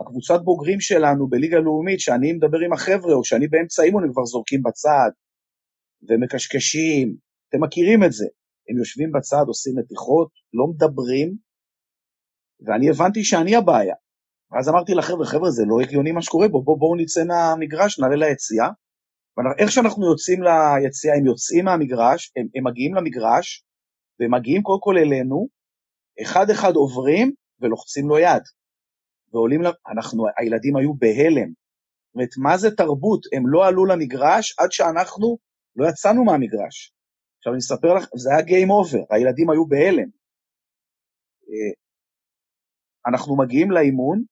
הקבוצת 0.00 0.40
בוגרים 0.44 0.80
שלנו 0.80 1.28
בליגה 1.28 1.58
לאומית, 1.58 2.00
שאני 2.00 2.32
מדבר 2.32 2.58
עם 2.66 2.72
החבר'ה, 2.72 3.14
או 3.14 3.24
שאני 3.24 3.48
באמצע 3.48 3.82
אימון, 3.82 4.04
הם 4.04 4.12
כבר 4.12 4.24
זורקים 4.24 4.62
בצד, 4.62 5.10
ומקשקשים, 6.08 7.16
אתם 7.48 7.64
מכירים 7.64 8.04
את 8.04 8.12
זה. 8.12 8.26
הם 8.68 8.78
יושבים 8.78 9.12
בצד, 9.12 9.44
עושים 9.46 9.74
מתיחות, 9.78 10.28
לא 10.52 10.66
מדברים, 10.66 11.36
ואני 12.66 12.90
הבנתי 12.90 13.24
שאני 13.24 13.56
הבעיה. 13.56 13.94
ואז 14.50 14.68
אמרתי 14.68 14.94
לחבר'ה, 14.94 15.26
חבר'ה, 15.26 15.50
זה 15.50 15.62
לא 15.66 15.80
הגיוני 15.80 16.12
מה 16.12 16.22
שקורה 16.22 16.46
פה, 16.52 16.62
בואו 16.64 16.78
בוא 16.78 16.96
נצא 16.96 17.24
מהמגרש, 17.24 17.98
נעלה 17.98 18.16
ליציאה. 18.16 18.68
איך 19.58 19.70
שאנחנו 19.70 20.10
יוצאים 20.10 20.42
ליציאה, 20.42 21.14
הם 21.16 21.26
יוצאים 21.26 21.64
מהמגרש, 21.64 22.32
הם, 22.36 22.46
הם 22.54 22.64
מגיעים 22.66 22.94
למגרש, 22.94 23.64
והם 24.20 24.34
מגיעים 24.34 24.62
קודם 24.62 24.80
כל 24.80 24.98
אלינו, 24.98 25.48
אחד-אחד 26.22 26.72
עוברים 26.74 27.32
ולוחצים 27.60 28.08
לו 28.08 28.18
יד. 28.18 28.42
ועולים, 29.32 29.60
אנחנו, 29.92 30.26
הילדים 30.38 30.76
היו 30.76 30.94
בהלם. 30.94 31.50
זאת 31.50 32.14
אומרת, 32.14 32.30
מה 32.38 32.58
זה 32.58 32.70
תרבות? 32.76 33.20
הם 33.32 33.42
לא 33.46 33.66
עלו 33.66 33.86
למגרש 33.86 34.54
עד 34.58 34.72
שאנחנו 34.72 35.38
לא 35.76 35.88
יצאנו 35.88 36.24
מהמגרש. 36.24 36.92
עכשיו 37.38 37.52
אני 37.52 37.58
אספר 37.58 37.94
לך, 37.94 38.04
זה 38.16 38.30
היה 38.30 38.40
Game 38.40 38.70
Over, 38.78 39.06
הילדים 39.10 39.50
היו 39.50 39.66
בהלם. 39.66 40.08
אה, 41.48 41.72
אנחנו 43.10 43.36
מגיעים 43.36 43.70
לאימון, 43.70 44.22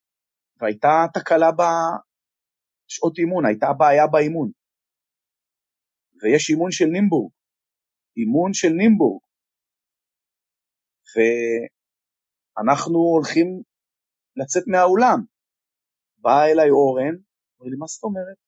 והייתה 0.58 0.94
תקלה 1.14 1.50
בשעות 1.58 3.18
אימון, 3.18 3.46
הייתה 3.46 3.66
בעיה 3.78 4.06
באימון. 4.06 4.50
ויש 6.22 6.50
אימון 6.50 6.70
של 6.70 6.84
נימבורג, 6.84 7.32
אימון 8.16 8.50
של 8.52 8.68
נימבורג. 8.68 9.22
ואנחנו 12.56 12.98
הולכים 12.98 13.46
לצאת 14.36 14.64
מהאולם. 14.72 15.18
בא 16.18 16.44
אליי 16.50 16.70
אורן, 16.70 17.14
אומר 17.56 17.70
לי, 17.70 17.76
מה 17.82 17.86
זאת 17.92 18.04
אומרת? 18.08 18.38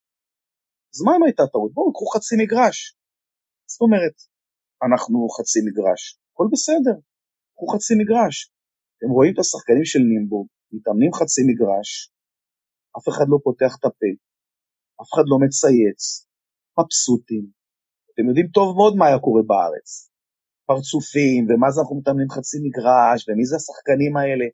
אז 0.93 0.99
מה 1.05 1.13
אם 1.17 1.23
הייתה 1.27 1.45
טעות? 1.53 1.71
בואו, 1.75 1.93
קחו 1.95 2.07
חצי 2.15 2.35
מגרש. 2.43 2.79
זאת 3.73 3.81
אומרת, 3.85 4.17
אנחנו 4.87 5.19
חצי 5.37 5.59
מגרש, 5.67 6.03
הכל 6.31 6.47
בסדר, 6.53 6.97
קחו 7.55 7.67
חצי 7.73 7.93
מגרש. 8.01 8.37
אתם 8.95 9.11
רואים 9.17 9.33
את 9.35 9.39
השחקנים 9.43 9.87
של 9.93 10.03
נימבורג, 10.13 10.49
מתאמנים 10.73 11.13
חצי 11.19 11.43
מגרש, 11.49 11.91
אף 12.97 13.09
אחד 13.09 13.27
לא 13.29 13.39
פותח 13.47 13.73
את 13.79 13.85
הפה, 13.85 14.11
אף 15.01 15.09
אחד 15.13 15.27
לא 15.31 15.37
מצייץ, 15.45 16.01
מבסוטים. 16.79 17.45
אתם 18.11 18.29
יודעים 18.29 18.49
טוב 18.57 18.77
מאוד 18.77 18.95
מה 18.97 19.07
היה 19.07 19.19
קורה 19.19 19.43
בארץ. 19.51 19.89
פרצופים, 20.69 21.41
ומה 21.45 21.71
זה 21.71 21.81
אנחנו 21.81 21.97
מתאמנים 22.01 22.31
חצי 22.37 22.57
מגרש, 22.65 23.19
ומי 23.29 23.45
זה 23.51 23.57
השחקנים 23.57 24.17
האלה. 24.17 24.47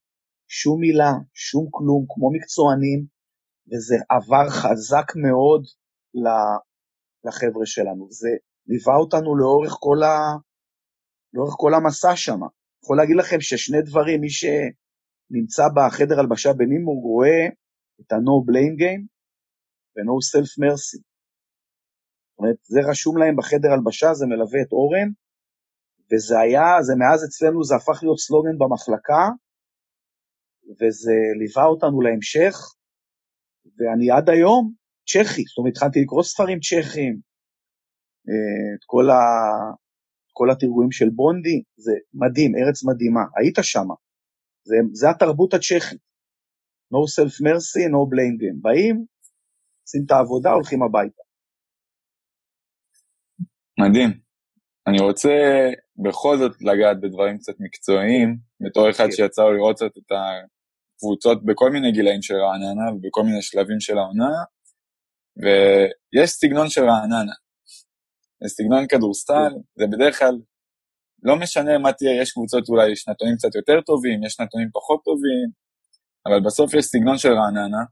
שום 0.49 0.81
מילה, 0.81 1.13
שום 1.35 1.65
כלום, 1.71 2.03
כמו 2.13 2.27
מקצוענים, 2.37 3.01
וזה 3.69 3.97
עבר 4.15 4.47
חזק 4.61 5.09
מאוד 5.25 5.63
לחבר'ה 7.25 7.67
שלנו. 7.75 8.05
זה 8.11 8.29
ליווה 8.67 8.97
אותנו 8.97 9.37
לאורך 9.37 9.73
כל, 9.85 10.03
ה... 10.03 10.15
לאורך 11.35 11.55
כל 11.57 11.75
המסע 11.75 12.17
שם. 12.17 12.41
יכול 12.83 12.97
להגיד 12.97 13.17
לכם 13.17 13.41
ששני 13.41 13.83
דברים, 13.83 14.21
מי 14.21 14.31
שנמצא 15.29 15.63
בחדר 15.77 16.21
הלבשה 16.21 16.53
בנימבורג 16.53 17.03
רואה 17.03 17.47
את 18.01 18.13
ה-No 18.13 18.37
Blame 18.47 18.77
Game 18.83 19.05
ו-No 19.95 20.17
Self 20.31 20.53
Mercy. 20.63 21.01
זאת 22.29 22.39
אומרת, 22.39 22.57
זה 22.63 22.81
רשום 22.91 23.19
להם 23.19 23.37
בחדר 23.37 23.73
הלבשה, 23.73 24.15
זה 24.15 24.27
מלווה 24.27 24.61
את 24.63 24.73
אורן, 24.73 25.09
וזה 26.13 26.41
היה, 26.41 26.83
זה 26.83 26.93
מאז 26.99 27.25
אצלנו, 27.25 27.65
זה 27.65 27.75
הפך 27.77 27.99
להיות 28.03 28.19
סלוגן 28.19 28.59
במחלקה, 28.59 29.25
וזה 30.79 31.17
ליווה 31.41 31.65
אותנו 31.65 32.01
להמשך, 32.01 32.55
ואני 33.77 34.11
עד 34.11 34.31
היום 34.31 34.73
צ'כי, 35.11 35.45
זאת 35.49 35.59
אומרת, 35.59 35.73
התחלתי 35.73 35.99
לקרוא 36.03 36.23
ספרים 36.23 36.59
צ'כים, 36.61 37.15
אה, 38.29 38.69
את 38.75 38.85
כל, 38.87 39.07
ה... 39.11 39.21
כל 40.33 40.51
התרגועים 40.51 40.93
של 40.93 41.11
בונדי, 41.11 41.59
זה 41.77 41.93
מדהים, 42.15 42.53
ארץ 42.59 42.85
מדהימה, 42.85 43.25
היית 43.37 43.59
שם, 43.63 43.89
זה, 44.65 44.77
זה 44.93 45.11
התרבות 45.11 45.55
הצ'כית. 45.55 46.01
No 46.95 47.01
self 47.17 47.35
mercy, 47.47 47.85
no 47.95 48.03
blame 48.13 48.37
game. 48.41 48.59
באים, 48.63 49.05
עושים 49.83 50.03
את 50.07 50.11
העבודה, 50.11 50.51
הולכים 50.51 50.83
הביתה. 50.83 51.23
מדהים. 53.81 54.11
אני 54.87 55.01
רוצה 55.01 55.31
בכל 56.05 56.37
זאת 56.39 56.63
לגעת 56.63 57.01
בדברים 57.01 57.39
קצת 57.39 57.53
מקצועיים, 57.61 58.37
בתור 58.61 58.91
אחד 58.91 59.05
כן. 59.05 59.11
שיצא 59.11 59.43
לו 59.43 59.53
לראות 59.53 59.77
קצת 59.77 59.99
את 59.99 60.11
הקבוצות 60.13 61.45
בכל 61.45 61.71
מיני 61.71 61.93
גילאים 61.93 62.23
של 62.23 62.35
רעננה 62.35 62.87
ובכל 62.93 63.23
מיני 63.23 63.43
שלבים 63.43 63.81
של 63.81 63.99
העונה, 63.99 64.35
ויש 65.37 66.31
סגנון 66.31 66.69
של 66.69 66.85
רעננה. 66.85 67.37
זה 68.43 68.49
סגנון 68.49 68.87
כדורסל, 68.89 69.53
כן. 69.55 69.61
זה 69.75 69.87
בדרך 69.87 70.19
כלל, 70.19 70.37
לא 71.25 71.37
משנה 71.37 71.79
מה 71.79 71.93
תהיה, 71.93 72.23
יש 72.23 72.33
קבוצות 72.33 72.69
אולי 72.69 72.97
שנתונים 72.97 73.37
קצת 73.37 73.55
יותר 73.55 73.81
טובים, 73.81 74.25
יש 74.25 74.33
שנתונים 74.33 74.69
פחות 74.73 75.01
טובים, 75.05 75.49
אבל 76.27 76.41
בסוף 76.47 76.75
יש 76.75 76.85
סגנון 76.85 77.19
של 77.19 77.33
רעננה. 77.33 77.83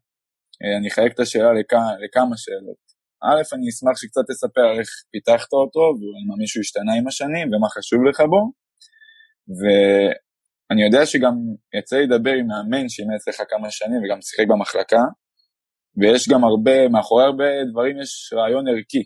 אה, 0.63 0.77
אני 0.79 0.89
אחלק 0.89 1.13
את 1.15 1.21
השאלה 1.21 1.53
לכמה, 1.53 1.91
לכמה 2.05 2.37
שאלות. 2.37 2.83
א', 3.25 3.55
אני 3.55 3.69
אשמח 3.69 3.97
שקצת 3.97 4.21
תספר 4.31 4.69
איך 4.79 4.89
פיתחת 5.13 5.53
אותו, 5.53 5.85
ואם 5.99 6.39
מישהו 6.39 6.61
השתנה 6.61 6.93
עם 6.99 7.09
השנים, 7.09 7.47
ומה 7.49 7.69
חשוב 7.69 8.01
לך 8.09 8.21
בו. 8.21 8.43
ואני 9.59 10.83
יודע 10.87 11.07
שגם 11.07 11.35
יצא 11.79 11.97
לי 11.97 12.07
לדבר 12.07 12.35
עם 12.41 12.47
מאמן 12.47 12.89
שאימץ 12.89 13.29
לך 13.29 13.43
כמה 13.49 13.71
שנים 13.71 13.99
וגם 14.03 14.21
שיחק 14.23 14.47
במחלקה, 14.49 15.03
ויש 15.99 16.29
גם 16.29 16.45
הרבה, 16.45 16.89
מאחורי 16.89 17.25
הרבה 17.25 17.51
דברים 17.71 18.01
יש 18.01 18.33
רעיון 18.37 18.69
ערכי 18.69 19.05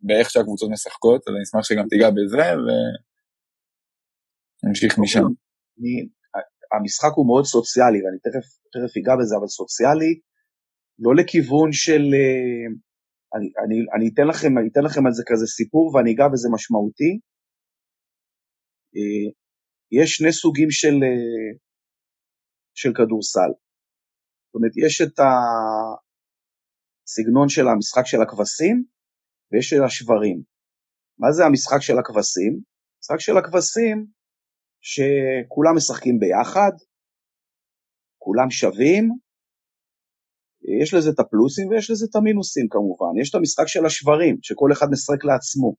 באיך 0.00 0.30
שהקבוצות 0.30 0.70
משחקות, 0.70 1.20
אז 1.28 1.34
אני 1.34 1.42
אשמח 1.42 1.64
שגם 1.64 1.88
תיגע 1.88 2.10
בזה, 2.10 2.44
ונמשיך 4.64 4.98
משם. 4.98 5.20
אני, 5.78 6.08
המשחק 6.72 7.12
הוא 7.16 7.26
מאוד 7.26 7.44
סוציאלי, 7.44 7.98
ואני 8.02 8.18
תכף, 8.26 8.46
תכף 8.72 8.92
אגע 8.98 9.14
בזה, 9.20 9.34
אבל 9.38 9.46
סוציאלי, 9.46 10.12
לא 10.98 11.10
לכיוון 11.18 11.72
של... 11.72 12.02
אה, 12.14 12.66
אני, 13.34 13.48
אני, 13.62 13.76
אני, 13.94 14.06
אתן 14.14 14.26
לכם, 14.30 14.58
אני 14.58 14.68
אתן 14.72 14.84
לכם 14.84 15.06
על 15.06 15.12
זה 15.12 15.22
כזה 15.26 15.46
סיפור 15.46 15.84
ואני 15.94 16.10
אגע 16.14 16.28
בזה 16.32 16.48
משמעותי. 16.54 17.12
אה, 18.96 19.26
יש 19.98 20.08
שני 20.16 20.32
סוגים 20.32 20.70
של, 20.70 20.96
אה, 21.06 21.50
של 22.74 22.90
כדורסל. 22.96 23.50
זאת 24.46 24.54
אומרת, 24.54 24.74
יש 24.84 24.94
את 25.06 25.16
הסגנון 27.06 27.48
של 27.48 27.66
המשחק 27.68 28.06
של 28.06 28.20
הכבשים 28.22 28.84
ויש 29.52 29.66
של 29.70 29.82
השברים. 29.84 30.42
מה 31.18 31.28
זה 31.32 31.42
המשחק 31.44 31.80
של 31.80 31.98
הכבשים? 31.98 32.52
המשחק 32.96 33.20
של 33.20 33.36
הכבשים 33.38 34.17
שכולם 34.80 35.76
משחקים 35.76 36.18
ביחד, 36.18 36.72
כולם 38.18 38.50
שווים, 38.50 39.08
יש 40.82 40.94
לזה 40.94 41.10
את 41.10 41.20
הפלוסים 41.20 41.68
ויש 41.68 41.90
לזה 41.90 42.06
את 42.10 42.16
המינוסים 42.16 42.66
כמובן. 42.70 43.12
יש 43.20 43.30
את 43.30 43.34
המשחק 43.34 43.66
של 43.66 43.86
השברים, 43.86 44.36
שכל 44.42 44.72
אחד 44.72 44.86
משחק 44.90 45.24
לעצמו. 45.24 45.74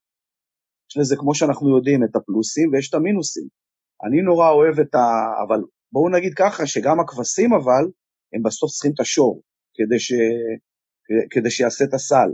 יש 0.90 0.96
לזה, 0.96 1.16
כמו 1.18 1.34
שאנחנו 1.34 1.76
יודעים, 1.76 2.04
את 2.04 2.16
הפלוסים 2.16 2.72
ויש 2.72 2.88
את 2.88 2.94
המינוסים. 2.94 3.46
אני 4.04 4.22
נורא 4.22 4.50
אוהב 4.50 4.80
את 4.80 4.94
ה... 4.94 5.06
אבל 5.42 5.60
בואו 5.92 6.08
נגיד 6.16 6.32
ככה, 6.36 6.66
שגם 6.66 7.00
הכבשים 7.00 7.52
אבל, 7.52 7.84
הם 8.32 8.42
בסוף 8.42 8.70
צריכים 8.70 8.92
את 8.94 9.00
השור, 9.00 9.42
כדי, 9.74 10.00
ש... 10.00 10.12
כדי 11.30 11.50
שיעשה 11.50 11.84
את 11.84 11.94
הסל. 11.94 12.30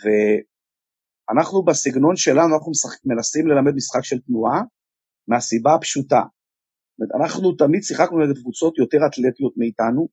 ואנחנו 0.00 1.64
בסגנון 1.64 2.16
שלנו, 2.16 2.54
אנחנו 2.54 2.70
משחק... 2.70 2.98
מנסים 3.04 3.46
ללמד 3.46 3.74
משחק 3.74 4.04
של 4.04 4.18
תנועה, 4.26 4.60
מהסיבה 5.28 5.74
הפשוטה. 5.74 6.22
אנחנו 7.20 7.52
תמיד 7.52 7.82
שיחקנו 7.82 8.18
נגד 8.18 8.38
קבוצות 8.38 8.78
יותר 8.78 8.98
אתלטיות 9.06 9.54
מאיתנו, 9.56 10.08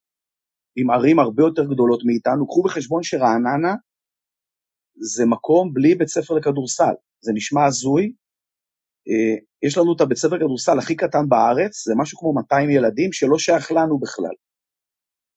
עם 0.75 0.91
ערים 0.91 1.19
הרבה 1.19 1.43
יותר 1.43 1.63
גדולות 1.63 2.01
מאיתנו. 2.06 2.47
קחו 2.47 2.63
בחשבון 2.63 3.04
שרעננה 3.04 3.73
זה 5.15 5.25
מקום 5.25 5.73
בלי 5.73 5.95
בית 5.95 6.08
ספר 6.08 6.34
לכדורסל. 6.34 6.93
זה 7.21 7.32
נשמע 7.34 7.65
הזוי. 7.65 8.04
אה, 9.08 9.36
יש 9.67 9.78
לנו 9.78 9.95
את 9.95 10.01
הבית 10.01 10.17
ספר 10.17 10.36
לכדורסל 10.36 10.80
הכי 10.80 10.95
קטן 10.95 11.30
בארץ, 11.30 11.86
זה 11.88 11.93
משהו 11.97 12.19
כמו 12.19 12.34
200 12.34 12.69
ילדים 12.69 13.12
שלא 13.13 13.38
שייך 13.38 13.71
לנו 13.71 13.99
בכלל. 13.99 14.36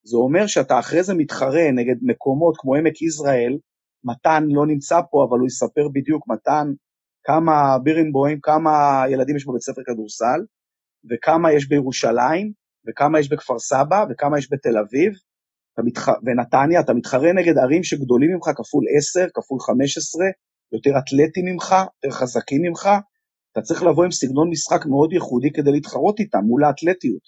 זה 0.04 0.16
אומר 0.16 0.46
שאתה 0.46 0.78
אחרי 0.78 1.02
זה 1.02 1.14
מתחרה 1.14 1.70
נגד 1.74 1.96
מקומות 2.02 2.54
כמו 2.58 2.74
עמק 2.74 3.02
יזרעאל, 3.02 3.58
מתן 4.04 4.44
לא 4.48 4.66
נמצא 4.66 5.00
פה, 5.10 5.26
אבל 5.28 5.38
הוא 5.38 5.46
יספר 5.46 5.88
בדיוק, 5.94 6.28
מתן, 6.28 6.66
כמה 7.28 7.78
בירנבוים, 7.84 8.40
כמה 8.40 9.04
ילדים 9.10 9.36
יש 9.36 9.46
בבית 9.46 9.62
ספר 9.62 9.82
כדורסל, 9.86 10.40
וכמה 11.10 11.52
יש 11.52 11.68
בירושלים, 11.68 12.52
וכמה 12.88 13.20
יש 13.20 13.28
בכפר 13.32 13.58
סבא, 13.58 14.04
וכמה 14.10 14.38
יש 14.38 14.52
בתל 14.52 14.78
אביב. 14.78 15.12
ונתניה, 16.24 16.80
אתה 16.80 16.94
מתחרה 16.94 17.32
נגד 17.32 17.58
ערים 17.58 17.84
שגדולים 17.84 18.30
ממך 18.30 18.46
כפול 18.56 18.84
10, 18.98 19.26
כפול 19.34 19.60
15, 19.60 20.26
יותר 20.72 20.90
אתלטים 20.98 21.44
ממך, 21.44 21.74
יותר 22.04 22.16
חזקים 22.16 22.62
ממך, 22.62 22.88
אתה 23.52 23.60
צריך 23.60 23.82
לבוא 23.82 24.04
עם 24.04 24.10
סגנון 24.10 24.50
משחק 24.50 24.86
מאוד 24.86 25.12
ייחודי 25.12 25.52
כדי 25.52 25.72
להתחרות 25.72 26.20
איתם 26.20 26.44
מול 26.44 26.64
האתלטיות. 26.64 27.22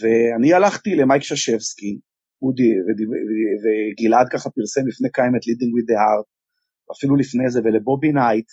ואני 0.00 0.54
הלכתי 0.54 0.94
למייק 0.94 1.22
שז'בסקי, 1.22 1.98
אודי 2.42 2.70
וגלעד 3.62 4.26
ככה 4.32 4.50
פרסם 4.50 4.86
לפני 4.86 5.08
כמה 5.12 5.36
את 5.38 5.46
Leading 5.46 5.72
with 5.72 5.86
the 5.86 5.94
Heart, 6.00 6.26
אפילו 6.92 7.16
לפני 7.16 7.50
זה, 7.50 7.60
ולבובי 7.64 8.12
נייט, 8.12 8.46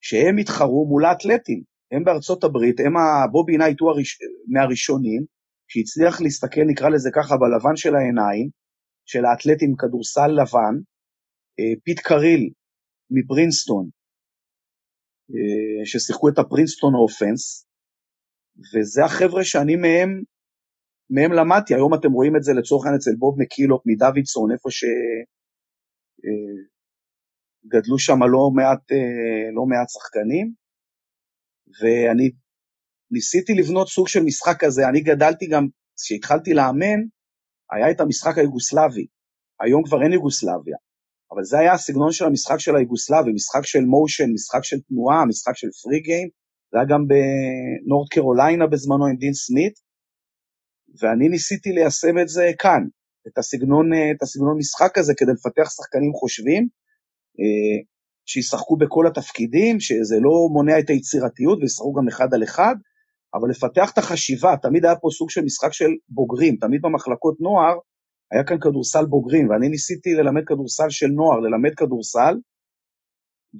שהם 0.00 0.38
התחרו 0.38 0.86
מול 0.88 1.04
האתלטים. 1.04 1.62
הם 1.92 2.04
בארצות 2.04 2.44
הברית, 2.44 2.80
הם 2.80 2.94
הבובי 2.96 3.56
נייט 3.56 3.80
הוא 3.80 3.90
הראש, 3.90 4.18
מהראשונים, 4.48 5.24
שהצליח 5.68 6.20
להסתכל, 6.20 6.64
נקרא 6.66 6.88
לזה 6.88 7.10
ככה, 7.14 7.36
בלבן 7.36 7.76
של 7.76 7.94
העיניים, 7.94 8.50
של 9.06 9.24
האתלטים 9.24 9.74
כדורסל 9.78 10.30
לבן, 10.40 10.74
אה, 11.58 11.74
פיט 11.84 12.00
קריל 12.00 12.50
מפרינסטון, 13.10 13.88
אה, 15.34 15.86
ששיחקו 15.86 16.28
את 16.28 16.38
הפרינסטון 16.38 16.94
offense, 16.94 17.66
וזה 18.74 19.04
החבר'ה 19.04 19.44
שאני 19.44 19.76
מהם, 19.76 20.22
מהם 21.10 21.32
למדתי, 21.32 21.74
היום 21.74 21.94
אתם 21.94 22.12
רואים 22.12 22.36
את 22.36 22.42
זה 22.42 22.52
לצורך 22.52 22.84
העניין 22.84 22.98
אצל 22.98 23.10
בוב 23.18 23.42
מקילופ 23.42 23.82
מדוידסון, 23.86 24.52
איפה 24.52 24.68
שגדלו 24.70 25.30
אה, 27.74 27.98
שם 27.98 28.22
לא 28.22 28.50
מעט, 28.54 28.92
לא 29.56 29.66
מעט 29.66 29.88
שחקנים, 29.88 30.52
ואני 31.80 32.30
ניסיתי 33.10 33.54
לבנות 33.54 33.88
סוג 33.88 34.08
של 34.08 34.22
משחק 34.22 34.56
כזה, 34.60 34.88
אני 34.88 35.00
גדלתי 35.00 35.46
גם, 35.46 35.66
כשהתחלתי 36.02 36.54
לאמן, 36.54 37.00
היה 37.72 37.90
את 37.90 38.00
המשחק 38.00 38.38
היוגוסלבי, 38.38 39.06
היום 39.60 39.82
כבר 39.84 40.02
אין 40.02 40.12
יוגוסלביה, 40.12 40.76
אבל 41.32 41.44
זה 41.44 41.58
היה 41.58 41.72
הסגנון 41.72 42.12
של 42.12 42.24
המשחק 42.24 42.58
של 42.58 42.76
היוגוסלבי, 42.76 43.32
משחק 43.32 43.64
של 43.64 43.84
מושן, 43.84 44.30
משחק 44.34 44.64
של 44.64 44.80
תנועה, 44.80 45.24
משחק 45.24 45.56
של 45.56 45.68
פרי 45.82 46.00
גיים, 46.00 46.28
זה 46.72 46.78
היה 46.78 46.86
גם 46.86 47.02
בנורד 47.10 48.08
קרוליינה 48.10 48.66
בזמנו 48.66 49.06
עם 49.06 49.16
דין 49.16 49.34
סמית, 49.34 49.74
ואני 51.00 51.28
ניסיתי 51.28 51.70
ליישם 51.70 52.18
את 52.22 52.28
זה 52.28 52.50
כאן, 52.58 52.82
את 53.28 53.38
הסגנון, 53.38 53.86
את 54.16 54.22
הסגנון 54.22 54.56
משחק 54.58 54.98
הזה 54.98 55.12
כדי 55.16 55.32
לפתח 55.32 55.70
שחקנים 55.70 56.12
חושבים, 56.12 56.62
אה, 56.62 56.79
שישחקו 58.26 58.76
בכל 58.76 59.06
התפקידים, 59.06 59.80
שזה 59.80 60.16
לא 60.20 60.48
מונע 60.52 60.78
את 60.78 60.90
היצירתיות 60.90 61.58
וישחקו 61.60 61.92
גם 61.92 62.08
אחד 62.08 62.34
על 62.34 62.42
אחד, 62.42 62.74
אבל 63.34 63.50
לפתח 63.50 63.90
את 63.92 63.98
החשיבה, 63.98 64.54
תמיד 64.62 64.84
היה 64.84 64.96
פה 64.96 65.08
סוג 65.18 65.30
של 65.30 65.40
משחק 65.40 65.72
של 65.72 65.90
בוגרים, 66.08 66.56
תמיד 66.56 66.80
במחלקות 66.82 67.40
נוער 67.40 67.78
היה 68.32 68.44
כאן 68.44 68.60
כדורסל 68.60 69.04
בוגרים, 69.06 69.50
ואני 69.50 69.68
ניסיתי 69.68 70.10
ללמד 70.14 70.42
כדורסל 70.46 70.90
של 70.90 71.06
נוער, 71.06 71.38
ללמד 71.38 71.74
כדורסל, 71.76 72.34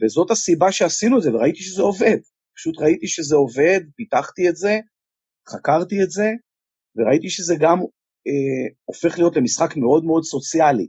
וזאת 0.01 0.31
הסיבה 0.31 0.73
שעשינו 0.73 1.19
את 1.19 1.23
זה, 1.23 1.35
וראיתי 1.35 1.63
שזה 1.63 1.83
עובד. 1.83 2.19
פשוט 2.57 2.79
ראיתי 2.79 3.07
שזה 3.07 3.37
עובד, 3.37 3.81
פיתחתי 3.97 4.49
את 4.49 4.57
זה, 4.57 4.79
חקרתי 5.49 6.03
את 6.03 6.11
זה, 6.11 6.29
וראיתי 6.97 7.31
שזה 7.31 7.55
גם 7.61 7.79
אה, 8.27 8.67
הופך 8.85 9.19
להיות 9.19 9.37
למשחק 9.37 9.77
מאוד 9.77 10.05
מאוד 10.05 10.23
סוציאלי, 10.25 10.89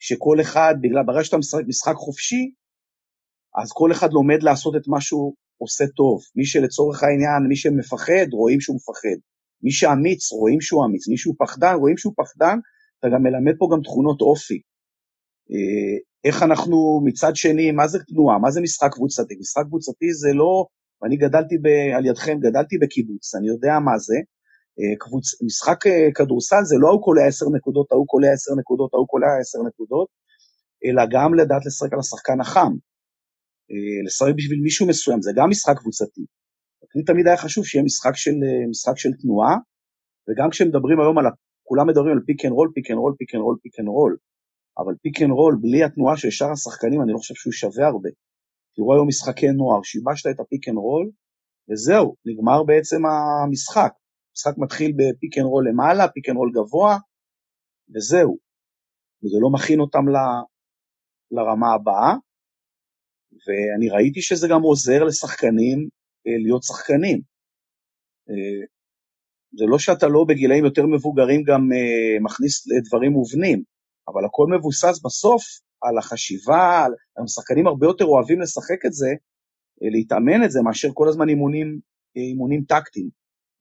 שכל 0.00 0.40
אחד, 0.40 0.74
בגלל, 0.80 1.02
ברגע 1.06 1.24
שאתה 1.24 1.36
משחק 1.36 1.62
משחק 1.66 1.94
חופשי, 1.94 2.50
אז 3.62 3.72
כל 3.72 3.92
אחד 3.92 4.12
לומד 4.12 4.42
לעשות 4.42 4.76
את 4.76 4.88
מה 4.88 5.00
שהוא 5.00 5.34
עושה 5.58 5.84
טוב. 5.96 6.20
מי 6.36 6.44
שלצורך 6.44 7.02
העניין, 7.02 7.48
מי 7.48 7.56
שמפחד, 7.56 8.26
רואים 8.32 8.60
שהוא 8.60 8.76
מפחד. 8.76 9.18
מי 9.62 9.70
שאמיץ, 9.70 10.32
רואים 10.32 10.60
שהוא 10.60 10.84
אמיץ. 10.84 11.08
מי 11.08 11.16
שהוא 11.16 11.34
פחדן, 11.38 11.74
רואים 11.74 11.96
שהוא 11.96 12.12
פחדן, 12.16 12.58
אתה 12.98 13.08
גם 13.14 13.22
מלמד 13.22 13.54
פה 13.58 13.68
גם 13.72 13.80
תכונות 13.82 14.20
אופי. 14.20 14.60
אה, 15.50 15.96
איך 16.24 16.42
אנחנו 16.42 17.00
מצד 17.04 17.36
שני, 17.36 17.72
מה 17.72 17.88
זה 17.88 17.98
תנועה, 18.04 18.38
מה 18.38 18.50
זה 18.50 18.60
משחק 18.60 18.90
קבוצתי? 18.92 19.34
משחק 19.40 19.62
קבוצתי 19.68 20.12
זה 20.12 20.32
לא, 20.32 20.66
ואני 21.02 21.16
גדלתי 21.16 21.58
ב, 21.58 21.66
על 21.96 22.06
ידכם, 22.06 22.38
גדלתי 22.40 22.78
בקיבוץ, 22.78 23.34
אני 23.34 23.48
יודע 23.48 23.78
מה 23.84 23.98
זה. 23.98 24.16
אה, 24.78 24.96
קבוצ, 24.98 25.42
משחק 25.42 25.86
אה, 25.86 26.08
כדורסל 26.14 26.64
זה 26.64 26.76
לא 26.80 26.88
ההוא 26.88 27.02
קולע 27.02 27.26
עשר 27.26 27.46
נקודות, 27.56 27.92
ההוא 27.92 28.06
קולע 28.06 28.32
עשר 28.32 28.52
נקודות, 28.60 28.94
ההוא 28.94 29.06
קולע 29.06 29.26
עשר 29.40 29.58
נקודות, 29.68 30.08
אלא 30.84 31.02
גם 31.10 31.34
לדעת 31.34 31.66
לשחק 31.66 31.92
על 31.92 31.98
השחקן 31.98 32.40
החם. 32.40 32.72
לשחק 34.06 34.32
בשביל 34.36 34.60
מישהו 34.60 34.86
מסוים, 34.86 35.22
זה 35.22 35.30
גם 35.36 35.50
משחק 35.50 35.76
קבוצתי. 35.78 36.24
לי 36.96 37.04
תמיד 37.04 37.26
היה 37.26 37.36
חשוב 37.36 37.64
שיהיה 37.66 37.84
משחק 37.84 38.14
של, 38.14 38.36
משחק 38.70 38.96
של 38.96 39.12
תנועה, 39.22 39.56
וגם 40.28 40.50
כשמדברים 40.50 41.00
היום 41.00 41.18
על 41.18 41.24
כולם 41.68 41.86
מדברים 41.88 42.12
על 42.12 42.22
פיק 42.26 42.44
אנד 42.44 42.52
רול, 42.52 42.70
פיק 42.74 42.90
אנד 42.90 42.98
רול, 42.98 43.14
פיק 43.18 43.34
אנד 43.34 43.42
רול, 43.42 43.56
פיק 43.62 43.80
אנד 43.80 43.88
רול, 43.88 44.16
אבל 44.78 44.94
פיק 45.02 45.22
אנד 45.22 45.30
רול 45.30 45.58
בלי 45.60 45.84
התנועה 45.84 46.16
של 46.16 46.30
שאר 46.30 46.52
השחקנים, 46.52 47.02
אני 47.02 47.12
לא 47.12 47.18
חושב 47.18 47.34
שהוא 47.34 47.52
שווה 47.52 47.86
הרבה. 47.86 48.10
תראו 48.74 48.94
היום 48.94 49.08
משחקי 49.08 49.46
נוער, 49.46 49.82
שיבשת 49.82 50.26
את 50.30 50.40
הפיק 50.40 50.68
אנד 50.68 50.76
רול, 50.76 51.10
וזהו, 51.70 52.14
נגמר 52.26 52.62
בעצם 52.62 53.00
המשחק. 53.06 53.92
המשחק 54.36 54.58
מתחיל 54.58 54.92
בפיק 54.92 55.38
אנד 55.38 55.46
רול 55.46 55.68
למעלה, 55.68 56.08
פיק 56.08 56.28
אנד 56.28 56.36
רול 56.36 56.52
גבוה, 56.54 56.96
וזהו. 57.94 58.38
וזה 59.24 59.36
לא 59.40 59.50
מכין 59.50 59.80
אותם 59.80 60.08
ל, 60.08 60.16
לרמה 61.30 61.74
הבאה, 61.74 62.14
ואני 63.46 63.88
ראיתי 63.88 64.22
שזה 64.22 64.48
גם 64.50 64.62
עוזר 64.62 65.04
לשחקנים 65.04 65.88
אה, 66.26 66.38
להיות 66.44 66.62
שחקנים. 66.62 67.20
אה, 68.30 68.66
זה 69.58 69.64
לא 69.68 69.78
שאתה 69.78 70.06
לא 70.08 70.24
בגילאים 70.28 70.64
יותר 70.64 70.86
מבוגרים 70.86 71.42
גם 71.42 71.60
uh, 71.72 72.22
מכניס 72.24 72.64
דברים 72.88 73.12
מובנים, 73.12 73.62
אבל 74.08 74.24
הכל 74.24 74.46
מבוסס 74.56 75.00
בסוף 75.04 75.42
על 75.82 75.98
החשיבה, 75.98 76.84
על... 76.84 76.92
השחקנים 77.24 77.66
הרבה 77.66 77.86
יותר 77.86 78.04
אוהבים 78.04 78.40
לשחק 78.40 78.86
את 78.86 78.92
זה, 78.92 79.10
להתאמן 79.80 80.44
את 80.44 80.50
זה, 80.50 80.62
מאשר 80.62 80.88
כל 80.94 81.08
הזמן 81.08 81.28
אימונים, 81.28 81.80
אימונים 82.16 82.64
טקטיים. 82.68 83.08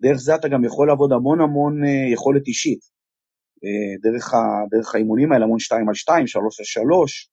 דרך 0.02 0.18
זה 0.18 0.36
אתה 0.36 0.48
גם 0.48 0.64
יכול 0.64 0.88
לעבוד 0.88 1.12
המון 1.12 1.42
המון 1.42 1.84
uh, 1.84 2.14
יכולת 2.14 2.48
אישית. 2.48 2.80
Uh, 2.80 4.02
דרך, 4.04 4.34
ה, 4.34 4.38
דרך 4.72 4.96
האימונים 4.96 5.32
האלה, 5.32 5.46
המון 5.46 5.60
2 5.60 5.90
על 5.90 5.96
2, 5.96 6.28
3 6.28 6.60
על 6.60 6.66
3. 6.66 7.32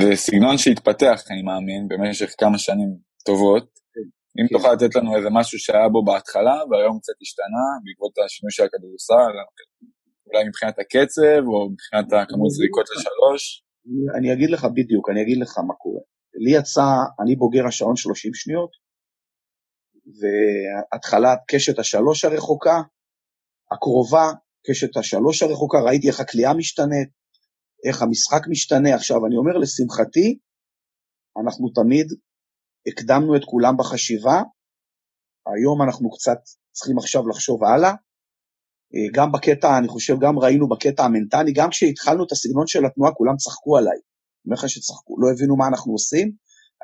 וסגנון 0.00 0.58
שהתפתח, 0.58 1.22
אני 1.30 1.42
מאמין, 1.42 1.88
במשך 1.88 2.34
כמה 2.38 2.58
שנים 2.58 2.96
טובות, 3.26 3.82
אם 4.40 4.46
כן. 4.48 4.54
תוכל 4.54 4.72
לתת 4.72 4.94
לנו 4.96 5.16
איזה 5.16 5.28
משהו 5.30 5.58
שהיה 5.58 5.88
בו 5.88 6.04
בהתחלה, 6.04 6.56
והיום 6.70 6.98
קצת 7.02 7.18
השתנה 7.22 7.66
בעקבות 7.84 8.14
השינוי 8.18 8.52
של 8.56 8.64
הכדורסל, 8.64 9.34
אולי 10.26 10.48
מבחינת 10.48 10.78
הקצב, 10.78 11.42
או 11.52 11.70
מבחינת 11.72 12.12
הכמות 12.12 12.50
זריקות 12.50 12.86
לשלוש. 12.92 13.42
אני 14.16 14.32
אגיד 14.32 14.50
לך 14.50 14.64
בדיוק, 14.76 15.10
אני 15.10 15.22
אגיד 15.22 15.38
לך 15.42 15.58
מה 15.68 15.74
קורה. 15.74 16.02
לי 16.44 16.50
יצא, 16.58 16.88
אני 17.22 17.36
בוגר 17.36 17.66
השעון 17.66 17.96
30 17.96 18.34
שניות, 18.34 18.70
והתחלת 20.06 21.38
קשת 21.48 21.78
השלוש 21.78 22.24
הרחוקה, 22.24 22.80
הקרובה, 23.72 24.30
קשת 24.66 24.96
השלוש 24.96 25.42
הרחוקה, 25.42 25.78
ראיתי 25.80 26.08
איך 26.08 26.20
הכלייה 26.20 26.54
משתנית, 26.54 27.08
איך 27.86 28.02
המשחק 28.02 28.42
משתנה. 28.50 28.94
עכשיו, 28.94 29.26
אני 29.26 29.36
אומר, 29.36 29.58
לשמחתי, 29.58 30.38
אנחנו 31.42 31.68
תמיד 31.74 32.06
הקדמנו 32.86 33.36
את 33.36 33.44
כולם 33.44 33.76
בחשיבה, 33.76 34.42
היום 35.46 35.82
אנחנו 35.82 36.10
קצת 36.10 36.38
צריכים 36.72 36.98
עכשיו 36.98 37.28
לחשוב 37.28 37.64
הלאה. 37.64 37.90
אה, 38.94 39.08
גם 39.14 39.32
בקטע, 39.32 39.78
אני 39.78 39.88
חושב, 39.88 40.14
גם 40.20 40.38
ראינו 40.38 40.68
בקטע 40.68 41.04
המנטלי, 41.04 41.52
גם 41.52 41.70
כשהתחלנו 41.70 42.24
את 42.24 42.32
הסגנון 42.32 42.66
של 42.66 42.86
התנועה, 42.86 43.12
כולם 43.12 43.36
צחקו 43.36 43.76
עליי. 43.78 43.92
אני 43.92 44.46
אומר 44.46 44.54
לך 44.54 44.68
שצחקו, 44.68 45.20
לא 45.20 45.26
הבינו 45.32 45.56
מה 45.56 45.66
אנחנו 45.68 45.92
עושים, 45.92 46.32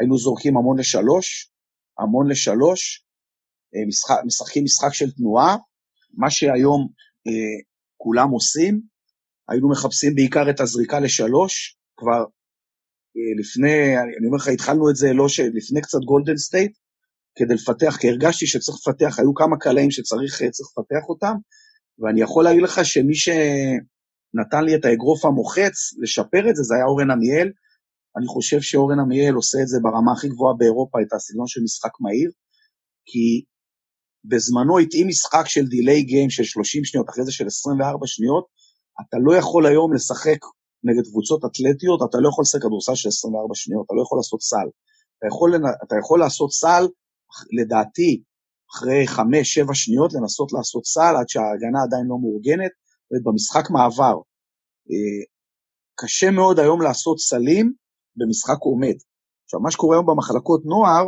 היינו 0.00 0.18
זורקים 0.18 0.56
המון 0.56 0.78
לשלוש, 0.78 1.52
המון 1.98 2.30
לשלוש, 2.30 3.07
משחק, 3.88 4.16
משחקים 4.26 4.64
משחק 4.64 4.94
של 4.94 5.10
תנועה, 5.10 5.56
מה 6.14 6.30
שהיום 6.30 6.88
אה, 7.26 7.62
כולם 7.96 8.30
עושים, 8.30 8.80
היינו 9.48 9.70
מחפשים 9.70 10.14
בעיקר 10.14 10.50
את 10.50 10.60
הזריקה 10.60 11.00
לשלוש, 11.00 11.76
כבר 11.96 12.24
לפני, 13.40 13.98
אני 13.98 14.26
אומר 14.26 14.36
לך, 14.36 14.48
התחלנו 14.48 14.90
את 14.90 14.96
זה 14.96 15.12
לא 15.12 15.28
ש... 15.28 15.40
לפני 15.40 15.80
קצת 15.80 15.98
גולדן 16.04 16.36
סטייט, 16.36 16.72
כדי 17.38 17.54
לפתח, 17.54 17.96
כי 18.00 18.08
הרגשתי 18.08 18.46
שצריך 18.46 18.78
לפתח, 18.78 19.18
היו 19.18 19.34
כמה 19.34 19.56
קלעים 19.58 19.90
שצריך 19.90 20.42
לפתח 20.42 21.08
אותם, 21.08 21.34
ואני 21.98 22.20
יכול 22.20 22.44
להגיד 22.44 22.62
לך 22.62 22.84
שמי 22.84 23.14
שנתן 23.14 24.64
לי 24.64 24.74
את 24.74 24.84
האגרוף 24.84 25.24
המוחץ 25.24 25.76
לשפר 26.02 26.50
את 26.50 26.56
זה, 26.56 26.62
זה 26.62 26.74
היה 26.74 26.84
אורן 26.84 27.10
עמיאל. 27.10 27.50
אני 28.16 28.26
חושב 28.26 28.60
שאורן 28.60 29.00
עמיאל 29.00 29.34
עושה 29.34 29.58
את 29.62 29.68
זה 29.68 29.78
ברמה 29.82 30.12
הכי 30.12 30.28
גבוהה 30.28 30.54
באירופה, 30.58 30.98
את 31.02 31.12
הסגנון 31.12 31.46
של 31.46 31.60
משחק 31.64 31.92
מהיר, 32.00 32.30
כי 33.06 33.44
בזמנו 34.24 34.78
התאים 34.78 35.08
משחק 35.08 35.44
של 35.46 35.66
דיליי 35.66 36.02
גיים 36.02 36.30
של 36.30 36.44
30 36.44 36.84
שניות, 36.84 37.08
אחרי 37.08 37.24
זה 37.24 37.32
של 37.32 37.46
24 37.46 38.06
שניות, 38.06 38.46
אתה 39.00 39.16
לא 39.20 39.36
יכול 39.36 39.66
היום 39.66 39.94
לשחק 39.94 40.38
נגד 40.84 41.08
קבוצות 41.10 41.44
אתלטיות, 41.44 42.00
אתה 42.10 42.18
לא 42.20 42.28
יכול 42.28 42.42
לשחק 42.42 42.62
כדורסל 42.62 42.94
של 42.94 43.08
24 43.08 43.54
שניות, 43.54 43.86
אתה 43.86 43.94
לא 43.94 44.02
יכול 44.02 44.18
לעשות 44.18 44.42
סל. 44.42 44.68
אתה 45.18 45.26
יכול, 45.26 45.54
אתה 45.84 45.94
יכול 46.00 46.18
לעשות 46.20 46.52
סל, 46.52 46.84
לדעתי, 47.52 48.22
אחרי 48.74 49.04
5-7 49.68 49.74
שניות 49.74 50.12
לנסות 50.12 50.52
לעשות 50.52 50.84
סל 50.86 51.14
עד 51.20 51.28
שההגנה 51.28 51.82
עדיין 51.82 52.06
לא 52.06 52.16
מאורגנת, 52.22 52.72
ובמשחק 53.10 53.70
מעבר. 53.70 54.16
אה, 54.90 55.20
קשה 56.00 56.30
מאוד 56.30 56.58
היום 56.58 56.82
לעשות 56.82 57.18
סלים 57.18 57.72
במשחק 58.16 58.60
עומד. 58.60 58.96
עכשיו, 59.44 59.60
מה 59.60 59.70
שקורה 59.70 59.96
היום 59.96 60.06
במחלקות 60.06 60.62
נוער, 60.64 61.04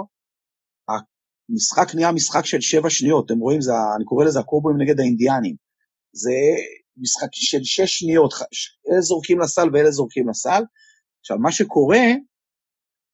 המשחק 1.51 1.95
נהיה 1.95 2.13
משחק 2.13 2.45
של 2.45 2.61
7 2.61 2.91
שניות, 2.91 3.27
אתם 3.27 3.39
רואים, 3.39 3.61
זה, 3.61 3.73
אני 3.97 4.05
קורא 4.05 4.25
לזה 4.25 4.41
הקובויים 4.41 4.81
נגד 4.81 5.01
האינדיאנים. 5.01 5.57
זה 6.13 6.33
משחק 6.97 7.29
של 7.33 7.65
שש 7.65 7.99
שניות, 7.99 8.35
אלה 8.93 9.01
זורקים 9.01 9.41
לסל 9.41 9.69
ואלה 9.73 9.91
זורקים 9.91 10.29
לסל. 10.29 10.63
עכשיו, 11.21 11.39
מה 11.39 11.53
שקורה, 11.53 12.05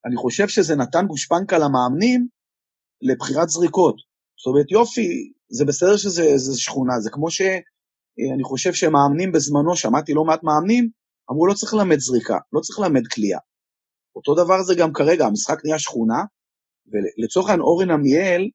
אני 0.07 0.17
חושב 0.17 0.49
שזה 0.49 0.77
נתן 0.77 1.07
גושפנקה 1.07 1.59
למאמנים 1.59 2.29
לבחירת 3.03 3.49
זריקות. 3.49 3.97
זאת 4.39 4.47
אומרת, 4.47 4.71
יופי, 4.71 5.33
זה 5.49 5.65
בסדר 5.65 5.97
שזה 5.97 6.61
שכונה, 6.61 7.01
זה 7.01 7.11
כמו 7.11 7.31
שאני 7.31 8.45
חושב 8.45 8.73
שמאמנים 8.73 9.33
בזמנו, 9.33 9.77
שמעתי 9.77 10.15
לא 10.15 10.25
מעט 10.25 10.43
מאמנים, 10.43 10.91
אמרו 11.31 11.47
לא 11.47 11.55
צריך 11.55 11.75
ללמד 11.75 11.99
זריקה, 11.99 12.39
לא 12.53 12.61
צריך 12.61 12.79
ללמד 12.79 13.07
כליאה. 13.07 13.39
אותו 14.17 14.35
דבר 14.35 14.63
זה 14.63 14.75
גם 14.75 14.93
כרגע, 14.93 15.27
המשחק 15.27 15.65
נהיה 15.65 15.79
שכונה, 15.79 16.25
ולצורך 16.89 17.47
העניין 17.49 17.61
אורן 17.61 17.91
עמיאל 17.91 18.51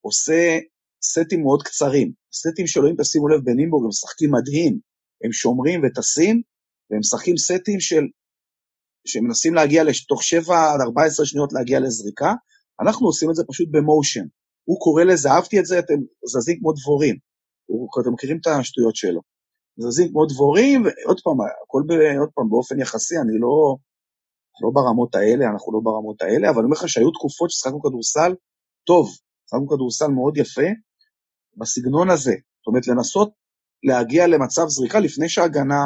עושה 0.00 0.58
סטים 1.02 1.42
מאוד 1.42 1.62
קצרים. 1.62 2.12
הסטים 2.32 2.66
שלו, 2.66 2.88
אם 2.90 2.94
תשימו 3.00 3.28
לב, 3.28 3.40
בנימבורג 3.44 3.84
הם 3.84 3.88
משחקים 3.88 4.30
מדהים, 4.32 4.78
הם 5.24 5.32
שומרים 5.32 5.80
וטסים, 5.84 6.42
והם 6.90 7.00
משחקים 7.00 7.36
סטים 7.36 7.80
של, 7.80 8.04
שמנסים 9.06 9.54
להגיע 9.54 9.84
תוך 10.08 10.22
7 10.22 10.72
עד 10.74 10.80
14 10.80 11.26
שניות 11.26 11.52
להגיע 11.52 11.80
לזריקה, 11.80 12.32
אנחנו 12.80 13.06
עושים 13.06 13.30
את 13.30 13.34
זה 13.34 13.42
פשוט 13.48 13.68
במושן. 13.70 14.26
הוא 14.64 14.80
קורא 14.80 15.04
לזה, 15.04 15.28
אהבתי 15.30 15.60
את 15.60 15.66
זה, 15.66 15.78
אתם 15.78 15.94
זזים 16.32 16.58
כמו 16.60 16.72
דבורים. 16.72 17.16
אתם 18.00 18.12
מכירים 18.12 18.38
את 18.40 18.46
השטויות 18.46 18.96
שלו. 18.96 19.20
זזים 19.78 20.08
כמו 20.08 20.26
דבורים, 20.26 20.82
ועוד 20.84 21.20
פעם, 21.24 21.36
הכל 21.62 21.82
ב, 21.86 21.92
עוד 22.20 22.30
פעם 22.34 22.48
באופן 22.48 22.80
יחסי, 22.80 23.14
אני 23.22 23.38
לא, 23.40 23.76
לא 24.62 24.70
ברמות 24.74 25.14
האלה, 25.14 25.44
אנחנו 25.52 25.72
לא 25.72 25.80
ברמות 25.84 26.22
האלה, 26.22 26.50
אבל 26.50 26.58
אני 26.58 26.64
אומר 26.64 26.76
לך 26.76 26.88
שהיו 26.88 27.10
תקופות 27.10 27.50
ששחקנו 27.50 27.82
כדורסל 27.82 28.32
טוב, 28.86 29.06
שחקנו 29.50 29.68
כדורסל 29.68 30.06
מאוד 30.06 30.36
יפה, 30.36 30.68
בסגנון 31.56 32.10
הזה. 32.10 32.34
זאת 32.58 32.66
אומרת, 32.66 32.86
לנסות 32.88 33.30
להגיע 33.82 34.26
למצב 34.26 34.66
זריקה 34.68 35.00
לפני 35.00 35.28
שההגנה, 35.28 35.82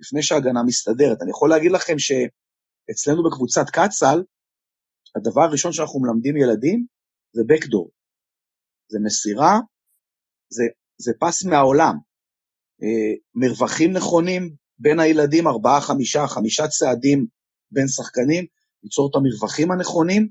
לפני 0.00 0.22
שההגנה 0.22 0.62
מסתדרת. 0.66 1.22
אני 1.22 1.30
יכול 1.30 1.50
להגיד 1.50 1.72
לכם 1.72 1.98
שאצלנו 1.98 3.22
בקבוצת 3.26 3.66
קצ"ל, 3.72 4.22
הדבר 5.16 5.42
הראשון 5.42 5.72
שאנחנו 5.72 6.00
מלמדים 6.00 6.36
ילדים 6.36 6.86
זה 7.32 7.42
בקדור. 7.48 7.90
זה 8.88 8.98
מסירה, 9.04 9.58
זה, 10.50 10.64
זה 10.98 11.12
פס 11.20 11.44
מהעולם. 11.44 11.94
אה, 12.82 13.12
מרווחים 13.34 13.92
נכונים 13.92 14.54
בין 14.78 15.00
הילדים, 15.00 15.46
ארבעה, 15.48 15.80
חמישה, 15.80 16.26
חמישה 16.26 16.68
צעדים 16.68 17.26
בין 17.70 17.88
שחקנים, 17.88 18.44
ליצור 18.82 19.10
את 19.10 19.16
המרווחים 19.16 19.70
הנכונים, 19.70 20.28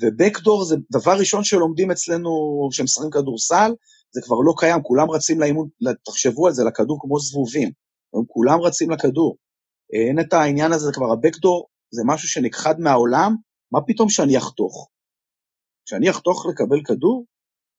ובקדור 0.00 0.64
זה 0.64 0.76
דבר 0.92 1.12
ראשון 1.18 1.44
שלומדים 1.44 1.90
אצלנו, 1.90 2.30
כשהם 2.72 2.84
משחקים 2.84 3.10
כדורסל, 3.10 3.72
זה 4.14 4.20
כבר 4.24 4.36
לא 4.44 4.52
קיים, 4.56 4.82
כולם 4.82 5.10
רצים 5.10 5.40
לאימון, 5.40 5.68
תחשבו 6.04 6.46
על 6.46 6.52
זה, 6.52 6.64
לכדור 6.64 6.98
כמו 7.00 7.18
זבובים, 7.18 7.70
הם 8.14 8.24
כולם 8.26 8.60
רצים 8.60 8.90
לכדור. 8.90 9.36
אין 9.92 10.20
את 10.20 10.32
העניין 10.32 10.72
הזה, 10.72 10.86
זה 10.86 10.92
כבר 10.92 11.12
ה 11.12 11.18
backdoor 11.18 11.66
זה 11.90 12.02
משהו 12.06 12.28
שנכחד 12.28 12.80
מהעולם, 12.80 13.36
מה 13.72 13.80
פתאום 13.86 14.08
שאני 14.08 14.38
אחתוך? 14.38 14.88
כשאני 15.86 16.10
אחתוך 16.10 16.46
לקבל 16.46 16.80
כדור, 16.84 17.24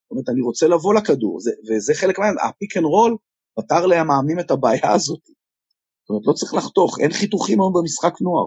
זאת 0.04 0.12
אומרת, 0.12 0.30
אני 0.30 0.42
רוצה 0.42 0.68
לבוא 0.68 0.94
לכדור, 0.94 1.40
זה, 1.40 1.52
וזה 1.70 1.94
חלק 1.94 2.20
מהעניין, 2.20 2.38
הפיק 2.50 2.78
אנד 2.78 2.86
רול 2.86 3.18
פתר 3.56 3.86
למאמנים 3.86 4.40
את 4.40 4.52
הבעיה 4.52 4.92
הזאת. 4.94 5.24
זאת 5.26 6.10
אומרת, 6.10 6.24
לא 6.28 6.34
צריך 6.34 6.54
לחתוך, 6.54 7.00
אין 7.00 7.12
חיתוכים 7.12 7.62
היום 7.62 7.74
במשחק 7.74 8.22
נוער. 8.22 8.46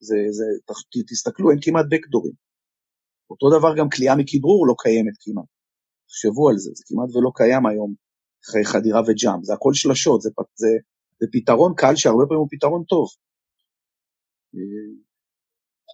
זה, 0.00 0.16
זה, 0.30 0.44
תסתכלו, 1.10 1.50
אין 1.50 1.58
כמעט 1.62 1.86
בקדורים. 1.90 2.32
אותו 3.30 3.58
דבר 3.58 3.76
גם 3.76 3.88
קליעה 3.88 4.16
מכדרור 4.16 4.66
לא 4.68 4.74
קיימת 4.78 5.16
כמעט. 5.20 5.44
תחשבו 6.08 6.48
על 6.48 6.56
זה, 6.58 6.70
זה 6.74 6.84
כמעט 6.86 7.16
ולא 7.16 7.30
קיים 7.34 7.66
היום 7.66 7.94
אחרי 8.44 8.64
חדירה 8.64 9.00
וג'אם, 9.00 9.42
זה 9.42 9.54
הכל 9.54 9.74
שלשות, 9.74 10.20
זה, 10.20 10.30
זה, 10.54 10.68
זה 11.20 11.26
פתרון 11.32 11.72
קל 11.76 11.96
שהרבה 11.96 12.24
פעמים 12.28 12.40
הוא 12.40 12.48
פתרון 12.50 12.82
טוב. 12.84 13.08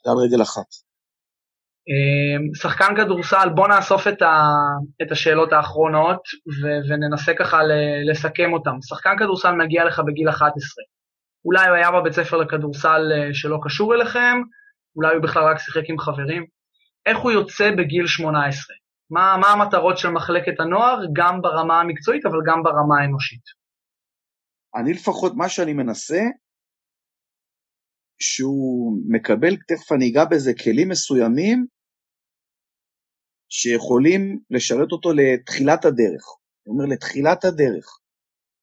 על 0.06 0.18
רגל 0.24 0.42
אחת. 0.42 0.66
אמ, 1.88 2.54
שחקן 2.54 2.94
כדורסל, 2.96 3.48
בוא 3.54 3.68
נאסוף 3.68 4.08
את, 4.08 4.22
ה, 4.22 4.32
את 5.02 5.12
השאלות 5.12 5.52
האחרונות 5.52 6.22
ו, 6.46 6.62
וננסה 6.88 7.32
ככה 7.38 7.58
לסכם 8.10 8.52
אותן. 8.52 8.76
שחקן 8.88 9.14
כדורסל 9.18 9.52
מגיע 9.52 9.84
לך 9.84 10.00
בגיל 10.06 10.28
11. 10.28 10.84
אולי 11.44 11.68
הוא 11.68 11.76
היה 11.76 11.90
בבית 11.90 12.12
ספר 12.12 12.36
לכדורסל 12.36 13.02
אה, 13.12 13.34
שלא 13.34 13.58
קשור 13.64 13.94
אליכם, 13.94 14.36
אולי 14.96 15.14
הוא 15.14 15.22
בכלל 15.22 15.42
רק 15.42 15.58
שיחק 15.58 15.82
עם 15.88 15.98
חברים. 15.98 16.46
איך 17.06 17.18
הוא 17.18 17.30
יוצא 17.32 17.70
בגיל 17.78 18.06
18? 18.06 18.76
מה, 19.10 19.36
מה 19.40 19.48
המטרות 19.48 19.98
של 19.98 20.08
מחלקת 20.08 20.60
הנוער, 20.60 20.98
גם 21.12 21.40
ברמה 21.42 21.80
המקצועית, 21.80 22.26
אבל 22.26 22.38
גם 22.46 22.62
ברמה 22.62 23.00
האנושית? 23.00 23.42
אני 24.74 24.92
לפחות, 24.92 25.32
מה 25.36 25.48
שאני 25.48 25.72
מנסה, 25.72 26.22
שהוא 28.20 28.98
מקבל, 29.08 29.56
תכף 29.68 29.92
אני 29.92 30.10
אגע 30.10 30.24
בזה, 30.24 30.52
כלים 30.64 30.88
מסוימים 30.88 31.66
שיכולים 33.48 34.38
לשרת 34.50 34.92
אותו 34.92 35.12
לתחילת 35.12 35.84
הדרך. 35.84 36.24
אני 36.66 36.72
אומר, 36.72 36.84
לתחילת 36.94 37.44
הדרך. 37.44 37.86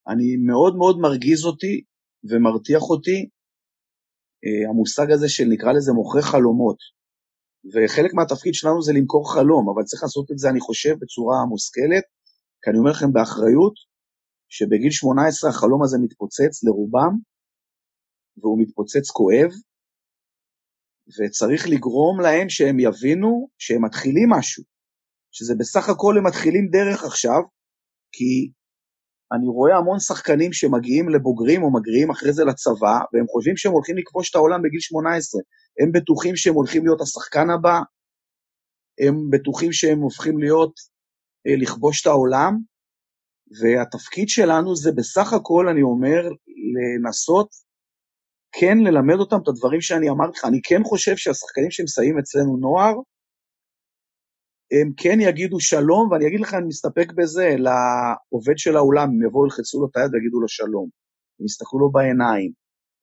אני 0.08 0.36
מאוד 0.46 0.76
מאוד 0.76 0.98
מרגיז 0.98 1.44
אותי 1.44 1.84
ומרתיח 2.24 2.82
אותי 2.90 3.28
אה, 4.44 4.70
המושג 4.70 5.10
הזה 5.10 5.28
של 5.28 5.44
נקרא 5.48 5.72
לזה 5.72 5.92
מוכרי 5.92 6.22
חלומות. 6.22 6.78
וחלק 7.72 8.14
מהתפקיד 8.14 8.54
שלנו 8.54 8.82
זה 8.82 8.92
למכור 8.92 9.32
חלום, 9.34 9.68
אבל 9.68 9.82
צריך 9.82 10.02
לעשות 10.02 10.30
את 10.32 10.38
זה, 10.38 10.50
אני 10.50 10.60
חושב, 10.60 10.94
בצורה 11.00 11.36
מושכלת, 11.48 12.04
כי 12.62 12.70
אני 12.70 12.78
אומר 12.78 12.90
לכם 12.90 13.12
באחריות, 13.12 13.74
שבגיל 14.48 14.90
18 14.90 15.50
החלום 15.50 15.82
הזה 15.82 15.96
מתפוצץ 16.02 16.64
לרובם, 16.64 17.14
והוא 18.38 18.58
מתפוצץ 18.62 19.10
כואב, 19.10 19.50
וצריך 21.16 21.68
לגרום 21.68 22.20
להם 22.20 22.48
שהם 22.48 22.78
יבינו 22.80 23.48
שהם 23.58 23.84
מתחילים 23.84 24.28
משהו, 24.38 24.64
שזה 25.30 25.54
בסך 25.58 25.88
הכל 25.88 26.14
הם 26.18 26.26
מתחילים 26.26 26.64
דרך 26.76 27.04
עכשיו, 27.04 27.40
כי 28.12 28.52
אני 29.32 29.48
רואה 29.48 29.76
המון 29.76 29.98
שחקנים 29.98 30.52
שמגיעים 30.52 31.08
לבוגרים 31.08 31.62
או 31.62 31.72
מגריעים 31.72 32.10
אחרי 32.10 32.32
זה 32.32 32.44
לצבא, 32.44 32.98
והם 33.12 33.26
חושבים 33.26 33.56
שהם 33.56 33.72
הולכים 33.72 33.96
לכבוש 33.98 34.30
את 34.30 34.34
העולם 34.34 34.62
בגיל 34.62 34.80
18. 34.80 35.40
הם 35.80 35.92
בטוחים 35.92 36.36
שהם 36.36 36.54
הולכים 36.54 36.84
להיות 36.84 37.00
השחקן 37.00 37.50
הבא, 37.50 37.78
הם 39.06 39.30
בטוחים 39.30 39.72
שהם 39.72 39.98
הופכים 39.98 40.38
להיות, 40.38 40.72
אה, 41.46 41.56
לכבוש 41.56 42.02
את 42.02 42.06
העולם, 42.06 42.58
והתפקיד 43.60 44.28
שלנו 44.28 44.76
זה 44.76 44.92
בסך 44.92 45.32
הכל, 45.32 45.68
אני 45.68 45.82
אומר, 45.82 46.28
לנסות 46.74 47.48
כן 48.52 48.78
ללמד 48.78 49.14
אותם 49.18 49.36
את 49.42 49.48
הדברים 49.48 49.80
שאני 49.80 50.10
אמרתי 50.10 50.38
לך. 50.38 50.44
אני 50.44 50.60
כן 50.62 50.82
חושב 50.84 51.16
שהשחקנים 51.16 51.70
שמסייעים 51.70 52.18
אצלנו 52.18 52.56
נוער, 52.56 52.94
הם 54.72 54.92
כן 54.96 55.20
יגידו 55.20 55.60
שלום, 55.60 56.10
ואני 56.10 56.26
אגיד 56.26 56.40
לך, 56.40 56.54
אני 56.54 56.66
מסתפק 56.66 57.12
בזה, 57.12 57.56
לעובד 57.58 58.58
של 58.58 58.76
האולם, 58.76 59.08
הם 59.08 59.26
יבואו, 59.26 59.46
ילחצו 59.46 59.80
לו 59.80 59.86
את 59.90 59.96
היד 59.96 60.14
ויגידו 60.14 60.40
לו 60.40 60.48
שלום. 60.48 60.88
הם 61.40 61.46
יסתכלו 61.46 61.80
לו 61.80 61.90
בעיניים, 61.90 62.52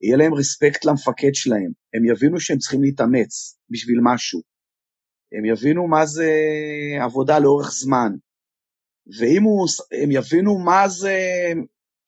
יהיה 0.01 0.17
להם 0.17 0.33
רספקט 0.33 0.85
למפקד 0.85 1.33
שלהם, 1.33 1.71
הם 1.93 2.05
יבינו 2.05 2.39
שהם 2.39 2.57
צריכים 2.57 2.81
להתאמץ 2.81 3.57
בשביל 3.69 3.99
משהו. 4.03 4.41
הם 5.37 5.45
יבינו 5.45 5.87
מה 5.87 6.05
זה 6.05 6.31
עבודה 7.01 7.39
לאורך 7.39 7.71
זמן. 7.71 8.11
ואם 9.19 9.43
הוא, 9.43 9.67
הם 10.03 10.11
יבינו 10.11 10.57
מה 10.57 10.87
זה, 10.87 11.17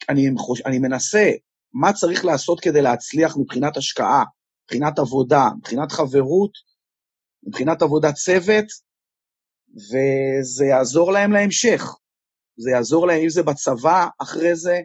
אני, 0.09 0.29
חוש, 0.37 0.61
אני 0.65 0.79
מנסה, 0.79 1.31
מה 1.73 1.93
צריך 1.93 2.25
לעשות 2.25 2.59
כדי 2.59 2.81
להצליח 2.81 3.37
מבחינת 3.37 3.77
השקעה, 3.77 4.23
מבחינת 4.63 4.99
עבודה, 4.99 5.43
מבחינת 5.57 5.91
חברות, 5.91 6.51
מבחינת 7.47 7.81
עבודת 7.81 8.13
צוות, 8.13 8.65
וזה 9.75 10.65
יעזור 10.65 11.11
להם 11.11 11.31
להמשך. 11.31 11.83
זה 12.57 12.71
יעזור 12.71 13.07
להם, 13.07 13.21
אם 13.23 13.29
זה 13.29 13.43
בצבא, 13.43 14.07
אחרי 14.21 14.55
זה, 14.55 14.79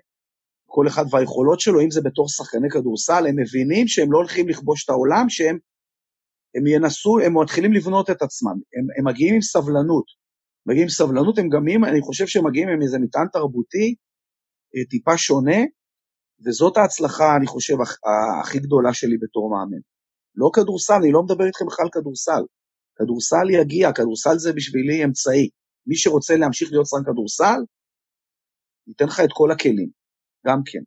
כל 0.66 0.88
אחד 0.88 1.04
והיכולות 1.10 1.60
שלו, 1.60 1.80
אם 1.80 1.90
זה 1.90 2.00
בתור 2.04 2.28
שחקני 2.28 2.70
כדורסל, 2.70 3.26
הם 3.28 3.36
מבינים 3.36 3.88
שהם 3.88 4.12
לא 4.12 4.18
הולכים 4.18 4.48
לכבוש 4.48 4.84
את 4.84 4.90
העולם, 4.90 5.28
שהם 5.28 5.58
הם 6.54 6.66
ינסו, 6.66 7.18
הם 7.20 7.42
מתחילים 7.42 7.72
לבנות 7.72 8.10
את 8.10 8.22
עצמם, 8.22 8.56
הם, 8.76 8.86
הם 8.98 9.04
מגיעים 9.06 9.34
עם 9.34 9.40
סבלנות. 9.40 10.04
מגיעים 10.66 10.84
עם 10.84 10.88
סבלנות, 10.88 11.38
הם 11.38 11.48
גם, 11.48 11.84
אני 11.84 12.00
חושב 12.00 12.26
שהם 12.26 12.46
מגיעים 12.46 12.68
עם 12.68 12.82
איזה 12.82 12.98
מטען 12.98 13.26
תרבותי 13.32 13.94
אה, 14.76 14.84
טיפה 14.90 15.18
שונה, 15.18 15.60
וזאת 16.46 16.76
ההצלחה, 16.76 17.36
אני 17.36 17.46
חושב, 17.46 17.74
הכי 18.42 18.58
גדולה 18.58 18.94
שלי 18.94 19.16
בתור 19.22 19.50
מאמן. 19.50 19.82
לא 20.34 20.50
כדורסל, 20.54 20.94
אני 21.02 21.12
לא 21.12 21.22
מדבר 21.22 21.46
איתכם 21.46 21.66
בכלל 21.66 21.88
כדורסל. 21.92 22.42
כדורסל 22.96 23.46
יגיע, 23.60 23.92
כדורסל 23.96 24.36
זה 24.38 24.52
בשבילי 24.56 25.04
אמצעי. 25.04 25.48
מי 25.86 25.96
שרוצה 25.96 26.34
להמשיך 26.36 26.68
להיות 26.70 26.86
שחקן 26.86 27.04
כדורסל, 27.12 27.60
ניתן 28.86 29.04
לך 29.04 29.20
את 29.24 29.32
כל 29.32 29.50
הכלים, 29.50 29.90
גם 30.46 30.58
כן. 30.66 30.84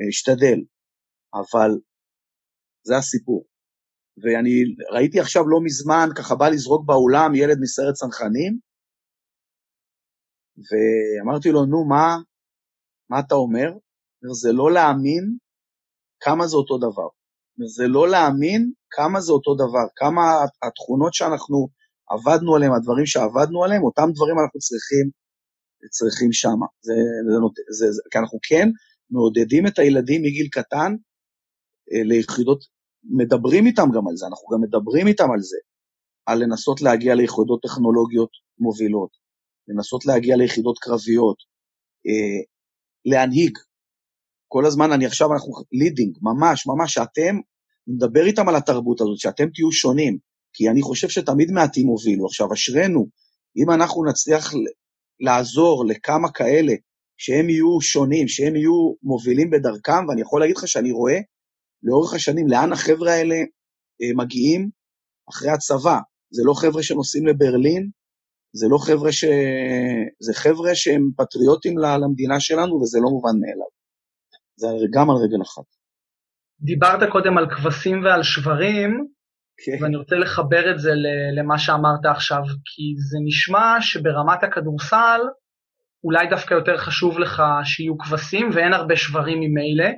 אה, 0.00 0.08
אשתדל. 0.10 0.58
אבל 1.34 1.70
זה 2.86 2.96
הסיפור. 2.96 3.44
ואני 4.22 4.54
ראיתי 4.94 5.20
עכשיו 5.20 5.42
לא 5.48 5.58
מזמן, 5.64 6.08
ככה 6.18 6.34
בא 6.34 6.48
לזרוק 6.48 6.86
באולם 6.86 7.34
ילד 7.34 7.58
מסיירת 7.60 7.94
צנחנים, 7.94 8.58
ואמרתי 10.68 11.48
לו, 11.48 11.64
נו, 11.64 11.88
מה, 11.88 12.06
מה 13.10 13.20
אתה 13.20 13.34
אומר? 13.34 13.68
זה 14.42 14.52
לא 14.52 14.72
להאמין 14.74 15.24
כמה 16.20 16.46
זה 16.46 16.56
אותו 16.56 16.78
דבר. 16.78 17.08
זה 17.64 17.88
לא 17.88 18.08
להאמין 18.08 18.72
כמה 18.90 19.20
זה 19.20 19.32
אותו 19.32 19.54
דבר, 19.54 19.86
כמה 19.96 20.22
התכונות 20.68 21.14
שאנחנו 21.14 21.68
עבדנו 22.10 22.56
עליהם, 22.56 22.72
הדברים 22.72 23.06
שעבדנו 23.06 23.64
עליהם, 23.64 23.82
אותם 23.84 24.08
דברים 24.14 24.36
אנחנו 24.38 24.60
צריכים, 24.60 25.10
צריכים 25.90 26.32
שם. 26.32 26.58
זה, 26.82 26.92
זה, 27.28 27.38
זה, 27.78 27.92
זה, 27.92 28.02
כי 28.10 28.18
אנחנו 28.18 28.38
כן 28.48 28.68
מעודדים 29.10 29.66
את 29.66 29.78
הילדים 29.78 30.22
מגיל 30.22 30.48
קטן 30.50 30.92
אה, 31.92 32.02
ליחידות, 32.02 32.64
מדברים 33.04 33.66
איתם 33.66 33.88
גם 33.94 34.08
על 34.08 34.16
זה, 34.16 34.26
אנחנו 34.26 34.48
גם 34.48 34.60
מדברים 34.60 35.06
איתם 35.06 35.30
על 35.34 35.40
זה, 35.40 35.56
על 36.26 36.42
לנסות 36.42 36.80
להגיע 36.82 37.14
ליחידות 37.14 37.60
טכנולוגיות 37.62 38.30
מובילות, 38.58 39.10
לנסות 39.68 40.06
להגיע 40.06 40.36
ליחידות 40.36 40.78
קרביות, 40.78 41.36
אה, 42.06 42.42
להנהיג. 43.04 43.58
כל 44.48 44.66
הזמן, 44.66 44.92
אני 44.92 45.06
עכשיו, 45.06 45.32
אנחנו 45.32 45.52
לידינג, 45.72 46.18
ממש, 46.22 46.66
ממש, 46.66 46.94
שאתם, 46.94 47.36
נדבר 47.86 48.26
איתם 48.26 48.48
על 48.48 48.56
התרבות 48.56 49.00
הזאת, 49.00 49.18
שאתם 49.18 49.48
תהיו 49.54 49.72
שונים, 49.72 50.18
כי 50.52 50.68
אני 50.68 50.82
חושב 50.82 51.08
שתמיד 51.08 51.50
מעטים 51.50 51.86
הובילו. 51.86 52.26
עכשיו, 52.26 52.52
אשרינו, 52.52 53.06
אם 53.56 53.70
אנחנו 53.70 54.04
נצליח 54.04 54.54
לעזור 55.20 55.84
לכמה 55.86 56.30
כאלה 56.32 56.72
שהם 57.16 57.50
יהיו 57.50 57.80
שונים, 57.80 58.28
שהם 58.28 58.56
יהיו 58.56 58.92
מובילים 59.02 59.50
בדרכם, 59.50 60.08
ואני 60.08 60.20
יכול 60.20 60.40
להגיד 60.40 60.56
לך 60.56 60.68
שאני 60.68 60.90
רואה 60.90 61.18
לאורך 61.82 62.14
השנים 62.14 62.48
לאן 62.48 62.72
החבר'ה 62.72 63.12
האלה 63.12 63.34
אה, 64.02 64.14
מגיעים 64.16 64.70
אחרי 65.30 65.50
הצבא. 65.50 65.98
זה 66.30 66.42
לא 66.44 66.54
חבר'ה 66.54 66.82
שנוסעים 66.82 67.26
לברלין, 67.26 67.90
זה 68.52 68.66
לא 68.68 68.78
חבר'ה 68.78 69.12
ש... 69.12 69.24
זה 70.20 70.34
חבר'ה 70.34 70.74
שהם 70.74 71.10
פטריוטים 71.16 71.78
למדינה 71.78 72.40
שלנו, 72.40 72.80
וזה 72.80 72.98
לא 72.98 73.10
מובן 73.10 73.40
מאליו. 73.40 73.75
זה 74.56 74.66
גם 74.94 75.10
על 75.10 75.16
רגל 75.16 75.42
אחת. 75.42 75.64
דיברת 76.60 77.10
קודם 77.12 77.38
על 77.38 77.46
כבשים 77.50 78.04
ועל 78.04 78.22
שברים, 78.22 78.90
okay. 78.90 79.78
כן. 79.78 79.84
ואני 79.84 79.96
רוצה 79.96 80.16
לחבר 80.16 80.70
את 80.70 80.78
זה 80.78 80.90
למה 81.38 81.58
שאמרת 81.58 82.06
עכשיו, 82.14 82.42
כי 82.64 82.82
זה 83.10 83.18
נשמע 83.24 83.76
שברמת 83.80 84.42
הכדורסל, 84.42 85.20
אולי 86.04 86.26
דווקא 86.30 86.54
יותר 86.54 86.76
חשוב 86.76 87.18
לך 87.18 87.42
שיהיו 87.64 87.98
כבשים 87.98 88.50
ואין 88.54 88.72
הרבה 88.72 88.96
שברים 88.96 89.38
ממילא. 89.40 89.90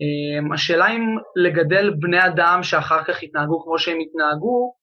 אמ, 0.00 0.52
השאלה 0.52 0.86
אם 0.88 1.02
לגדל 1.36 1.90
בני 2.00 2.26
אדם 2.26 2.62
שאחר 2.62 3.04
כך 3.04 3.22
יתנהגו 3.22 3.64
כמו 3.64 3.78
שהם 3.78 3.98
התנהגו, 4.00 4.74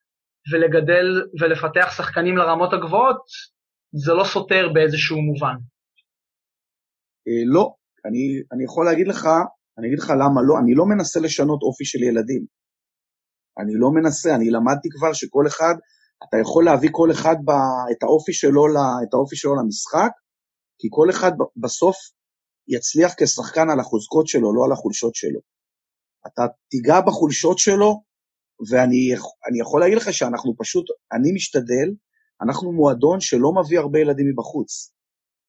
ולגדל 0.52 1.08
ולפתח 1.40 1.92
שחקנים 1.98 2.38
לרמות 2.38 2.74
הגבוהות, 2.74 3.22
זה 4.06 4.14
לא 4.14 4.24
סותר 4.24 4.70
באיזשהו 4.74 5.22
מובן. 5.22 5.56
אה, 7.28 7.44
לא, 7.54 7.74
אני, 8.06 8.42
אני 8.52 8.64
יכול 8.64 8.86
להגיד 8.86 9.08
לך, 9.08 9.28
אני 9.78 9.88
אגיד 9.88 10.00
לך 10.00 10.10
למה 10.10 10.42
לא, 10.48 10.54
אני 10.64 10.74
לא 10.76 10.86
מנסה 10.86 11.20
לשנות 11.20 11.62
אופי 11.64 11.86
של 11.86 12.04
ילדים. 12.04 12.46
אני 13.60 13.74
לא 13.74 13.90
מנסה, 13.92 14.36
אני 14.36 14.50
למדתי 14.50 14.90
כבר 14.90 15.14
שכל 15.14 15.48
אחד, 15.48 15.76
אתה 16.24 16.38
יכול 16.42 16.66
להביא 16.66 16.90
כל 16.92 17.12
אחד 17.12 17.36
ב, 17.46 17.50
את, 17.92 18.04
האופי 18.04 18.34
שלו, 18.34 18.64
את 19.04 19.14
האופי 19.14 19.36
שלו 19.36 19.56
למשחק, 19.56 20.12
כי 20.80 20.88
כל 20.92 21.10
אחד 21.10 21.32
בסוף 21.64 21.96
יצליח 22.68 23.14
כשחקן 23.20 23.70
על 23.70 23.80
החוזקות 23.80 24.28
שלו, 24.28 24.56
לא 24.56 24.66
על 24.66 24.72
החולשות 24.72 25.16
שלו. 25.16 25.40
אתה 26.28 26.42
תיגע 26.70 27.02
בחולשות 27.02 27.58
שלו, 27.58 28.04
ואני 28.70 29.60
יכול 29.62 29.82
להגיד 29.82 29.98
לך 29.98 30.14
שאנחנו 30.14 30.54
פשוט, 30.58 30.86
אני 31.14 31.32
משתדל, 31.36 31.90
אנחנו 32.42 32.72
מועדון 32.72 33.20
שלא 33.20 33.52
מביא 33.60 33.80
הרבה 33.80 34.00
ילדים 34.00 34.26
מבחוץ. 34.32 34.94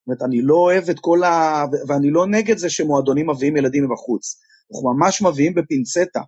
זאת 0.02 0.06
אומרת, 0.06 0.22
אני 0.22 0.42
לא 0.42 0.54
אוהב 0.54 0.84
את 0.90 0.96
כל 1.00 1.22
ה... 1.22 1.64
ואני 1.88 2.10
לא 2.10 2.26
נגד 2.26 2.56
זה 2.56 2.70
שמועדונים 2.70 3.30
מביאים 3.30 3.56
ילדים 3.56 3.84
מבחוץ. 3.84 4.40
אנחנו 4.72 4.94
ממש 4.94 5.22
מביאים 5.22 5.54
בפינצטה. 5.54 6.20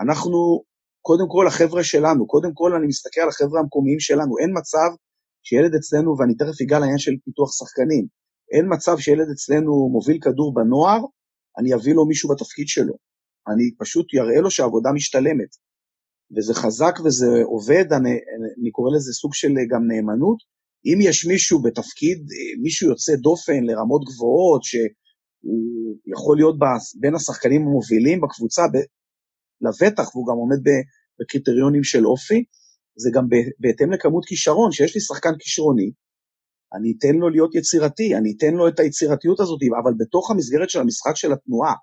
אנחנו, 0.00 0.62
קודם 1.02 1.24
כל, 1.28 1.46
החבר'ה 1.46 1.84
שלנו, 1.84 2.26
קודם 2.26 2.50
כל 2.54 2.72
אני 2.74 2.86
מסתכל 2.86 3.20
על 3.20 3.28
החבר'ה 3.28 3.60
המקומיים 3.60 4.00
שלנו. 4.00 4.38
אין 4.38 4.50
מצב 4.58 4.88
שילד 5.42 5.74
אצלנו, 5.74 6.16
ואני 6.18 6.34
תכף 6.34 6.60
אגע 6.62 6.78
לעניין 6.78 6.98
של 6.98 7.12
פיתוח 7.24 7.50
שחקנים, 7.58 8.06
אין 8.52 8.66
מצב 8.74 8.98
שילד 8.98 9.28
אצלנו 9.32 9.88
מוביל 9.92 10.18
כדור 10.20 10.54
בנוער, 10.54 11.00
אני 11.58 11.74
אביא 11.74 11.94
לו 11.94 12.06
מישהו 12.06 12.28
בתפקיד 12.30 12.68
שלו. 12.68 12.94
אני 13.48 13.74
פשוט 13.78 14.06
אראה 14.20 14.40
לו 14.40 14.50
שהעבודה 14.50 14.90
משתלמת. 14.92 15.52
וזה 16.36 16.54
חזק 16.54 16.94
וזה 17.04 17.42
עובד, 17.44 17.92
אני, 17.92 18.10
אני 18.60 18.70
קורא 18.70 18.90
לזה 18.96 19.12
סוג 19.12 19.34
של 19.34 19.48
גם 19.70 19.82
נאמנות. 19.88 20.38
אם 20.86 20.98
יש 21.00 21.26
מישהו 21.26 21.62
בתפקיד, 21.62 22.18
מישהו 22.62 22.88
יוצא 22.88 23.12
דופן 23.16 23.64
לרמות 23.64 24.02
גבוהות, 24.04 24.62
שהוא 24.64 25.96
יכול 26.06 26.36
להיות 26.36 26.56
בין 27.00 27.14
השחקנים 27.14 27.62
המובילים 27.62 28.20
בקבוצה, 28.20 28.62
ב, 28.72 28.76
לבטח, 29.64 30.16
והוא 30.16 30.26
גם 30.28 30.36
עומד 30.36 30.60
בקריטריונים 31.20 31.84
של 31.84 32.06
אופי, 32.06 32.44
זה 32.96 33.10
גם 33.14 33.24
בהתאם 33.58 33.92
לכמות 33.92 34.24
כישרון, 34.24 34.72
שיש 34.72 34.94
לי 34.94 35.00
שחקן 35.00 35.34
כישרוני, 35.38 35.90
אני 36.74 36.94
אתן 36.98 37.14
לו 37.20 37.30
להיות 37.30 37.54
יצירתי, 37.54 38.16
אני 38.16 38.34
אתן 38.36 38.54
לו 38.54 38.68
את 38.68 38.80
היצירתיות 38.80 39.40
הזאת, 39.40 39.60
אבל 39.82 39.92
בתוך 39.98 40.30
המסגרת 40.30 40.70
של 40.70 40.80
המשחק 40.80 41.16
של 41.16 41.32
התנועה. 41.32 41.74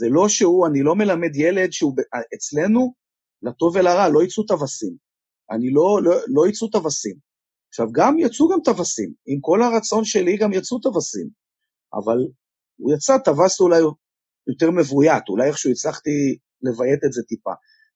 זה 0.00 0.06
לא 0.08 0.28
שהוא, 0.28 0.66
אני 0.66 0.82
לא 0.82 0.94
מלמד 0.94 1.36
ילד 1.36 1.72
שהוא, 1.72 1.94
אצלנו, 2.34 2.92
לטוב 3.42 3.76
ולרע, 3.76 4.08
לא 4.08 4.22
יצאו 4.22 4.42
טווסים. 4.42 4.96
אני 5.50 5.70
לא, 5.70 6.00
לא, 6.02 6.12
לא 6.28 6.48
יצאו 6.48 6.68
טווסים. 6.68 7.16
עכשיו, 7.74 7.86
גם 7.92 8.18
יצאו 8.18 8.48
גם 8.48 8.58
טווסים. 8.64 9.12
עם 9.26 9.38
כל 9.40 9.62
הרצון 9.62 10.04
שלי 10.04 10.36
גם 10.36 10.52
יצאו 10.52 10.78
טווסים. 10.78 11.28
אבל 11.94 12.18
הוא 12.76 12.94
יצא 12.94 13.18
טווס 13.24 13.60
אולי 13.60 13.78
יותר 14.48 14.70
מבוית, 14.70 15.28
אולי 15.28 15.48
איכשהו 15.48 15.70
הצלחתי 15.70 16.10
לביית 16.62 17.04
את 17.06 17.12
זה 17.12 17.22
טיפה. 17.28 17.50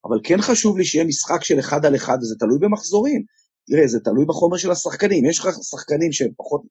אבל 0.05 0.17
כן 0.25 0.41
חשוב 0.41 0.79
לי 0.79 0.85
שיהיה 0.85 1.05
משחק 1.05 1.45
של 1.45 1.59
אחד 1.59 1.85
על 1.87 1.97
אחד, 1.97 2.19
וזה 2.21 2.35
תלוי 2.39 2.59
במחזורים. 2.61 3.23
תראה, 3.67 3.87
זה 3.87 4.01
תלוי 4.01 4.25
בחומר 4.29 4.57
של 4.57 4.71
השחקנים. 4.71 5.25
יש 5.25 5.39
לך 5.39 5.49
שחקנים 5.71 6.13
שהם 6.13 6.33
פחות, 6.37 6.63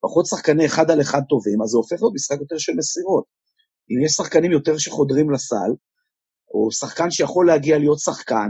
פחות 0.00 0.26
שחקני 0.26 0.66
אחד 0.66 0.90
על 0.90 1.00
אחד 1.00 1.20
טובים, 1.28 1.62
אז 1.62 1.68
זה 1.68 1.76
הופך 1.76 1.96
להיות 2.00 2.14
משחק 2.14 2.38
יותר 2.40 2.58
של 2.58 2.72
מסירות. 2.78 3.24
אם 3.90 4.04
יש 4.04 4.12
שחקנים 4.12 4.52
יותר 4.52 4.78
שחודרים 4.78 5.30
לסל, 5.30 5.70
או 6.54 6.72
שחקן 6.72 7.10
שיכול 7.10 7.46
להגיע 7.46 7.78
להיות 7.78 7.98
שחקן, 7.98 8.48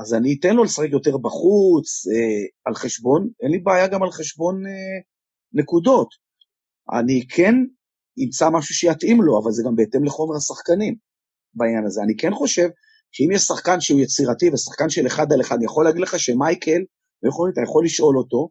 אז 0.00 0.14
אני 0.14 0.36
אתן 0.40 0.56
לו 0.56 0.64
לשחק 0.64 0.88
יותר 0.92 1.16
בחוץ, 1.16 2.06
אה, 2.06 2.46
על 2.64 2.74
חשבון, 2.74 3.28
אין 3.42 3.50
לי 3.50 3.58
בעיה 3.58 3.88
גם 3.88 4.02
על 4.02 4.10
חשבון 4.10 4.66
אה, 4.66 5.00
נקודות. 5.52 6.08
אני 6.92 7.26
כן 7.28 7.54
אמצא 8.24 8.50
משהו 8.50 8.74
שיתאים 8.74 9.22
לו, 9.22 9.42
אבל 9.42 9.52
זה 9.52 9.62
גם 9.66 9.76
בהתאם 9.76 10.04
לחומר 10.04 10.36
השחקנים 10.36 10.94
בעניין 11.54 11.84
הזה. 11.86 12.02
אני 12.02 12.16
כן 12.16 12.34
חושב 12.34 12.68
שאם 13.12 13.30
יש 13.32 13.42
שחקן 13.42 13.80
שהוא 13.80 14.00
יצירתי 14.00 14.50
ושחקן 14.50 14.88
של 14.88 15.06
אחד 15.06 15.32
על 15.32 15.40
אחד, 15.40 15.56
אני 15.56 15.64
יכול 15.64 15.84
להגיד 15.84 16.02
לך 16.02 16.18
שמייקל, 16.18 16.82
ויכול, 17.22 17.50
אתה 17.52 17.60
יכול 17.60 17.84
לשאול 17.84 18.18
אותו, 18.18 18.48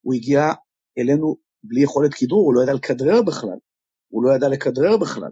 הוא 0.00 0.14
הגיע 0.14 0.52
אלינו 0.98 1.36
בלי 1.64 1.82
יכולת 1.82 2.14
כדרור, 2.14 2.44
הוא 2.44 2.54
לא 2.54 2.62
ידע 2.62 2.72
לכדרר 2.72 3.22
בכלל. 3.22 3.58
הוא 4.08 4.24
לא 4.24 4.34
ידע 4.36 4.48
לכדרר 4.48 4.96
בכלל. 4.96 5.30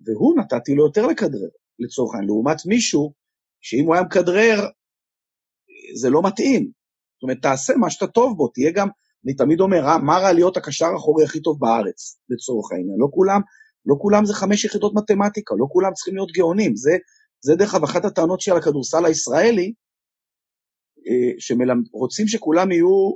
והוא 0.00 0.38
נתתי 0.38 0.74
לו 0.74 0.84
יותר 0.84 1.06
לכדרר. 1.06 1.48
לצורך 1.78 2.14
העניין, 2.14 2.28
לעומת 2.28 2.66
מישהו 2.66 3.12
שאם 3.60 3.84
הוא 3.86 3.94
היה 3.94 4.04
מכדרר, 4.04 4.68
זה 5.94 6.10
לא 6.10 6.22
מתאים. 6.22 6.70
זאת 7.16 7.22
אומרת, 7.22 7.42
תעשה 7.42 7.76
מה 7.76 7.90
שאתה 7.90 8.06
טוב 8.06 8.36
בו, 8.36 8.48
תהיה 8.48 8.70
גם, 8.70 8.88
אני 9.24 9.34
תמיד 9.34 9.60
אומר, 9.60 9.84
אה, 9.86 9.98
מה 9.98 10.18
רע 10.18 10.32
להיות 10.32 10.56
הקשר 10.56 10.86
האחורי 10.86 11.24
הכי 11.24 11.40
טוב 11.40 11.56
בארץ, 11.60 12.18
לצורך 12.30 12.72
העניין. 12.72 12.96
לא 12.98 13.08
כולם, 13.10 13.40
לא 13.86 13.96
כולם 13.98 14.24
זה 14.24 14.34
חמש 14.34 14.64
יחידות 14.64 14.92
מתמטיקה, 14.94 15.54
לא 15.58 15.66
כולם 15.68 15.92
צריכים 15.92 16.14
להיות 16.14 16.32
גאונים. 16.32 16.76
זה, 16.76 16.96
זה 17.44 17.54
דרך 17.54 17.74
אגב 17.74 17.84
אחת 17.84 18.04
הטענות 18.04 18.40
של 18.40 18.56
הכדורסל 18.56 19.04
הישראלי, 19.04 19.72
אה, 21.08 21.32
שרוצים 21.38 22.28
שכולם 22.28 22.72
יהיו 22.72 23.10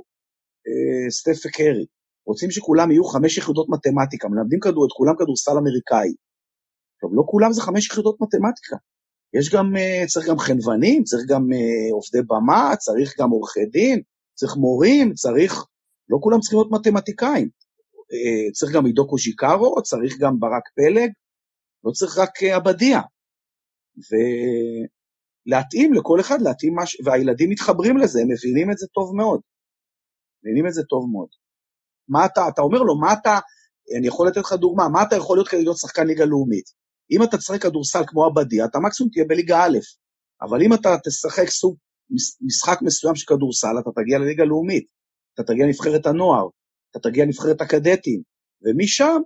אה, 0.67 1.09
סטף 1.11 1.45
וקרי, 1.45 1.85
רוצים 2.27 2.51
שכולם 2.51 2.91
יהיו 2.91 3.03
חמש 3.03 3.37
יחידות 3.37 3.67
מתמטיקה, 3.69 4.27
מלמדים 4.27 4.59
כדור, 4.59 4.85
את 4.85 4.91
כולם 4.97 5.13
כדורסל 5.19 5.51
אמריקאי. 5.51 6.13
עכשיו, 6.95 7.15
לא 7.15 7.23
כולם 7.25 7.51
זה 7.51 7.61
חמש 7.61 7.87
יחידות 7.87 8.17
מתמטיקה. 8.21 8.75
יש 9.33 9.49
גם, 9.53 9.75
אה, 9.77 10.07
צריך 10.07 10.27
גם 10.29 10.39
חנוונים, 10.39 11.03
צריך 11.03 11.23
גם 11.29 11.53
אה, 11.53 11.93
עובדי 11.93 12.21
במה, 12.27 12.75
צריך 12.79 13.19
גם 13.19 13.29
עורכי 13.29 13.65
דין, 13.65 14.01
צריך 14.33 14.55
מורים, 14.57 15.13
צריך, 15.13 15.65
לא 16.09 16.17
כולם 16.21 16.39
צריכים 16.39 16.59
להיות 16.59 16.71
מתמטיקאים. 16.71 17.49
אה, 18.13 18.51
צריך 18.51 18.71
גם 18.75 18.85
עידו 18.85 19.07
קוז'יקרו, 19.07 19.81
צריך 19.81 20.17
גם 20.19 20.39
ברק 20.39 20.63
פלג, 20.75 21.09
לא 21.83 21.91
צריך 21.91 22.17
רק 22.17 22.43
עבדיה. 22.43 23.01
ולהתאים 25.47 25.93
לכל 25.93 26.19
אחד, 26.19 26.41
להתאים 26.41 26.75
מה 26.75 26.85
ש... 26.85 26.97
והילדים 27.05 27.49
מתחברים 27.49 27.97
לזה, 27.97 28.21
הם 28.21 28.27
מבינים 28.31 28.71
את 28.71 28.77
זה 28.77 28.87
טוב 28.87 29.15
מאוד. 29.15 29.41
מבינים 30.43 30.67
את 30.67 30.73
זה 30.73 30.83
טוב 30.83 31.09
מאוד. 31.11 31.27
מה 32.07 32.25
אתה, 32.25 32.47
אתה 32.53 32.61
אומר 32.61 32.79
לו, 32.79 32.99
מה 32.99 33.13
אתה, 33.13 33.39
אני 33.97 34.07
יכול 34.07 34.27
לתת 34.27 34.37
לך 34.37 34.53
דוגמה, 34.53 34.89
מה 34.89 35.03
אתה 35.03 35.15
יכול 35.15 35.37
להיות 35.37 35.47
כדי 35.47 35.63
להיות 35.63 35.77
שחקן 35.77 36.07
ליגה 36.07 36.25
לאומית? 36.25 36.80
אם 37.11 37.23
אתה 37.23 37.37
תשחק 37.37 37.61
כדורסל 37.61 38.03
כמו 38.07 38.25
עבדיה, 38.25 38.65
אתה 38.65 38.79
מקסימום 38.79 39.11
תהיה 39.11 39.25
בליגה 39.25 39.57
א', 39.65 39.77
אבל 40.41 40.61
אם 40.65 40.73
אתה 40.73 40.89
תשחק 41.05 41.49
סוג 41.49 41.77
משחק 42.41 42.79
מסוים 42.81 43.15
של 43.15 43.25
כדורסל, 43.35 43.75
אתה 43.81 43.89
תגיע 44.01 44.17
לליגה 44.19 44.43
לאומית, 44.43 44.87
אתה 45.33 45.43
תגיע 45.43 45.65
לנבחרת 45.65 46.05
הנוער, 46.05 46.47
אתה 46.91 46.99
תגיע 46.99 47.25
לנבחרת 47.25 47.61
הקדטים, 47.61 48.21
ומשם, 48.61 49.21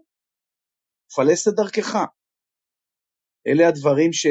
פלס 1.15 1.47
את 1.47 1.53
דרכך. 1.53 1.95
אלה 3.47 3.67
הדברים 3.67 4.13
ש... 4.13 4.27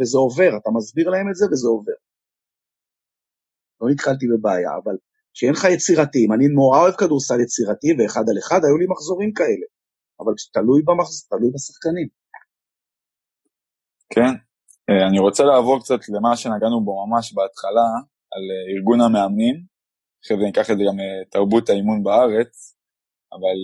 וזה 0.00 0.18
עובר, 0.18 0.50
אתה 0.60 0.70
מסביר 0.76 1.08
להם 1.10 1.26
את 1.30 1.34
זה 1.34 1.46
וזה 1.52 1.68
עובר. 1.68 1.98
לא 3.80 3.88
נתקלתי 3.90 4.26
בבעיה, 4.32 4.70
אבל 4.84 4.96
שאין 5.32 5.52
לך 5.52 5.64
יצירתיים. 5.74 6.32
אני 6.32 6.46
נורא 6.48 6.78
אוהב 6.80 6.94
כדורסל 6.94 7.40
יצירתי, 7.40 7.88
ואחד 7.98 8.24
על 8.30 8.38
אחד 8.38 8.60
היו 8.64 8.78
לי 8.78 8.86
מחזורים 8.88 9.32
כאלה. 9.32 9.66
אבל 10.20 10.32
תלוי, 10.52 10.82
במחז... 10.86 11.26
תלוי 11.30 11.50
בשחקנים. 11.54 12.21
כן, 14.14 14.32
אה, 14.90 15.02
אני 15.08 15.18
רוצה 15.18 15.42
לעבור 15.44 15.80
קצת 15.82 16.00
למה 16.14 16.36
שנגענו 16.36 16.84
בו 16.84 17.06
ממש 17.06 17.34
בהתחלה, 17.36 17.88
על 18.34 18.44
אה, 18.52 18.64
ארגון 18.74 19.00
המאמנים, 19.00 19.56
אחרי 20.20 20.36
זה 20.38 20.44
ניקח 20.44 20.66
את 20.70 20.76
זה 20.78 20.84
גם 20.88 20.96
אה, 21.00 21.20
תרבות 21.30 21.68
האימון 21.68 22.02
בארץ, 22.02 22.52
אבל 23.34 23.58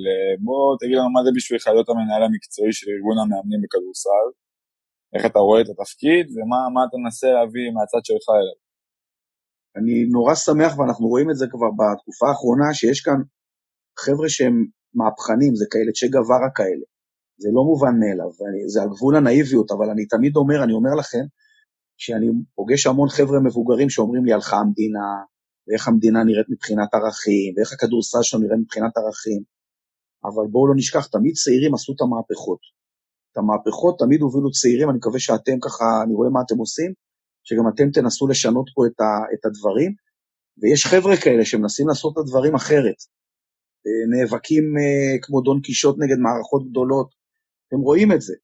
בוא 0.44 0.76
תגיד 0.80 0.96
לנו 0.98 1.10
מה 1.16 1.20
זה 1.24 1.30
בשבילך 1.36 1.66
להיות 1.66 1.88
המנהל 1.88 2.22
המקצועי 2.22 2.72
של 2.78 2.86
ארגון 2.94 3.16
המאמנים 3.18 3.60
בכדורסל, 3.62 4.26
איך 5.14 5.22
אתה 5.26 5.38
רואה 5.46 5.60
את 5.62 5.68
התפקיד 5.72 6.26
ומה 6.34 6.80
אתה 6.86 6.96
מנסה 7.02 7.28
להביא 7.36 7.66
מהצד 7.74 8.02
שלך 8.08 8.26
אליו. 8.38 8.58
אני 9.78 9.96
נורא 10.14 10.34
שמח, 10.34 10.72
ואנחנו 10.78 11.06
רואים 11.12 11.30
את 11.30 11.36
זה 11.40 11.46
כבר 11.52 11.70
בתקופה 11.78 12.26
האחרונה, 12.28 12.68
שיש 12.78 12.98
כאן 13.06 13.20
חבר'ה 14.02 14.28
שהם 14.28 14.56
מהפכנים, 14.98 15.52
זה 15.60 15.64
כאלה 15.72 15.90
צ'ה 15.98 16.06
גווארה 16.14 16.50
כאלה. 16.58 16.86
זה 17.38 17.48
לא 17.52 17.62
מובן 17.64 17.94
מאליו, 18.00 18.30
זה 18.66 18.82
על 18.82 18.88
גבול 18.88 19.16
הנאיביות, 19.16 19.70
אבל 19.70 19.90
אני 19.90 20.06
תמיד 20.06 20.36
אומר, 20.36 20.64
אני 20.64 20.72
אומר 20.72 20.94
לכם, 20.98 21.24
שאני 21.96 22.26
פוגש 22.54 22.86
המון 22.86 23.08
חבר'ה 23.08 23.40
מבוגרים 23.40 23.90
שאומרים 23.90 24.24
לי, 24.24 24.32
הלכה 24.32 24.56
המדינה, 24.56 25.08
ואיך 25.68 25.88
המדינה 25.88 26.24
נראית 26.24 26.46
מבחינת 26.50 26.94
ערכים, 26.94 27.54
ואיך 27.56 27.72
הכדורסל 27.72 28.22
שלנו 28.22 28.44
נראה 28.44 28.56
מבחינת 28.56 28.96
ערכים, 28.96 29.42
אבל 30.24 30.46
בואו 30.50 30.66
לא 30.68 30.74
נשכח, 30.76 31.06
תמיד 31.06 31.34
צעירים 31.34 31.74
עשו 31.74 31.92
את 31.92 32.00
המהפכות. 32.00 32.58
את 33.32 33.36
המהפכות 33.38 33.98
תמיד 33.98 34.20
הובילו 34.20 34.50
צעירים, 34.50 34.90
אני 34.90 34.98
מקווה 34.98 35.20
שאתם 35.20 35.56
ככה, 35.62 35.84
אני 36.04 36.14
רואה 36.14 36.30
מה 36.30 36.40
אתם 36.46 36.58
עושים, 36.58 36.92
שגם 37.44 37.68
אתם 37.74 37.90
תנסו 37.90 38.26
לשנות 38.26 38.66
פה 38.74 38.86
את, 38.86 39.00
ה, 39.00 39.10
את 39.34 39.46
הדברים, 39.46 39.92
ויש 40.60 40.86
חבר'ה 40.86 41.16
כאלה 41.16 41.44
שמנסים 41.44 41.88
לעשות 41.88 42.12
את 42.12 42.18
הדברים 42.18 42.54
אחרת. 42.54 42.98
אה, 43.86 44.02
נאבקים 44.10 44.64
אה, 44.78 45.18
כמו 45.22 45.40
דון 45.40 45.60
קישוט 45.60 45.96
נגד 45.98 46.18
מערכות 46.18 46.70
גדולות, 46.70 47.17
הם 47.72 47.80
רואים 47.80 48.12
את 48.12 48.20
זה, 48.20 48.34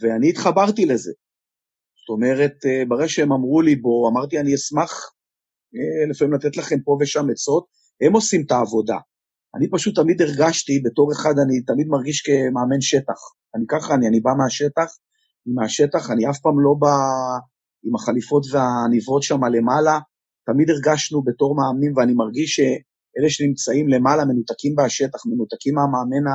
ואני 0.00 0.30
התחברתי 0.30 0.86
לזה. 0.86 1.12
זאת 2.00 2.08
אומרת, 2.08 2.52
אה, 2.66 2.84
ברגע 2.88 3.08
שהם 3.08 3.32
אמרו 3.32 3.62
לי 3.62 3.76
בו, 3.76 4.08
אמרתי, 4.08 4.40
אני 4.40 4.54
אשמח 4.54 5.12
לפעמים 6.10 6.34
לתת 6.34 6.56
לכם 6.56 6.80
פה 6.84 6.98
ושם 7.00 7.30
עצות, 7.30 7.66
הם 8.00 8.12
עושים 8.12 8.42
את 8.46 8.50
העבודה. 8.52 8.98
אני 9.56 9.70
פשוט 9.70 9.94
תמיד 9.94 10.22
הרגשתי, 10.22 10.72
בתור 10.84 11.12
אחד 11.12 11.34
אני 11.44 11.62
תמיד 11.62 11.86
מרגיש 11.86 12.22
כמאמן 12.26 12.80
שטח. 12.80 13.20
אני 13.54 13.64
ככה, 13.68 13.94
אני, 13.94 14.08
אני 14.08 14.20
בא 14.20 14.30
מהשטח, 14.38 14.90
מהשטח, 15.46 16.10
אני 16.10 16.30
אף 16.30 16.38
פעם 16.38 16.60
לא 16.60 16.74
בא 16.78 16.96
עם 17.84 17.94
החליפות 17.94 18.42
והעניבות 18.52 19.22
שם 19.22 19.44
למעלה, 19.44 19.98
תמיד 20.46 20.70
הרגשנו 20.70 21.22
בתור 21.24 21.56
מאמנים, 21.56 21.96
ואני 21.96 22.14
מרגיש 22.14 22.50
שאלה 22.56 23.28
שנמצאים 23.28 23.88
למעלה 23.88 24.24
מנותקים 24.24 24.74
בשטח, 24.76 25.20
מנותקים 25.26 25.74
מהמאמן 25.74 26.26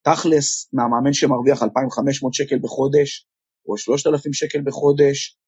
התכלס, 0.00 0.68
מהמאמן 0.72 1.12
שמרוויח 1.12 1.62
2,500 1.62 2.34
שקל 2.34 2.58
בחודש, 2.62 3.26
או 3.68 3.78
3,000 3.78 4.32
שקל 4.32 4.60
בחודש, 4.64 5.38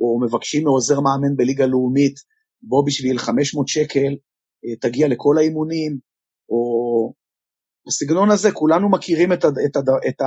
או 0.00 0.20
מבקשים 0.20 0.64
מעוזר 0.64 1.00
מאמן 1.00 1.36
בליגה 1.36 1.66
לאומית, 1.66 2.14
בוא 2.62 2.86
בשביל 2.86 3.18
500 3.18 3.68
שקל 3.68 4.12
אה, 4.64 4.76
תגיע 4.80 5.08
לכל 5.08 5.38
האימונים, 5.38 5.98
או 6.48 6.62
בסגנון 7.86 8.30
הזה, 8.30 8.52
כולנו 8.52 8.90
מכירים 8.90 9.32
את, 9.32 9.44
ה, 9.44 9.48
את, 9.48 9.76
ה, 9.76 9.80
את 10.08 10.20
ה, 10.20 10.26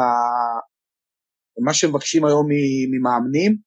מה 1.65 1.73
שמבקשים 1.73 2.25
היום 2.25 2.47
ממאמנים, 2.91 3.57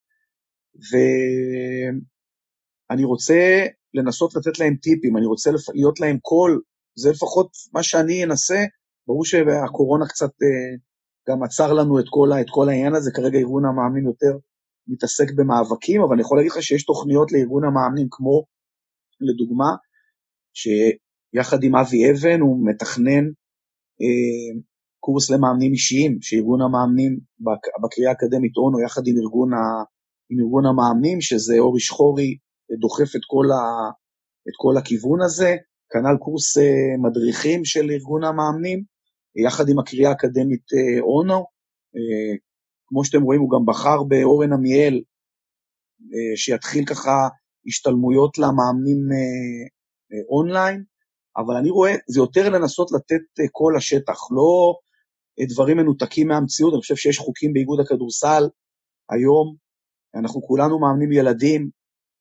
ואני 2.90 3.04
רוצה 3.04 3.66
לנסות 3.94 4.34
לתת 4.34 4.58
להם 4.58 4.76
טיפים, 4.76 5.16
אני 5.16 5.26
רוצה 5.26 5.50
להיות 5.74 6.00
להם 6.00 6.18
קול, 6.18 6.62
זה 6.96 7.10
לפחות 7.10 7.50
מה 7.74 7.82
שאני 7.82 8.24
אנסה, 8.24 8.64
ברור 9.08 9.24
שהקורונה 9.24 10.06
קצת 10.08 10.32
אה, 10.42 10.76
גם 11.28 11.42
עצר 11.42 11.72
לנו 11.72 12.00
את 12.00 12.04
כל, 12.10 12.28
את 12.40 12.50
כל 12.50 12.68
העניין 12.68 12.94
הזה, 12.94 13.10
כרגע 13.14 13.38
ארגון 13.38 13.64
המאמנים 13.64 14.06
יותר 14.06 14.34
מתעסק 14.88 15.28
במאבקים, 15.36 16.02
אבל 16.02 16.12
אני 16.12 16.22
יכול 16.22 16.38
להגיד 16.38 16.52
לך 16.52 16.62
שיש 16.62 16.84
תוכניות 16.84 17.32
לארגון 17.32 17.64
המאמנים, 17.64 18.08
כמו 18.10 18.44
לדוגמה, 19.20 19.70
שיחד 20.60 21.62
עם 21.62 21.76
אבי 21.76 22.10
אבן 22.10 22.40
הוא 22.40 22.68
מתכנן 22.68 23.24
אה, 24.02 24.60
קורס 25.00 25.30
למאמנים 25.30 25.72
אישיים, 25.72 26.18
שארגון 26.22 26.60
המאמנים 26.62 27.12
בקריאה 27.82 28.10
האקדמית 28.10 28.56
אונו, 28.56 28.80
יחד 28.80 29.02
עם 29.06 29.16
ארגון, 29.22 29.52
ה, 29.54 29.62
עם 30.30 30.38
ארגון 30.40 30.64
המאמנים, 30.66 31.20
שזה 31.20 31.54
אורי 31.58 31.80
שחורי, 31.80 32.30
דוחף 32.80 33.10
את 33.16 33.24
כל, 33.32 33.46
ה, 33.56 33.62
את 34.48 34.56
כל 34.62 34.74
הכיוון 34.78 35.20
הזה, 35.22 35.56
כנ"ל 35.92 36.16
קורס 36.24 36.58
אה, 36.58 36.96
מדריכים 37.04 37.64
של 37.64 37.90
ארגון 37.90 38.24
המאמנים, 38.24 38.97
יחד 39.46 39.68
עם 39.68 39.78
הקריאה 39.78 40.10
האקדמית 40.10 40.62
אה, 40.72 41.00
אונו. 41.00 41.46
כמו 42.86 43.04
שאתם 43.04 43.22
רואים, 43.22 43.40
הוא 43.40 43.50
גם 43.50 43.66
בחר 43.66 44.02
באורן 44.02 44.52
עמיאל, 44.52 45.02
שיתחיל 46.36 46.84
ככה 46.84 47.28
השתלמויות 47.66 48.38
למאמנים 48.38 48.98
אונליין, 50.28 50.84
אבל 51.36 51.56
אני 51.56 51.70
רואה, 51.70 51.94
זה 52.06 52.20
יותר 52.20 52.48
לנסות 52.50 52.92
לתת 52.92 53.50
קול 53.52 53.76
לשטח, 53.76 54.18
לא 54.30 54.74
דברים 55.48 55.76
מנותקים 55.76 56.28
מהמציאות, 56.28 56.72
אני 56.72 56.80
חושב 56.80 56.96
שיש 56.96 57.18
חוקים 57.18 57.52
באיגוד 57.52 57.80
הכדורסל 57.80 58.42
היום, 59.10 59.56
אנחנו 60.14 60.42
כולנו 60.42 60.80
מאמנים 60.80 61.12
ילדים, 61.12 61.70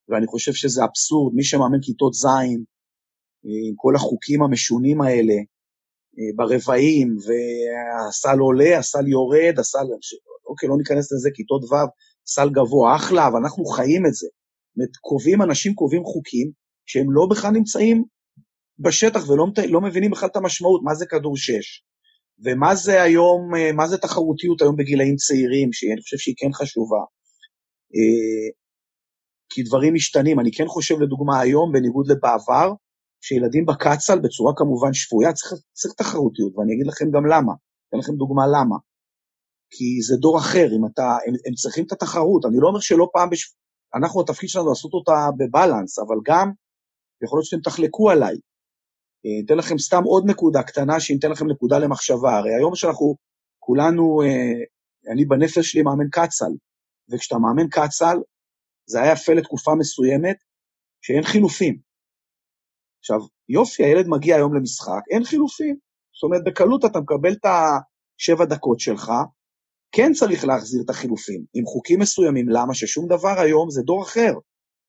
ואני 0.09 0.27
חושב 0.27 0.53
שזה 0.53 0.83
אבסורד, 0.83 1.35
מי 1.35 1.43
שמאמן 1.43 1.81
כיתות 1.81 2.13
ז', 2.13 2.25
עם 3.43 3.73
כל 3.75 3.95
החוקים 3.95 4.43
המשונים 4.43 5.01
האלה, 5.01 5.33
ברבעים, 6.35 7.17
והסל 7.25 8.39
עולה, 8.39 8.77
הסל 8.77 9.07
יורד, 9.07 9.59
הסל, 9.59 9.85
אוקיי, 10.49 10.69
לא 10.69 10.77
ניכנס 10.77 11.11
לזה, 11.11 11.29
כיתות 11.33 11.63
ו', 11.63 11.75
סל 12.27 12.49
גבוה, 12.49 12.95
אחלה, 12.95 13.27
אבל 13.27 13.39
אנחנו 13.43 13.65
חיים 13.65 14.05
את 14.05 14.13
זה. 14.13 14.27
זאת 14.77 14.97
קובעים, 15.01 15.41
אנשים 15.41 15.73
קובעים 15.73 16.03
חוקים 16.03 16.51
שהם 16.85 17.11
לא 17.11 17.27
בכלל 17.29 17.51
נמצאים 17.51 18.03
בשטח 18.79 19.29
ולא 19.29 19.45
לא 19.69 19.81
מבינים 19.81 20.11
בכלל 20.11 20.29
את 20.29 20.35
המשמעות, 20.35 20.81
מה 20.83 20.95
זה 20.95 21.05
כדור 21.05 21.37
שש. 21.37 21.83
ומה 22.45 22.75
זה 22.75 23.01
היום, 23.03 23.55
אה, 23.55 23.71
מה 23.71 23.87
זה 23.87 23.97
תחרותיות 23.97 24.61
היום 24.61 24.75
בגילאים 24.75 25.15
צעירים, 25.15 25.73
שאני 25.73 26.01
חושב 26.01 26.17
שהיא 26.17 26.35
כן 26.37 26.53
חשובה. 26.53 27.03
אה, 27.95 28.47
כי 29.49 29.63
דברים 29.63 29.93
משתנים. 29.93 30.39
אני 30.39 30.51
כן 30.51 30.67
חושב, 30.67 30.95
לדוגמה, 31.01 31.39
היום, 31.39 31.71
בניגוד 31.71 32.11
לבעבר, 32.11 32.73
שילדים 33.21 33.65
בקצ"ל, 33.65 34.19
בצורה 34.19 34.53
כמובן 34.55 34.93
שפויה, 34.93 35.33
צריך, 35.33 35.53
צריך 35.73 35.93
תחרותיות, 35.93 36.57
ואני 36.57 36.73
אגיד 36.73 36.87
לכם 36.87 37.05
גם 37.11 37.25
למה. 37.25 37.53
אתן 37.89 37.97
לכם 37.97 38.13
דוגמה 38.15 38.47
למה. 38.47 38.75
כי 39.69 40.01
זה 40.01 40.15
דור 40.17 40.37
אחר, 40.37 40.67
אם 40.77 40.85
אתה, 40.85 41.17
הם, 41.27 41.33
הם 41.47 41.53
צריכים 41.53 41.85
את 41.85 41.91
התחרות. 41.91 42.45
אני 42.45 42.57
לא 42.59 42.67
אומר 42.67 42.79
שלא 42.79 43.09
פעם, 43.13 43.29
בש... 43.29 43.55
אנחנו, 43.95 44.21
התפקיד 44.21 44.49
שלנו 44.49 44.69
לעשות 44.69 44.93
אותה 44.93 45.27
בבלנס, 45.37 45.99
אבל 45.99 46.15
גם, 46.25 46.51
יכול 47.23 47.37
להיות 47.37 47.45
שאתם 47.45 47.61
תחלקו 47.61 48.09
עליי. 48.09 48.35
אה, 49.25 49.45
אתן 49.45 49.57
לכם 49.57 49.77
סתם 49.77 50.03
עוד 50.03 50.23
נקודה 50.25 50.63
קטנה, 50.63 50.99
שניתן 50.99 51.31
לכם 51.31 51.47
נקודה 51.47 51.79
למחשבה. 51.79 52.37
הרי 52.37 52.55
היום 52.55 52.75
שאנחנו 52.75 53.15
כולנו, 53.59 54.21
אה, 54.21 54.63
אני 55.13 55.25
בנפש 55.25 55.71
שלי 55.71 55.81
מאמן 55.81 56.09
קצ"ל, 56.11 56.51
וכשאתה 57.11 57.37
מאמן 57.37 57.69
קצ"ל, 57.69 58.17
זה 58.89 59.01
היה 59.01 59.11
יפה 59.11 59.33
לתקופה 59.33 59.75
מסוימת, 59.75 60.37
שאין 61.01 61.23
חילופים. 61.23 61.86
עכשיו, 63.09 63.27
יופי, 63.49 63.83
הילד 63.83 64.07
מגיע 64.07 64.35
היום 64.35 64.55
למשחק, 64.55 65.01
אין 65.11 65.23
חילופים. 65.23 65.75
זאת 66.13 66.23
אומרת, 66.23 66.43
בקלות 66.43 66.85
אתה 66.85 66.99
מקבל 66.99 67.33
את 67.33 67.45
השבע 67.45 68.45
דקות 68.45 68.79
שלך, 68.79 69.11
כן 69.91 70.13
צריך 70.13 70.45
להחזיר 70.45 70.81
את 70.85 70.89
החילופים, 70.89 71.45
עם 71.53 71.65
חוקים 71.65 71.99
מסוימים. 71.99 72.49
למה? 72.49 72.73
ששום 72.73 73.07
דבר 73.07 73.39
היום 73.39 73.69
זה 73.69 73.81
דור 73.81 74.03
אחר. 74.03 74.33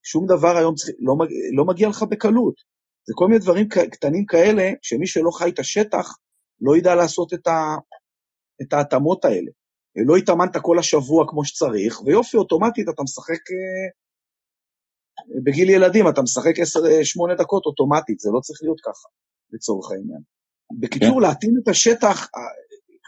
שום 0.03 0.27
דבר 0.27 0.57
היום 0.57 0.75
צריך, 0.75 0.97
לא, 1.01 1.14
לא 1.57 1.64
מגיע 1.64 1.89
לך 1.89 2.03
בקלות. 2.03 2.55
זה 3.07 3.12
כל 3.16 3.27
מיני 3.27 3.39
דברים 3.39 3.69
קטנים 3.69 4.27
כאלה, 4.27 4.71
שמי 4.83 5.07
שלא 5.07 5.31
חי 5.31 5.49
את 5.49 5.59
השטח, 5.59 6.16
לא 6.61 6.77
ידע 6.77 6.95
לעשות 6.95 7.35
את, 7.35 7.47
ה, 7.47 7.77
את 8.62 8.73
ההתאמות 8.73 9.25
האלה. 9.25 9.51
לא 10.07 10.16
התאמנת 10.16 10.57
כל 10.62 10.79
השבוע 10.79 11.25
כמו 11.29 11.45
שצריך, 11.45 12.03
ויופי, 12.03 12.37
אוטומטית 12.37 12.89
אתה 12.89 13.03
משחק 13.03 13.33
אה, 13.51 13.89
בגיל 15.45 15.70
ילדים, 15.70 16.09
אתה 16.09 16.22
משחק 16.22 16.59
10-8 16.59 16.61
אה, 17.31 17.35
דקות 17.35 17.66
אוטומטית, 17.66 18.18
זה 18.18 18.31
לא 18.33 18.41
צריך 18.41 18.59
להיות 18.62 18.81
ככה, 18.81 19.09
לצורך 19.53 19.91
העניין. 19.91 20.20
בקיצור, 20.81 21.20
כן. 21.20 21.29
להתאים 21.29 21.55
את 21.62 21.68
השטח, 21.68 22.29
אה, 22.37 22.41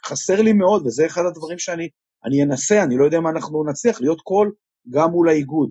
חסר 0.07 0.43
לי 0.43 0.53
מאוד, 0.53 0.87
וזה 0.87 1.07
אחד 1.07 1.23
הדברים 1.29 1.59
שאני 1.59 1.89
אני 2.25 2.43
אנסה, 2.43 2.83
אני 2.83 2.97
לא 2.97 3.05
יודע 3.05 3.19
אם 3.19 3.27
אנחנו 3.27 3.65
נצליח, 3.71 4.01
להיות 4.01 4.21
קול 4.21 4.53
גם 4.91 5.11
מול 5.11 5.29
האיגוד. 5.29 5.71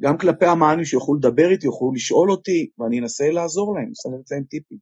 גם 0.00 0.18
כלפי 0.18 0.46
המאנים 0.46 0.84
שיוכלו 0.84 1.14
לדבר 1.14 1.50
איתי, 1.50 1.66
יוכלו 1.66 1.92
לשאול 1.92 2.30
אותי, 2.30 2.70
ואני 2.78 3.00
אנסה 3.00 3.30
לעזור 3.30 3.74
להם, 3.74 3.88
אנסה 3.88 4.08
לתת 4.08 4.30
להם 4.30 4.44
טיפים. 4.44 4.78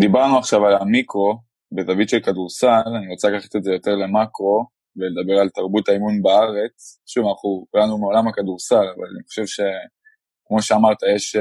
דיברנו 0.00 0.38
עכשיו 0.38 0.66
על 0.66 0.74
המיקרו, 0.74 1.38
בזווית 1.72 2.08
של 2.08 2.20
כדורסל, 2.20 2.82
אני 2.98 3.08
רוצה 3.08 3.28
לקחת 3.28 3.56
את 3.56 3.64
זה 3.64 3.72
יותר 3.72 3.90
למקרו, 3.90 4.66
ולדבר 4.96 5.36
על 5.42 5.48
תרבות 5.48 5.88
האימון 5.88 6.22
בארץ. 6.22 6.76
שוב, 7.06 7.24
אנחנו 7.26 7.66
כולנו 7.70 7.98
מעולם 7.98 8.28
הכדורסל, 8.28 8.86
אבל 8.94 9.06
אני 9.12 9.22
חושב 9.28 9.46
שכמו 9.46 10.46
כמו 10.46 10.62
שאמרת, 10.62 11.00
יש 11.16 11.36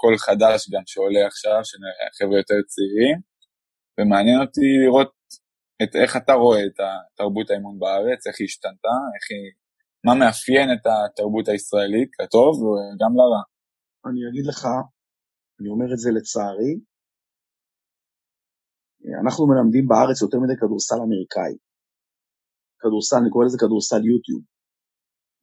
קול 0.00 0.14
חדש 0.26 0.70
גם 0.72 0.82
שעולה 0.86 1.26
עכשיו, 1.26 1.60
של 1.64 1.78
חבר'ה 2.18 2.38
יותר 2.42 2.60
צעירים, 2.72 3.16
ומעניין 3.96 4.40
אותי 4.40 4.68
לראות 4.84 5.12
את 5.82 5.96
איך 6.02 6.16
אתה 6.16 6.32
רואה 6.32 6.60
את 6.66 6.78
תרבות 7.18 7.50
האימון 7.50 7.78
בארץ, 7.78 8.20
איך 8.26 8.36
היא 8.40 8.48
השתנתה, 8.50 8.96
איך 9.14 9.24
היא, 9.32 9.48
מה 10.06 10.14
מאפיין 10.20 10.68
את 10.74 10.84
התרבות 10.92 11.48
הישראלית, 11.48 12.10
לטוב 12.22 12.52
וגם 12.62 13.12
לרע. 13.18 13.42
אני 14.06 14.20
אגיד 14.28 14.46
לך, 14.50 14.62
אני 15.58 15.68
אומר 15.68 15.88
את 15.94 16.00
זה 16.04 16.10
לצערי, 16.16 16.74
אנחנו 19.22 19.46
מלמדים 19.46 19.84
בארץ 19.88 20.22
יותר 20.22 20.38
מדי 20.44 20.56
כדורסל 20.60 20.98
אמריקאי. 21.06 21.54
כדורסל, 22.80 23.16
אני 23.16 23.30
קורא 23.30 23.44
לזה 23.44 23.58
כדורסל 23.58 24.02
יוטיוב. 24.06 24.42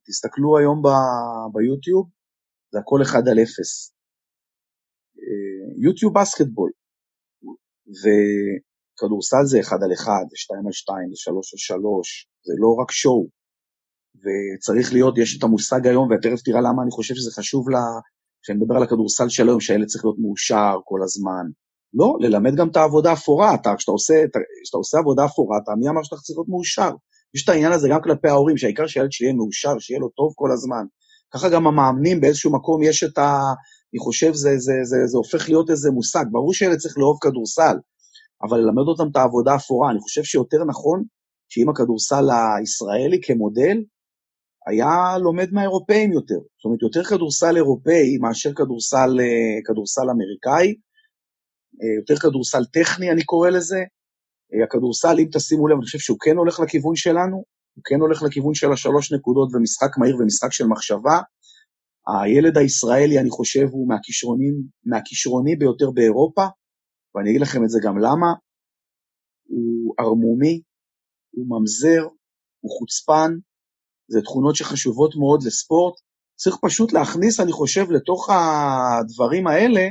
תסתכלו 0.08 0.58
היום 0.58 0.82
ב- 0.82 1.48
ביוטיוב, 1.54 2.10
זה 2.72 2.80
הכל 2.80 3.00
אחד 3.02 3.24
על 3.32 3.40
אפס. 3.44 3.72
אה, 5.20 5.84
יוטיוב 5.86 6.14
בסקטבול, 6.20 6.72
וכדורסל 8.02 9.46
זה 9.46 9.60
אחד 9.60 9.80
על 9.84 9.94
אחד, 9.94 10.26
זה 10.30 10.38
שתיים 10.44 10.66
על 10.68 10.72
שתיים, 10.72 11.10
זה 11.10 11.18
שלוש 11.26 11.54
על 11.54 11.58
שלוש, 11.58 12.28
זה 12.48 12.54
לא 12.62 12.70
רק 12.82 12.92
שואו. 12.92 13.28
וצריך 14.24 14.94
להיות, 14.94 15.18
יש 15.18 15.38
את 15.38 15.44
המושג 15.44 15.88
היום, 15.88 16.08
ותכף 16.12 16.42
תראה 16.46 16.62
למה 16.62 16.84
אני 16.84 16.92
חושב 16.92 17.16
שזה 17.16 17.32
חשוב 17.32 17.70
לה, 17.70 17.84
כשאני 18.42 18.58
מדבר 18.58 18.76
על 18.76 18.84
הכדורסל 18.84 19.30
של 19.30 19.48
היום, 19.48 19.60
שהילד 19.60 19.88
צריך 19.88 20.06
להיות 20.06 20.20
מאושר 20.20 20.76
כל 20.86 21.00
הזמן. 21.04 21.46
לא, 21.94 22.18
ללמד 22.20 22.56
גם 22.56 22.70
את 22.70 22.76
העבודה 22.76 23.10
האפורה, 23.10 23.58
כשאתה 23.78 23.92
עושה, 23.92 24.14
עושה 24.74 24.98
עבודה 24.98 25.26
אפורה, 25.26 25.58
אתה 25.64 25.72
מי 25.80 25.90
אמר 25.90 26.04
שאתה 26.04 26.16
צריך 26.16 26.38
להיות 26.38 26.50
מאושר? 26.50 26.92
יש 27.36 27.44
את 27.44 27.50
העניין 27.50 27.72
הזה 27.72 27.88
גם 27.92 28.02
כלפי 28.04 28.28
ההורים, 28.28 28.58
שהעיקר 28.58 28.88
שהילד 28.88 29.12
שלי 29.12 29.28
יהיה 29.28 29.36
מאושר, 29.36 29.80
שיהיה 29.80 30.00
לו 30.00 30.10
טוב 30.10 30.34
כל 30.36 30.52
הזמן. 30.52 30.86
ככה 31.34 31.50
גם 31.50 31.68
המאמנים 31.68 32.22
באיזשהו 32.22 32.52
מקום 32.52 32.84
יש 32.84 33.04
את 33.04 33.18
ה... 33.18 33.38
אני 33.94 34.00
חושב 34.00 34.34
זה, 34.34 34.50
זה, 34.58 34.74
זה, 34.84 34.98
זה 35.06 35.18
הופך 35.18 35.50
להיות 35.50 35.70
איזה 35.70 35.92
מושג. 35.92 36.26
ברור 36.32 36.54
שילד 36.54 36.78
צריך 36.78 36.98
לאהוב 36.98 37.18
כדורסל, 37.22 37.78
אבל 38.44 38.58
ללמד 38.58 38.88
אותם 38.88 39.08
את 39.12 39.16
העבודה 39.16 39.52
האפורה. 39.54 39.92
אני 39.92 40.00
חושב 40.00 40.24
שיותר 40.24 40.64
נכון 40.68 41.04
שאם 41.50 41.70
הכדורסל 41.70 42.26
הישראלי 42.60 43.20
כמודל, 43.24 43.78
היה 44.68 45.18
לומד 45.18 45.52
מהאירופאים 45.52 46.14
יותר. 46.14 46.40
זאת 46.58 46.66
אומרת, 46.66 46.82
יותר 46.82 47.04
כדורסל 47.04 47.56
אירופאי 47.56 48.18
מאשר 48.22 48.54
כדורסל, 48.54 49.20
אה, 49.20 49.62
כדורסל 49.66 50.10
אמריקאי, 50.10 50.68
אה, 51.82 51.94
יותר 52.00 52.16
כדורסל 52.16 52.66
טכני, 52.66 53.12
אני 53.12 53.24
קורא 53.24 53.50
לזה. 53.50 53.84
אה, 54.54 54.64
הכדורסל, 54.64 55.16
אם 55.20 55.28
תשימו 55.34 55.68
לב, 55.68 55.76
אני 55.78 55.86
חושב 55.86 56.00
שהוא 56.00 56.18
כן 56.22 56.38
הולך 56.38 56.60
לכיוון 56.60 56.96
שלנו, 56.96 57.38
הוא 57.76 57.84
כן 57.86 58.00
הולך 58.02 58.24
לכיוון 58.24 58.54
של 58.54 58.72
השלוש 58.72 59.14
נקודות 59.14 59.50
ומשחק 59.54 59.98
מהיר 59.98 60.16
ומשחק 60.16 60.52
של 60.52 60.66
מחשבה. 60.68 61.20
הילד 62.08 62.58
הישראלי, 62.58 63.20
אני 63.20 63.30
חושב, 63.30 63.68
הוא 63.72 63.90
מהכישרונים, 63.90 64.54
מהכישרוני 64.86 65.56
ביותר 65.56 65.92
באירופה, 65.92 66.46
ואני 67.16 67.30
אגיד 67.30 67.42
לכם 67.42 67.64
את 67.64 67.70
זה 67.70 67.80
גם 67.84 67.98
למה. 67.98 68.34
הוא 69.48 69.94
ערמומי, 70.00 70.62
הוא 71.32 71.46
ממזר, 71.50 72.04
הוא 72.60 72.72
חוצפן, 72.80 73.32
זה 74.08 74.22
תכונות 74.22 74.56
שחשובות 74.56 75.16
מאוד 75.16 75.44
לספורט. 75.44 75.94
צריך 76.36 76.56
פשוט 76.62 76.94
להכניס, 76.94 77.40
אני 77.40 77.52
חושב, 77.52 77.92
לתוך 77.92 78.30
הדברים 78.30 79.48
האלה, 79.48 79.88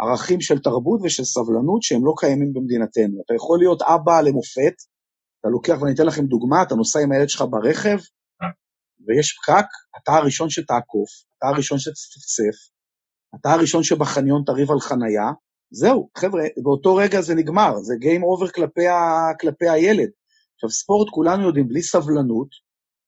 ערכים 0.00 0.40
של 0.40 0.58
תרבות 0.58 1.00
ושל 1.04 1.24
סבלנות 1.24 1.82
שהם 1.82 2.04
לא 2.04 2.14
קיימים 2.16 2.52
במדינתנו. 2.52 3.22
אתה 3.26 3.34
יכול 3.34 3.58
להיות 3.58 3.82
אבא 3.82 4.20
למופת, 4.20 4.74
אתה 5.40 5.48
לוקח, 5.48 5.76
ואני 5.80 5.94
אתן 5.94 6.06
לכם 6.06 6.26
דוגמה, 6.26 6.62
אתה 6.62 6.74
נוסע 6.74 6.98
עם 7.00 7.12
הילד 7.12 7.28
שלך 7.28 7.44
ברכב, 7.50 7.98
ויש 9.06 9.38
פקק, 9.38 9.66
אתה 10.02 10.12
הראשון 10.12 10.50
שתעקוף, 10.50 11.08
אתה 11.38 11.46
הראשון 11.46 11.78
שתצפצף, 11.78 12.56
אתה 13.34 13.52
הראשון 13.52 13.82
שבחניון 13.82 14.42
תריב 14.46 14.70
על 14.70 14.80
חנייה, 14.80 15.30
זהו, 15.70 16.08
חבר'ה, 16.18 16.42
באותו 16.62 16.94
רגע 16.94 17.20
זה 17.20 17.34
נגמר, 17.34 17.76
זה 17.76 17.94
Game 17.94 18.22
Over 18.22 18.52
כלפי, 18.52 18.86
ה, 18.88 19.00
כלפי 19.40 19.68
הילד. 19.68 20.10
עכשיו, 20.54 20.70
ספורט, 20.70 21.08
כולנו 21.10 21.46
יודעים, 21.46 21.68
בלי 21.68 21.82
סבלנות 21.82 22.48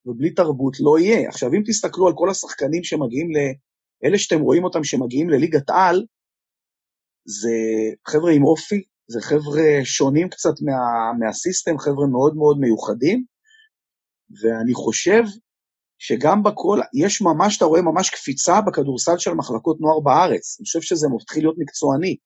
ובלי 0.07 0.30
תרבות 0.30 0.80
לא 0.80 0.99
יהיה. 0.99 1.28
עכשיו, 1.28 1.53
אם 1.53 1.62
תסתכלו 1.66 2.07
על 2.07 2.12
כל 2.16 2.30
השחקנים 2.30 2.85
שמגיעים 2.85 3.30
ל... 3.30 3.39
אלה 4.05 4.18
שאתם 4.18 4.41
רואים 4.41 4.64
אותם 4.64 4.85
שמגיעים 4.85 5.30
לליגת 5.30 5.70
על, 5.70 6.05
זה 7.24 7.50
חבר'ה 8.06 8.32
עם 8.32 8.44
אופי, 8.44 8.82
זה 9.08 9.20
חבר'ה 9.20 9.80
שונים 9.84 10.28
קצת 10.28 10.54
מה, 10.62 11.12
מהסיסטם, 11.18 11.78
חבר'ה 11.78 12.06
מאוד 12.06 12.36
מאוד 12.36 12.58
מיוחדים, 12.60 13.24
ואני 14.42 14.74
חושב 14.74 15.22
שגם 15.98 16.42
בכל, 16.42 16.80
יש 16.94 17.22
ממש, 17.22 17.56
אתה 17.56 17.64
רואה 17.64 17.82
ממש 17.82 18.10
קפיצה 18.10 18.60
בכדורסל 18.60 19.18
של 19.18 19.34
מחלקות 19.34 19.80
נוער 19.80 20.00
בארץ. 20.00 20.56
אני 20.60 20.64
חושב 20.64 20.80
שזה 20.80 21.08
מתחיל 21.16 21.44
להיות 21.44 21.56
מקצועני. 21.58 22.16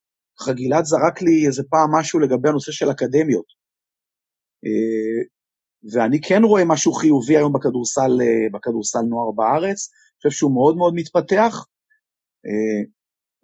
גלעד 0.48 0.84
זרק 0.84 1.22
לי 1.22 1.46
איזה 1.46 1.62
פעם 1.70 1.94
משהו 2.00 2.18
לגבי 2.18 2.48
הנושא 2.48 2.72
של 2.72 2.90
אקדמיות. 2.90 3.44
אה, 4.64 5.20
ואני 5.92 6.20
כן 6.20 6.42
רואה 6.44 6.64
משהו 6.64 6.92
חיובי 6.92 7.36
היום 7.36 7.52
בכדורסל, 7.52 8.10
אה, 8.22 8.46
בכדורסל 8.52 9.00
נוער 9.00 9.30
בארץ. 9.30 9.90
אני 9.90 10.16
חושב 10.16 10.38
שהוא 10.38 10.54
מאוד 10.54 10.76
מאוד 10.76 10.94
מתפתח. 10.94 11.66
אה, 12.46 12.82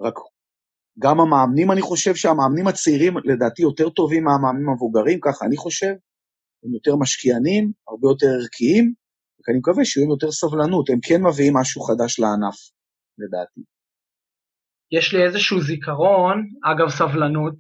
רק 0.01 0.15
גם 0.99 1.21
המאמנים, 1.21 1.71
אני 1.73 1.83
חושב 1.83 2.15
שהמאמנים 2.15 2.67
הצעירים 2.67 3.15
לדעתי 3.25 3.63
יותר 3.63 3.89
טובים 3.89 4.25
מהמאמנים 4.25 4.69
המבוגרים, 4.69 5.19
ככה 5.23 5.47
אני 5.47 5.57
חושב. 5.57 5.95
הם 6.65 6.75
יותר 6.75 6.97
משקיענים, 6.97 7.73
הרבה 7.89 8.09
יותר 8.09 8.27
ערכיים, 8.27 8.93
ואני 9.49 9.59
מקווה 9.59 9.85
שיהיו 9.85 10.11
יותר 10.11 10.31
סבלנות, 10.31 10.91
הם 10.91 10.99
כן 11.03 11.23
מביאים 11.23 11.57
משהו 11.57 11.83
חדש 11.83 12.21
לענף, 12.21 12.57
לדעתי. 13.19 13.61
יש 14.93 15.15
לי 15.15 15.23
איזשהו 15.25 15.61
זיכרון, 15.61 16.49
אגב 16.65 16.89
סבלנות, 16.89 17.59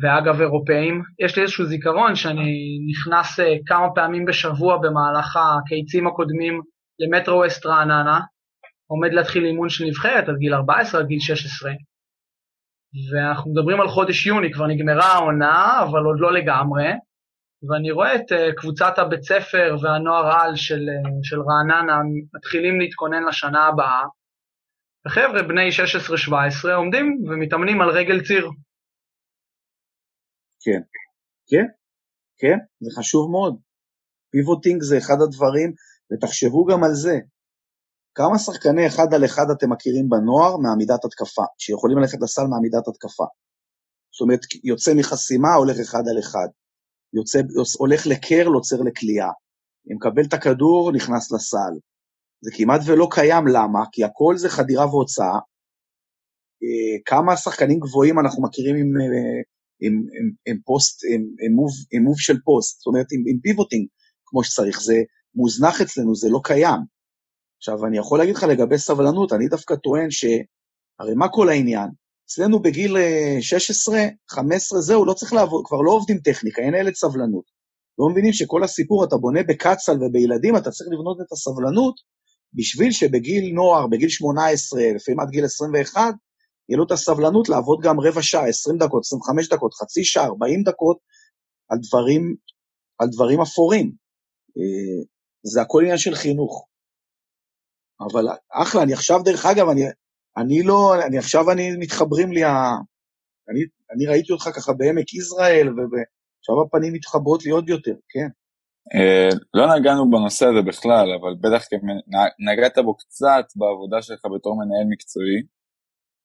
ואגב 0.00 0.40
אירופאים, 0.40 1.02
יש 1.18 1.36
לי 1.36 1.42
איזשהו 1.42 1.66
זיכרון 1.66 2.16
שאני 2.16 2.50
נכנס 2.90 3.40
uh, 3.40 3.42
כמה 3.66 3.86
פעמים 3.94 4.24
בשבוע 4.24 4.78
במהלך 4.82 5.36
הקיצים 5.36 6.06
הקודמים 6.06 6.60
למטרו 6.98 7.36
ווסט 7.36 7.66
רעננה, 7.66 8.20
עומד 8.86 9.12
להתחיל 9.12 9.44
אימון 9.44 9.68
של 9.68 9.84
נבחרת 9.84 10.28
עד 10.28 10.36
גיל 10.38 10.54
14 10.54 11.00
עד 11.00 11.06
גיל 11.06 11.20
16, 11.20 11.72
ואנחנו 13.12 13.50
מדברים 13.52 13.80
על 13.80 13.88
חודש 13.88 14.26
יוני, 14.26 14.52
כבר 14.52 14.66
נגמרה 14.66 15.12
העונה, 15.12 15.82
אבל 15.82 16.02
עוד 16.04 16.16
לא 16.20 16.32
לגמרי, 16.32 16.88
ואני 17.68 17.90
רואה 17.90 18.14
את 18.14 18.32
uh, 18.32 18.54
קבוצת 18.56 18.94
הבית 18.98 19.22
ספר 19.22 19.76
והנוער 19.82 20.26
על 20.40 20.56
של, 20.56 20.80
uh, 20.80 21.08
של 21.22 21.40
רעננה 21.40 21.96
מתחילים 22.34 22.80
להתכונן 22.80 23.24
לשנה 23.28 23.66
הבאה, 23.66 24.02
וחבר'ה 25.06 25.42
בני 25.42 25.68
16-17 26.68 26.72
עומדים 26.76 27.24
ומתאמנים 27.28 27.80
על 27.80 27.90
רגל 27.90 28.24
ציר. 28.26 28.50
כן, 30.64 30.80
כן, 31.50 31.66
כן, 32.38 32.58
זה 32.80 32.90
חשוב 32.98 33.30
מאוד. 33.30 33.56
פיבוטינג 34.30 34.82
זה 34.82 34.98
אחד 34.98 35.18
הדברים, 35.24 35.72
ותחשבו 36.10 36.64
גם 36.64 36.84
על 36.84 36.94
זה. 37.04 37.16
כמה 38.18 38.38
שחקני 38.38 38.86
אחד 38.86 39.14
על 39.14 39.24
אחד 39.24 39.46
אתם 39.56 39.72
מכירים 39.72 40.08
בנוער 40.08 40.56
מעמידת 40.56 41.04
התקפה, 41.04 41.42
שיכולים 41.58 41.98
ללכת 41.98 42.18
לסל 42.22 42.46
מעמידת 42.50 42.88
התקפה? 42.88 43.24
זאת 44.12 44.20
אומרת, 44.20 44.40
יוצא 44.64 44.94
מחסימה, 44.94 45.54
הולך 45.54 45.76
אחד 45.80 46.02
על 46.10 46.18
אחד. 46.18 46.48
יוצא, 47.14 47.38
הולך 47.78 48.06
לקרל, 48.06 48.54
עוצר 48.54 48.76
לקליעה. 48.82 49.30
מקבל 49.86 50.24
את 50.24 50.32
הכדור, 50.32 50.92
נכנס 50.92 51.32
לסל. 51.32 51.74
זה 52.44 52.50
כמעט 52.56 52.80
ולא 52.86 53.08
קיים, 53.10 53.46
למה? 53.46 53.82
כי 53.92 54.04
הכל 54.04 54.36
זה 54.36 54.48
חדירה 54.48 54.86
והוצאה. 54.86 55.38
אה, 56.62 56.96
כמה 57.04 57.36
שחקנים 57.36 57.80
גבוהים 57.80 58.18
אנחנו 58.18 58.42
מכירים 58.42 58.76
עם, 58.76 59.00
אה, 59.00 59.40
עם, 59.80 59.92
עם, 59.92 60.30
עם 60.48 60.60
פוסט, 60.64 61.04
עם, 61.14 61.22
עם, 61.42 61.52
move, 61.52 61.70
עם 61.92 62.02
move 62.02 62.18
של 62.18 62.38
פוסט, 62.44 62.78
זאת 62.78 62.86
אומרת 62.86 63.06
עם, 63.12 63.22
עם 63.26 63.40
pivoting 63.40 63.86
כמו 64.26 64.44
שצריך, 64.44 64.80
זה 64.80 64.94
מוזנח 65.34 65.80
אצלנו, 65.80 66.14
זה 66.14 66.28
לא 66.30 66.40
קיים. 66.44 66.97
עכשיו, 67.58 67.86
אני 67.86 67.98
יכול 67.98 68.18
להגיד 68.18 68.36
לך 68.36 68.42
לגבי 68.42 68.78
סבלנות, 68.78 69.32
אני 69.32 69.48
דווקא 69.48 69.74
טוען 69.74 70.10
ש... 70.10 70.24
הרי 71.00 71.14
מה 71.14 71.28
כל 71.28 71.48
העניין? 71.48 71.88
אצלנו 72.26 72.62
בגיל 72.62 72.96
16, 73.40 73.98
אה, 73.98 74.08
15, 74.30 74.80
זהו, 74.80 75.04
לא 75.04 75.12
צריך 75.12 75.32
לעבוד, 75.32 75.64
כבר 75.66 75.80
לא 75.80 75.90
עובדים 75.90 76.18
טכניקה, 76.18 76.62
אין 76.62 76.74
לילד 76.74 76.94
סבלנות. 76.94 77.44
לא 77.98 78.08
מבינים 78.10 78.32
שכל 78.32 78.64
הסיפור, 78.64 79.04
אתה 79.04 79.16
בונה 79.16 79.42
בקט-סל 79.42 80.04
ובילדים, 80.04 80.56
אתה 80.56 80.70
צריך 80.70 80.90
לבנות 80.92 81.20
את 81.20 81.32
הסבלנות 81.32 81.94
בשביל 82.54 82.92
שבגיל 82.92 83.54
נוער, 83.54 83.86
בגיל 83.86 84.08
18, 84.08 84.80
לפעמים 84.96 85.20
עד 85.20 85.30
גיל 85.30 85.44
21, 85.44 86.00
יהיה 86.68 86.78
לו 86.78 86.84
את 86.84 86.90
הסבלנות 86.90 87.48
לעבוד 87.48 87.80
גם 87.82 88.00
רבע 88.00 88.22
שעה, 88.22 88.48
20 88.48 88.78
דקות, 88.78 89.02
25 89.04 89.48
דקות, 89.48 89.74
חצי 89.74 90.04
שעה, 90.04 90.24
40 90.24 90.62
דקות, 90.62 90.98
על 91.68 91.78
דברים, 91.88 92.36
על 92.98 93.08
דברים 93.08 93.40
אפורים. 93.40 93.92
אה, 94.58 95.04
זה 95.42 95.62
הכל 95.62 95.82
עניין 95.82 95.98
של 95.98 96.14
חינוך. 96.14 96.67
אבל 98.00 98.26
אחלה, 98.52 98.82
אני 98.82 98.92
עכשיו, 98.92 99.22
דרך 99.24 99.46
אגב, 99.46 99.68
אני, 99.68 99.82
אני 100.36 100.62
לא, 100.62 100.94
אני 101.06 101.18
עכשיו 101.18 101.50
אני, 101.50 101.76
מתחברים 101.78 102.32
לי, 102.32 102.44
ה... 102.44 102.52
אני, 103.48 103.60
אני 103.94 104.06
ראיתי 104.06 104.32
אותך 104.32 104.48
ככה 104.54 104.72
בעמק 104.72 105.14
יזרעאל, 105.14 105.68
ועכשיו 105.68 106.62
הפנים 106.66 106.92
מתחברות 106.92 107.44
לי 107.44 107.50
עוד 107.50 107.68
יותר, 107.68 107.94
כן. 108.08 108.28
אה, 108.94 109.28
לא 109.54 109.76
נגענו 109.76 110.10
בנושא 110.10 110.46
הזה 110.46 110.62
בכלל, 110.66 111.08
אבל 111.20 111.34
בטח 111.40 111.64
נגעת 112.38 112.78
בו 112.78 112.96
קצת 112.96 113.44
בעבודה 113.56 114.02
שלך 114.02 114.20
בתור 114.34 114.56
מנהל 114.56 114.86
מקצועי, 114.88 115.42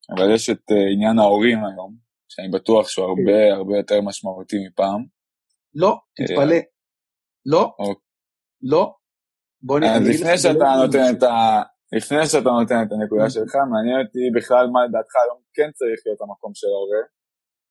אבל 0.09 0.35
יש 0.35 0.49
את 0.49 0.71
אה, 0.71 0.93
עניין 0.93 1.19
ההורים 1.19 1.57
היום, 1.57 1.95
שאני 2.29 2.49
בטוח 2.49 2.87
שהוא 2.87 3.05
הרבה 3.05 3.53
הרבה 3.53 3.77
יותר 3.77 4.01
משמעותי 4.01 4.67
מפעם. 4.67 5.05
לא, 5.75 5.95
תתפלא. 6.15 6.55
לא, 7.45 7.75
לא. 8.61 8.93
בוא 9.63 9.79
נגיד... 9.79 9.91
אז 9.95 10.07
לפני 10.07 10.37
שאתה 10.37 10.69
נותן 10.81 11.17
את 11.17 11.23
ה... 11.23 11.61
לפני 11.95 12.25
שאתה 12.25 12.49
נותן 12.59 12.79
את 12.83 12.91
הנקודה 12.91 13.25
mm-hmm. 13.25 13.29
שלך, 13.29 13.53
מעניין 13.71 13.99
אותי 14.05 14.23
בכלל 14.35 14.65
מה 14.73 14.79
לדעתך 14.85 15.15
היום 15.23 15.39
כן 15.53 15.69
צריך 15.79 15.99
להיות 16.05 16.21
המקום 16.21 16.51
של 16.53 16.67
ההורה. 16.67 17.03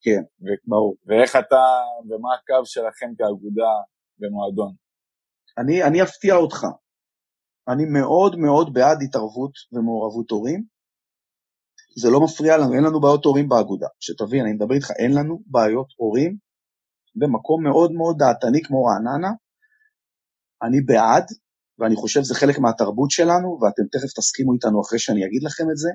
כן, 0.05 0.23
ברור. 0.67 0.95
ואיך 1.07 1.37
אתה, 1.37 1.65
ומה 2.09 2.31
הקו 2.35 2.67
שלכם 2.67 3.11
כאגודה 3.19 3.73
במועדון. 4.19 4.73
אני, 5.59 5.83
אני 5.83 6.03
אפתיע 6.03 6.35
אותך. 6.35 6.61
אני 7.69 7.85
מאוד 7.85 8.37
מאוד 8.37 8.75
בעד 8.75 8.99
התערבות 9.05 9.53
ומעורבות 9.73 10.31
הורים. 10.31 10.65
זה 12.01 12.09
לא 12.11 12.21
מפריע 12.25 12.57
לנו, 12.57 12.75
אין 12.75 12.85
לנו 12.85 13.01
בעיות 13.01 13.25
הורים 13.25 13.49
באגודה. 13.49 13.87
שתבין, 14.01 14.45
אני 14.45 14.53
מדבר 14.53 14.75
איתך, 14.75 14.91
אין 14.99 15.13
לנו 15.19 15.43
בעיות 15.47 15.91
הורים 15.97 16.37
במקום 17.15 17.65
מאוד 17.65 17.93
מאוד 17.93 18.17
דעתני 18.19 18.61
כמו 18.63 18.85
רעננה. 18.85 19.33
אני 20.63 20.81
בעד, 20.81 21.27
ואני 21.83 21.97
חושב 21.97 22.21
שזה 22.23 22.35
חלק 22.35 22.59
מהתרבות 22.59 23.11
שלנו, 23.11 23.59
ואתם 23.61 23.83
תכף 23.93 24.13
תסכימו 24.19 24.53
איתנו 24.55 24.81
אחרי 24.81 24.99
שאני 24.99 25.27
אגיד 25.27 25.43
לכם 25.43 25.65
את 25.73 25.77
זה, 25.77 25.91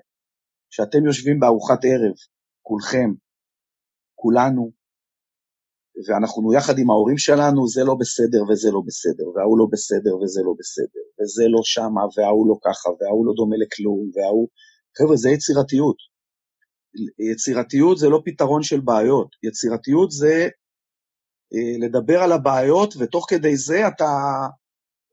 שאתם 0.70 1.06
יושבים 1.06 1.40
בארוחת 1.40 1.80
ערב, 1.84 2.16
כולכם, 2.62 3.10
כולנו, 4.16 4.72
ואנחנו 6.08 6.54
יחד 6.54 6.74
עם 6.80 6.90
ההורים 6.90 7.18
שלנו, 7.18 7.68
זה 7.68 7.84
לא 7.84 7.96
בסדר 8.00 8.44
וזה 8.50 8.72
לא 8.72 8.82
בסדר, 8.88 9.28
וההוא 9.36 9.58
לא 9.58 9.66
בסדר 9.72 10.18
וזה 10.18 10.42
לא 10.48 10.54
בסדר, 10.60 11.04
וזה 11.18 11.44
לא 11.54 11.60
שמה, 11.64 12.02
וההוא 12.18 12.48
לא 12.50 12.56
ככה, 12.66 12.90
וההוא 13.00 13.26
לא 13.26 13.34
דומה 13.36 13.56
לכלום, 13.64 14.12
וההוא... 14.16 14.48
חבר'ה, 14.98 15.16
זה 15.16 15.30
יצירתיות. 15.30 15.98
יצירתיות 17.32 17.98
זה 17.98 18.10
לא 18.10 18.22
פתרון 18.26 18.64
של 18.64 18.80
בעיות, 18.80 19.30
יצירתיות 19.44 20.12
זה 20.12 20.50
אה, 21.54 21.88
לדבר 21.88 22.20
על 22.24 22.32
הבעיות, 22.32 22.94
ותוך 23.00 23.26
כדי 23.30 23.58
זה 23.58 23.88
אתה 23.88 24.12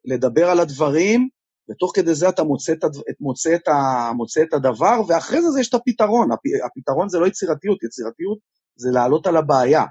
לדבר 0.05 0.51
על 0.51 0.61
הדברים, 0.61 1.29
ותוך 1.71 1.93
כדי 1.95 2.15
זה 2.15 2.29
אתה 2.29 2.43
מוצא 2.43 2.73
את, 2.73 2.85
מוצא 3.21 3.55
את, 3.55 3.69
ה, 3.69 4.13
מוצא 4.17 4.43
את 4.43 4.53
הדבר, 4.53 5.01
ואחרי 5.09 5.43
זה, 5.43 5.51
זה 5.51 5.61
יש 5.61 5.69
את 5.69 5.75
הפתרון. 5.75 6.29
הפתרון 6.67 7.09
זה 7.09 7.19
לא 7.19 7.27
יצירתיות, 7.27 7.83
יצירתיות 7.83 8.39
זה 8.77 8.91
לעלות 8.93 9.27
על 9.27 9.37
הבעיה. 9.37 9.85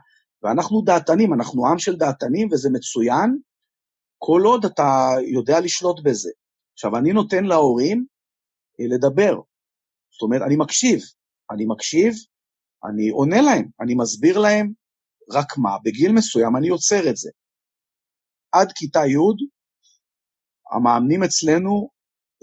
ואנחנו 0.43 0.81
דעתנים, 0.81 1.33
אנחנו 1.33 1.67
עם 1.67 1.79
של 1.79 1.95
דעתנים, 1.95 2.47
וזה 2.51 2.69
מצוין, 2.69 3.37
כל 4.17 4.41
עוד 4.45 4.65
אתה 4.65 5.09
יודע 5.33 5.59
לשלוט 5.59 5.99
בזה. 6.03 6.31
עכשיו, 6.73 6.97
אני 6.97 7.13
נותן 7.13 7.43
להורים 7.43 8.05
אה, 8.79 8.85
לדבר. 8.87 9.33
זאת 10.11 10.21
אומרת, 10.21 10.41
אני 10.41 10.55
מקשיב. 10.55 10.99
אני 11.51 11.65
מקשיב, 11.67 12.13
אני 12.85 13.09
עונה 13.09 13.41
להם, 13.41 13.69
אני 13.81 13.95
מסביר 13.95 14.39
להם, 14.39 14.73
רק 15.31 15.57
מה, 15.57 15.77
בגיל 15.83 16.11
מסוים 16.11 16.55
אני 16.57 16.69
עוצר 16.69 17.09
את 17.09 17.17
זה. 17.17 17.29
עד 18.51 18.71
כיתה 18.75 18.99
י', 18.99 19.47
המאמנים 20.75 21.23
אצלנו, 21.23 21.89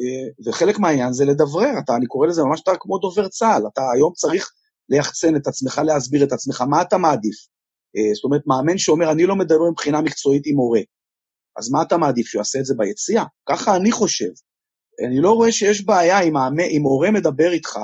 אה, 0.01 0.49
וחלק 0.49 0.79
מהעניין 0.79 1.13
זה 1.13 1.25
לדברר, 1.25 1.73
אתה, 1.85 1.97
אני 1.97 2.07
קורא 2.07 2.27
לזה 2.27 2.43
ממש 2.43 2.61
אתה 2.63 2.73
כמו 2.81 2.99
דובר 2.99 3.29
צה"ל, 3.29 3.63
אתה 3.73 3.83
היום 3.95 4.13
צריך 4.13 4.51
ליחצן 4.89 5.37
את 5.37 5.47
עצמך, 5.47 5.81
להסביר 5.85 6.25
את 6.25 6.33
עצמך, 6.33 6.61
מה 6.61 6.83
אתה 6.83 6.99
מעדיף? 6.99 7.37
אה, 7.97 8.15
זאת 8.15 8.25
אומרת, 8.25 8.43
מאמן 8.47 8.79
שאומר, 8.79 9.13
אני 9.13 9.27
לא 9.27 9.37
מדבר 9.37 9.71
מבחינה 9.71 10.01
מקצועית 10.01 10.43
עם 10.47 10.57
מורה, 10.57 10.81
אז 11.59 11.71
מה 11.71 11.83
אתה 11.83 11.97
מעדיף, 11.97 12.27
שהוא 12.27 12.41
יעשה 12.41 12.59
את 12.59 12.65
זה 12.65 12.75
ביציאה? 12.79 13.25
ככה 13.49 13.77
אני 13.77 13.93
חושב. 13.93 14.31
אני 15.07 15.21
לא 15.21 15.33
רואה 15.33 15.53
שיש 15.53 15.85
בעיה 15.85 16.21
אם, 16.21 16.83
מורה 16.83 17.11
מדבר 17.11 17.53
איתך 17.53 17.79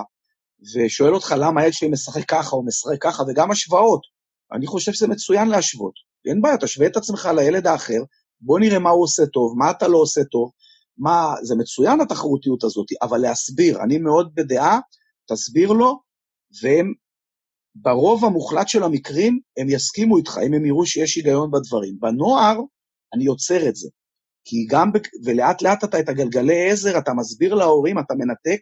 ושואל 0.75 1.15
אותך 1.15 1.35
למה 1.39 1.61
הילד 1.61 1.73
שלי 1.73 1.89
משחק 1.89 2.25
ככה 2.29 2.57
או 2.57 2.65
משחק 2.67 2.97
ככה, 3.01 3.23
וגם 3.29 3.51
השוואות. 3.51 4.01
אני 4.53 4.67
חושב 4.67 4.93
שזה 4.93 5.09
מצוין 5.09 5.49
להשוות. 5.49 5.93
אין 6.27 6.43
בעיה, 6.43 6.57
תשווה 6.57 6.87
את 6.87 6.97
עצמך 6.97 7.29
לילד 7.37 7.67
האחר, 7.67 8.03
בוא 8.41 8.61
נראה 8.61 8.79
מה 8.79 8.91
הוא 8.91 9.05
עושה 9.05 9.27
טוב, 9.27 9.55
מה 9.59 9.71
אתה 9.71 9.89
לא 9.89 9.99
עושה 9.99 10.25
טוב, 10.25 10.51
מה, 10.99 11.35
זה 11.43 11.55
מצוין 11.59 12.01
התחרותיות 12.01 12.65
הזאת, 12.65 12.87
אבל 13.03 13.19
להסביר, 13.19 13.83
אני 13.83 13.99
מאוד 13.99 14.35
בדעה, 14.35 14.79
תסביר 15.29 15.73
לו, 15.73 16.01
והם 16.63 16.93
ברוב 17.75 18.25
המוחלט 18.25 18.69
של 18.69 18.83
המקרים 18.83 19.41
הם 19.57 19.71
יסכימו 19.71 20.17
איתך, 20.17 20.39
אם 20.47 20.55
הם 20.55 20.65
יראו 20.65 20.87
שיש 20.87 21.17
היגיון 21.17 21.51
בדברים. 21.51 21.97
בנוער, 22.01 22.61
אני 23.15 23.25
יוצר 23.25 23.69
את 23.69 23.77
זה. 23.77 23.89
כי 24.45 24.67
גם, 24.71 24.91
ולאט 25.25 25.63
לאט 25.63 25.85
אתה 25.85 26.01
את 26.01 26.09
הגלגלי 26.09 26.71
עזר, 26.71 26.99
אתה 26.99 27.15
מסביר 27.15 27.55
להורים, 27.55 27.99
אתה 27.99 28.15
מנתק 28.15 28.61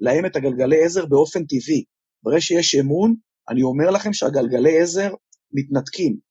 להם 0.00 0.26
את 0.26 0.36
הגלגלי 0.36 0.84
עזר 0.84 1.06
באופן 1.06 1.44
טבעי. 1.44 1.84
ברגע 2.22 2.40
שיש 2.40 2.74
אמון, 2.74 3.14
אני 3.48 3.62
אומר 3.62 3.90
לכם 3.90 4.12
שהגלגלי 4.12 4.82
עזר 4.82 5.14
מתנתקים. 5.52 6.25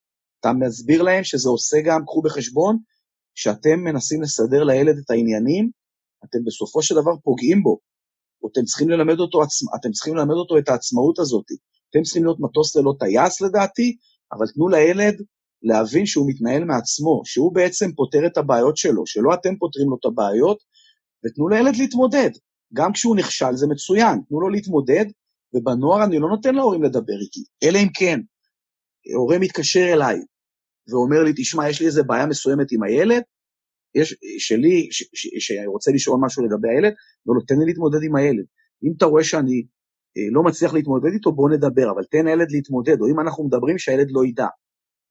אתה 0.45 0.53
מסביר 0.53 1.01
להם 1.01 1.23
שזה 1.23 1.49
עושה 1.49 1.77
גם, 1.85 2.05
קחו 2.05 2.21
בחשבון, 2.21 2.77
שאתם 3.35 3.79
מנסים 3.79 4.21
לסדר 4.21 4.63
לילד 4.63 4.97
את 4.97 5.09
העניינים, 5.09 5.69
אתם 6.25 6.39
בסופו 6.45 6.81
של 6.81 6.95
דבר 6.95 7.11
פוגעים 7.23 7.63
בו. 7.63 7.79
אתם 8.51 8.63
צריכים 8.63 8.89
ללמד 8.89 9.19
אותו, 9.19 9.39
אתם 9.75 9.91
צריכים 9.91 10.15
ללמד 10.15 10.35
אותו 10.35 10.57
את 10.57 10.69
העצמאות 10.69 11.19
הזאת. 11.19 11.45
אתם 11.89 12.01
צריכים 12.01 12.23
להיות 12.23 12.39
מטוס 12.39 12.75
ללא 12.75 12.93
טייס 12.99 13.41
לדעתי, 13.41 13.97
אבל 14.33 14.45
תנו 14.53 14.67
לילד 14.67 15.15
להבין 15.63 16.05
שהוא 16.05 16.29
מתנהל 16.29 16.63
מעצמו, 16.63 17.21
שהוא 17.25 17.53
בעצם 17.53 17.91
פותר 17.91 18.25
את 18.25 18.37
הבעיות 18.37 18.77
שלו, 18.77 19.05
שלא 19.05 19.33
אתם 19.33 19.55
פותרים 19.59 19.89
לו 19.89 19.97
את 19.99 20.05
הבעיות, 20.05 20.57
ותנו 21.25 21.49
לילד 21.49 21.75
להתמודד. 21.75 22.29
גם 22.73 22.93
כשהוא 22.93 23.15
נכשל 23.15 23.55
זה 23.55 23.67
מצוין, 23.67 24.21
תנו 24.29 24.41
לו 24.41 24.49
להתמודד, 24.49 25.05
ובנוער 25.53 26.03
אני 26.03 26.19
לא 26.19 26.29
נותן 26.29 26.55
להורים 26.55 26.83
לדבר 26.83 27.19
איתי, 27.21 27.43
אלא 27.63 27.77
אם 27.77 27.87
כן, 27.93 28.19
הורה 29.15 29.39
מתקשר 29.39 29.93
אליי 29.93 30.19
ואומר 30.89 31.23
לי, 31.23 31.33
תשמע, 31.35 31.69
יש 31.69 31.81
לי 31.81 31.87
איזה 31.87 32.03
בעיה 32.03 32.25
מסוימת 32.25 32.71
עם 32.71 32.83
הילד, 32.83 33.21
יש, 33.95 34.15
שלי, 34.37 34.89
שרוצה 35.39 35.91
לשאול 35.91 36.19
משהו 36.21 36.45
לגבי 36.45 36.69
הילד, 36.69 36.93
לא, 37.25 37.35
לא, 37.35 37.41
תן 37.47 37.55
לי 37.59 37.65
להתמודד 37.65 38.03
עם 38.03 38.15
הילד. 38.15 38.45
אם 38.83 38.91
אתה 38.97 39.05
רואה 39.05 39.23
שאני 39.23 39.65
אה, 40.17 40.23
לא 40.31 40.43
מצליח 40.43 40.73
להתמודד 40.73 41.13
איתו, 41.13 41.31
בוא 41.31 41.49
נדבר, 41.49 41.91
אבל 41.91 42.03
תן 42.11 42.25
לילד 42.25 42.51
להתמודד, 42.51 43.01
או 43.01 43.07
אם 43.07 43.19
אנחנו 43.19 43.43
מדברים, 43.43 43.77
שהילד 43.77 44.07
לא 44.11 44.25
ידע. 44.25 44.47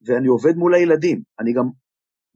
ואני 0.07 0.27
עובד 0.27 0.57
מול 0.57 0.75
הילדים. 0.75 1.23
אני 1.41 1.53
גם 1.53 1.65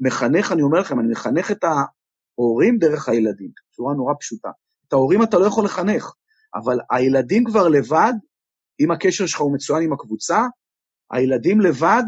מחנך, 0.01 0.53
אני 0.53 0.63
אומר 0.63 0.81
לכם, 0.81 1.01
אני 1.01 1.09
מחנך 1.09 1.51
את 1.51 1.65
ההורים 1.65 2.79
דרך 2.79 3.09
הילדים, 3.09 3.51
בצורה 3.71 3.95
נורא 3.95 4.15
פשוטה. 4.21 4.51
את 4.89 4.93
ההורים 4.93 5.23
אתה 5.23 5.39
לא 5.39 5.47
יכול 5.47 5.65
לחנך, 5.65 6.13
אבל 6.55 6.79
הילדים 6.91 7.45
כבר 7.45 7.69
לבד, 7.69 8.13
אם 8.81 8.91
הקשר 8.91 9.27
שלך 9.27 9.41
הוא 9.41 9.55
מצוין 9.55 9.83
עם 9.83 9.93
הקבוצה, 9.93 10.47
הילדים 11.11 11.61
לבד 11.61 12.03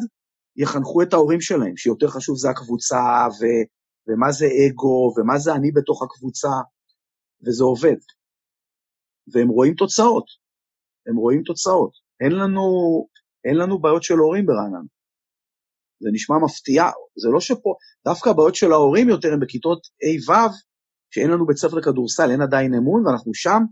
יחנכו 0.62 1.02
את 1.02 1.12
ההורים 1.12 1.40
שלהם, 1.40 1.76
שיותר 1.76 2.08
חשוב 2.08 2.36
זה 2.36 2.50
הקבוצה, 2.50 3.02
ו, 3.38 3.42
ומה 4.08 4.32
זה 4.32 4.46
אגו, 4.46 5.14
ומה 5.16 5.38
זה 5.38 5.52
אני 5.54 5.70
בתוך 5.72 6.02
הקבוצה, 6.02 6.54
וזה 7.46 7.64
עובד. 7.64 8.00
והם 9.32 9.48
רואים 9.48 9.74
תוצאות. 9.74 10.24
הם 11.06 11.16
רואים 11.16 11.42
תוצאות. 11.42 11.92
אין 12.20 12.32
לנו, 12.32 12.64
אין 13.44 13.56
לנו 13.56 13.80
בעיות 13.80 14.02
של 14.02 14.14
הורים 14.14 14.46
ברעננה. 14.46 14.88
זה 16.02 16.08
נשמע 16.12 16.36
מפתיע, 16.44 16.82
זה 17.22 17.28
לא 17.32 17.40
שפה, 17.40 17.74
דווקא 18.04 18.28
הבעיות 18.28 18.54
של 18.54 18.72
ההורים 18.72 19.08
יותר 19.08 19.32
הם 19.32 19.40
בכיתות 19.40 19.80
ה'-ו', 20.02 20.54
שאין 21.10 21.30
לנו 21.30 21.46
בית 21.46 21.56
ספר 21.56 21.76
לכדורסל, 21.76 22.30
אין 22.30 22.42
עדיין 22.42 22.74
אמון, 22.74 23.06
ואנחנו 23.06 23.34
שם, 23.34 23.62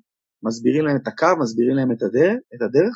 מסבירים 0.43 0.85
להם 0.85 0.97
את 1.03 1.07
הקו, 1.09 1.33
מסבירים 1.41 1.77
להם 1.77 1.93
את 1.93 2.03
הדרך, 2.03 2.39
את 2.55 2.63
הדרך. 2.63 2.95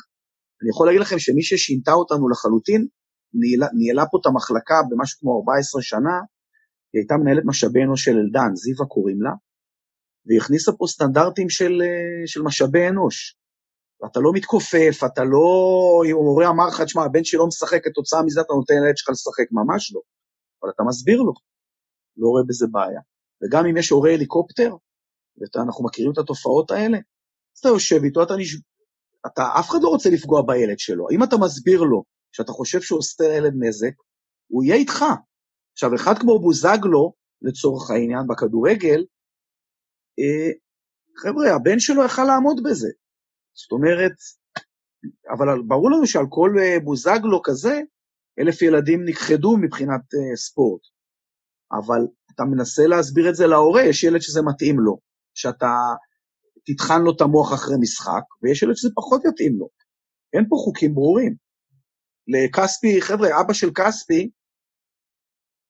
אני 0.61 0.69
יכול 0.69 0.87
להגיד 0.87 1.01
לכם 1.01 1.19
שמי 1.19 1.43
ששינתה 1.43 1.91
אותנו 1.91 2.29
לחלוטין, 2.29 2.87
ניהלה, 3.33 3.67
ניהלה 3.77 4.03
פה 4.11 4.17
את 4.21 4.25
המחלקה 4.25 4.75
במשהו 4.89 5.19
כמו 5.19 5.39
14 5.39 5.81
שנה, 5.81 6.15
היא 6.93 6.99
הייתה 7.01 7.15
מנהלת 7.17 7.43
משאבי 7.45 7.83
אנוש 7.83 8.03
של 8.03 8.17
אלדן, 8.17 8.55
זיווה 8.55 8.85
קוראים 8.85 9.21
לה, 9.21 9.31
והיא 10.25 10.39
הכניסה 10.39 10.71
פה 10.77 10.85
סטנדרטים 10.87 11.49
של, 11.49 11.81
אה, 11.85 12.27
של 12.27 12.41
משאבי 12.41 12.87
אנוש. 12.89 13.37
ואתה 14.01 14.19
לא 14.19 14.31
מתכופף, 14.33 14.95
אתה 15.05 15.23
לא... 15.23 15.45
אם 16.05 16.15
המורה 16.15 16.49
אמר 16.49 16.67
לך, 16.67 16.81
תשמע, 16.81 17.03
הבן 17.03 17.23
שלי 17.23 17.39
לא 17.39 17.47
משחק, 17.47 17.81
כתוצאה 17.83 18.23
מזה 18.25 18.41
אתה 18.41 18.53
נותן 18.53 18.73
לילד 18.83 18.97
שלך 18.97 19.09
לשחק, 19.09 19.47
ממש 19.51 19.93
לא. 19.93 20.01
אבל 20.61 20.71
אתה 20.75 20.83
מסביר 20.83 21.21
לו, 21.21 21.33
לא 22.17 22.27
רואה 22.27 22.43
בזה 22.47 22.67
בעיה. 22.71 23.01
וגם 23.41 23.65
אם 23.65 23.77
יש 23.77 23.89
הורה 23.89 24.11
הליקופטר, 24.13 24.75
ואנחנו 25.55 25.85
מכירים 25.85 26.11
את 26.11 26.17
התופעות 26.17 26.71
האלה, 26.71 26.97
אז 27.53 27.59
אתה 27.59 27.69
יושב 27.69 28.03
איתו, 28.03 28.23
אתה 28.23 28.35
נש... 28.35 28.55
אתה, 29.27 29.43
אף 29.59 29.69
אחד 29.69 29.79
לא 29.81 29.87
רוצה 29.87 30.09
לפגוע 30.09 30.41
בילד 30.41 30.79
שלו. 30.79 31.07
אם 31.11 31.23
אתה 31.23 31.35
מסביר 31.37 31.81
לו 31.81 32.03
שאתה 32.35 32.51
חושב 32.51 32.81
שהוא 32.81 32.99
עושה 32.99 33.23
לילד 33.23 33.53
נזק, 33.59 33.93
הוא 34.47 34.63
יהיה 34.63 34.75
איתך. 34.75 35.05
עכשיו, 35.73 35.95
אחד 35.95 36.13
כמו 36.19 36.39
בוזגלו, 36.39 37.13
לצורך 37.41 37.91
העניין, 37.91 38.27
בכדורגל, 38.27 39.05
אה, 40.19 40.51
חבר'ה, 41.17 41.55
הבן 41.55 41.79
שלו 41.79 42.05
יכל 42.05 42.23
לעמוד 42.23 42.63
בזה. 42.63 42.89
זאת 43.53 43.71
אומרת, 43.71 44.15
אבל 45.29 45.47
ברור 45.67 45.91
לנו 45.91 46.07
שעל 46.07 46.25
כל 46.29 46.49
אה, 46.59 46.79
בוזגלו 46.79 47.41
כזה, 47.43 47.81
אלף 48.39 48.61
ילדים 48.61 49.05
נכחדו 49.05 49.57
מבחינת 49.57 50.01
uh, 50.01 50.35
ספורט. 50.35 50.81
אבל 51.71 52.07
אתה 52.35 52.43
מנסה 52.43 52.87
להסביר 52.87 53.29
את 53.29 53.35
זה 53.35 53.47
להורה, 53.47 53.83
יש 53.83 54.03
ילד 54.03 54.21
שזה 54.21 54.41
מתאים 54.41 54.79
לו, 54.79 54.99
שאתה 55.33 55.67
תטחן 56.65 57.01
לו 57.01 57.11
את 57.15 57.21
המוח 57.21 57.53
אחרי 57.53 57.75
משחק, 57.79 58.23
ויש 58.41 58.63
ילד 58.63 58.75
שזה 58.75 58.89
פחות 58.95 59.21
יתאים 59.25 59.59
לו. 59.59 59.69
אין 60.33 60.45
פה 60.49 60.55
חוקים 60.55 60.95
ברורים. 60.95 61.35
לכספי, 62.27 63.01
חבר'ה, 63.01 63.41
אבא 63.41 63.53
של 63.53 63.71
כספי 63.75 64.29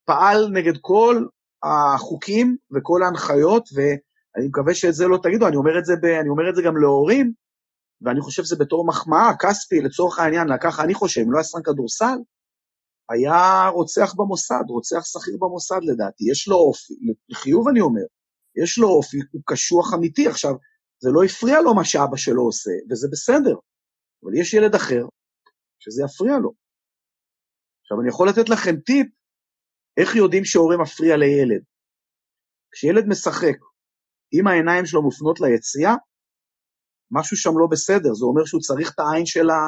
פעל 0.06 0.50
נגד 0.54 0.78
כל 0.82 1.26
החוקים 1.64 2.58
וכל 2.76 3.04
ההנחיות, 3.04 3.70
ואני 3.76 4.48
מקווה 4.48 4.74
שאת 4.74 4.94
זה 4.94 5.08
לא 5.08 5.18
תגידו, 5.24 5.48
אני 5.48 5.56
אומר 5.56 5.80
את 5.80 5.86
זה, 5.86 5.94
ב, 6.02 6.06
אני 6.06 6.30
אומר 6.30 6.50
את 6.50 6.56
זה 6.56 6.62
גם 6.62 6.78
להורים, 6.78 7.34
ואני 8.02 8.22
חושב 8.22 8.44
שזה 8.44 8.56
בתור 8.56 8.88
מחמאה, 8.88 9.32
כספי, 9.40 9.82
לצורך 9.82 10.20
העניין, 10.20 10.48
ככה 10.62 10.84
אני 10.84 10.94
חושב, 10.94 11.22
אם 11.22 11.32
לא 11.32 11.38
היה 11.38 11.44
שחקן 11.44 11.64
כדורסל, 11.64 12.18
היה 13.10 13.68
רוצח 13.74 14.14
במוסד, 14.18 14.64
רוצח 14.70 15.02
שכיר 15.06 15.38
במוסד 15.40 15.80
לדעתי, 15.82 16.24
יש 16.32 16.48
לו 16.48 16.56
אופי, 16.56 16.94
לחיוב 17.30 17.68
אני 17.68 17.82
אומר, 17.82 18.02
יש 18.64 18.78
לו 18.78 18.88
אופי, 18.88 19.18
הוא 19.32 19.42
קשוח 19.46 19.94
אמיתי. 19.94 20.28
עכשיו, 20.28 20.54
זה 21.00 21.10
לא 21.12 21.24
הפריע 21.24 21.62
לו 21.62 21.74
מה 21.74 21.86
שאבא 21.86 22.18
שלו 22.18 22.44
עושה, 22.44 22.72
וזה 22.90 23.08
בסדר, 23.12 23.56
אבל 24.24 24.34
יש 24.36 24.54
ילד 24.54 24.76
אחר 24.76 25.06
שזה 25.84 26.04
יפריע 26.06 26.38
לו. 26.44 26.52
עכשיו, 27.82 28.02
אני 28.02 28.10
יכול 28.10 28.30
לתת 28.30 28.50
לכם 28.50 28.76
טיפ 28.88 29.08
איך 29.98 30.16
יודעים 30.16 30.46
שהורה 30.46 30.78
מפריע 30.78 31.18
לילד. 31.18 31.64
כשילד 32.72 33.06
משחק, 33.08 33.58
אם 34.34 34.48
העיניים 34.48 34.86
שלו 34.86 35.02
מופנות 35.02 35.40
ליציאה, 35.40 35.96
משהו 37.12 37.38
שם 37.38 37.54
לא 37.62 37.68
בסדר, 37.72 38.14
זה 38.14 38.26
אומר 38.26 38.46
שהוא 38.46 38.62
צריך 38.62 38.92
את 38.94 39.00
העין 39.00 39.26
של, 39.26 39.50
ה... 39.50 39.60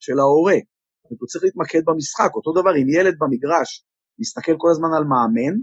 של 0.00 0.18
ההורה. 0.18 0.58
הוא 1.02 1.28
צריך 1.28 1.44
להתמקד 1.44 1.82
במשחק. 1.86 2.30
אותו 2.34 2.52
דבר, 2.52 2.72
אם 2.80 2.88
ילד 2.88 3.14
במגרש 3.20 3.84
מסתכל 4.18 4.54
כל 4.58 4.70
הזמן 4.70 4.92
על 4.96 5.04
מאמן, 5.04 5.54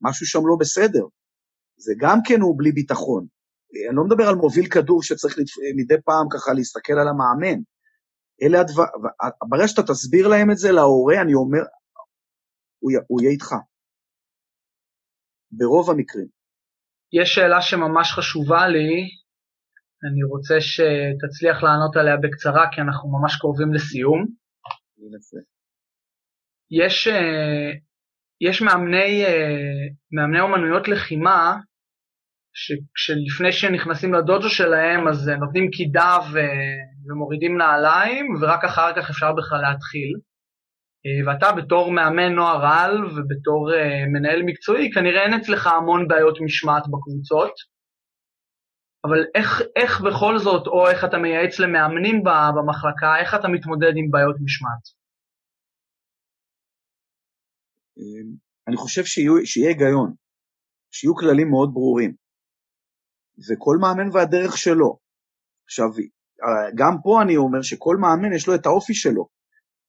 משהו 0.00 0.26
שם 0.26 0.42
לא 0.50 0.56
בסדר. 0.60 1.04
זה 1.76 1.92
גם 1.98 2.18
כן 2.26 2.40
הוא 2.40 2.58
בלי 2.58 2.72
ביטחון. 2.72 3.26
אני 3.88 3.96
לא 3.96 4.04
מדבר 4.04 4.24
על 4.28 4.34
מוביל 4.34 4.66
כדור 4.70 5.02
שצריך 5.02 5.34
מדי 5.76 6.00
פעם 6.04 6.26
ככה 6.34 6.52
להסתכל 6.52 6.92
על 6.92 7.08
המאמן. 7.08 7.58
אלה 8.42 8.60
הדבר... 8.60 8.84
ברגע 9.48 9.68
שאתה 9.68 9.82
תסביר 9.82 10.28
להם 10.28 10.50
את 10.50 10.56
זה 10.56 10.72
להורה, 10.72 11.22
אני 11.22 11.34
אומר, 11.34 11.62
הוא, 12.78 12.90
י... 12.92 12.94
הוא 13.08 13.20
יהיה 13.20 13.32
איתך. 13.32 13.50
ברוב 15.50 15.90
המקרים. 15.90 16.26
יש 17.12 17.34
שאלה 17.34 17.62
שממש 17.62 18.12
חשובה 18.12 18.68
לי, 18.68 18.90
אני 20.06 20.22
רוצה 20.22 20.54
שתצליח 20.60 21.62
לענות 21.62 21.96
עליה 21.96 22.16
בקצרה, 22.16 22.64
כי 22.72 22.80
אנחנו 22.80 23.08
ממש 23.18 23.36
קרובים 23.40 23.72
לסיום. 23.74 24.26
יש, 26.70 27.08
אה, 27.08 27.70
יש 28.40 28.62
מאמני, 28.62 29.24
אה, 29.24 29.86
מאמני 30.12 30.40
אומנויות 30.40 30.88
לחימה, 30.88 31.56
שלפני 32.96 33.52
שנכנסים 33.52 34.14
לדודו 34.14 34.48
שלהם, 34.48 35.08
אז 35.08 35.28
נותנים 35.28 35.70
קידה 35.70 36.18
ו... 36.32 36.36
ומורידים 37.06 37.58
נעליים, 37.58 38.26
ורק 38.40 38.64
אחר 38.64 38.90
כך 38.96 39.10
אפשר 39.10 39.32
בכלל 39.32 39.60
להתחיל. 39.62 40.12
אה, 41.06 41.20
ואתה 41.26 41.48
בתור 41.58 41.92
מאמן 41.92 42.32
נוער 42.34 42.64
על 42.66 43.04
ובתור 43.04 43.70
מנהל 44.12 44.42
מקצועי, 44.46 44.92
כנראה 44.94 45.22
אין 45.24 45.34
אצלך 45.40 45.66
המון 45.66 46.08
בעיות 46.08 46.36
משמעת 46.44 46.82
בקבוצות. 46.92 47.54
אבל 49.04 49.20
איך, 49.34 49.62
איך 49.76 50.00
בכל 50.00 50.34
זאת, 50.38 50.66
או 50.66 50.88
איך 50.90 51.04
אתה 51.04 51.18
מייעץ 51.18 51.54
למאמנים 51.58 52.16
במחלקה, 52.56 53.10
איך 53.20 53.34
אתה 53.34 53.48
מתמודד 53.48 53.92
עם 53.96 54.10
בעיות 54.10 54.36
משמעת? 54.44 54.84
אמ, 57.98 58.28
אני 58.68 58.76
חושב 58.76 59.04
שיהיו, 59.04 59.46
שיהיה 59.46 59.68
היגיון, 59.68 60.14
שיהיו 60.90 61.14
כללים 61.14 61.48
מאוד 61.50 61.70
ברורים, 61.74 62.12
וכל 63.46 63.76
מאמן 63.80 64.08
והדרך 64.12 64.52
שלו. 64.56 64.98
עכשיו, 65.64 65.88
גם 66.74 66.96
פה 67.02 67.22
אני 67.22 67.36
אומר 67.36 67.62
שכל 67.62 67.96
מאמן 67.96 68.32
יש 68.36 68.46
לו 68.46 68.54
את 68.54 68.66
האופי 68.66 68.94
שלו. 68.94 69.28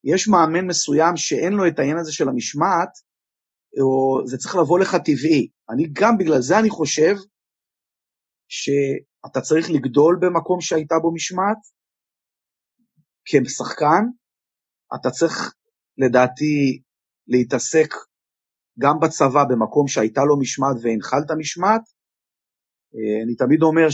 יש 0.04 0.28
מאמן 0.28 0.68
מסוים 0.68 1.18
שאין 1.18 1.54
לו 1.54 1.68
את 1.68 1.80
העניין 1.80 1.98
הזה 1.98 2.12
של 2.14 2.30
המשמעת, 2.30 2.90
או 3.82 4.28
זה 4.28 4.38
צריך 4.38 4.56
לבוא 4.56 4.80
לך 4.80 4.96
טבעי. 4.96 5.50
אני 5.70 5.84
גם 5.94 6.18
בגלל 6.18 6.42
זה 6.42 6.60
אני 6.60 6.70
חושב 6.70 7.16
שאתה 8.48 9.42
צריך 9.42 9.70
לגדול 9.70 10.20
במקום 10.22 10.62
שהייתה 10.62 10.96
בו 11.02 11.14
משמעת, 11.14 11.58
כשחקן, 13.26 14.04
אתה 14.96 15.10
צריך, 15.10 15.54
לדעתי, 15.98 16.82
להתעסק 17.28 17.94
גם 18.80 19.00
בצבא 19.02 19.44
במקום 19.50 19.88
שהייתה 19.88 20.22
לו 20.24 20.40
משמעת 20.40 20.76
והנחלת 20.82 21.32
משמעת. 21.38 21.82
אה, 22.96 23.24
אני 23.24 23.36
תמיד 23.36 23.62
אומר 23.62 23.90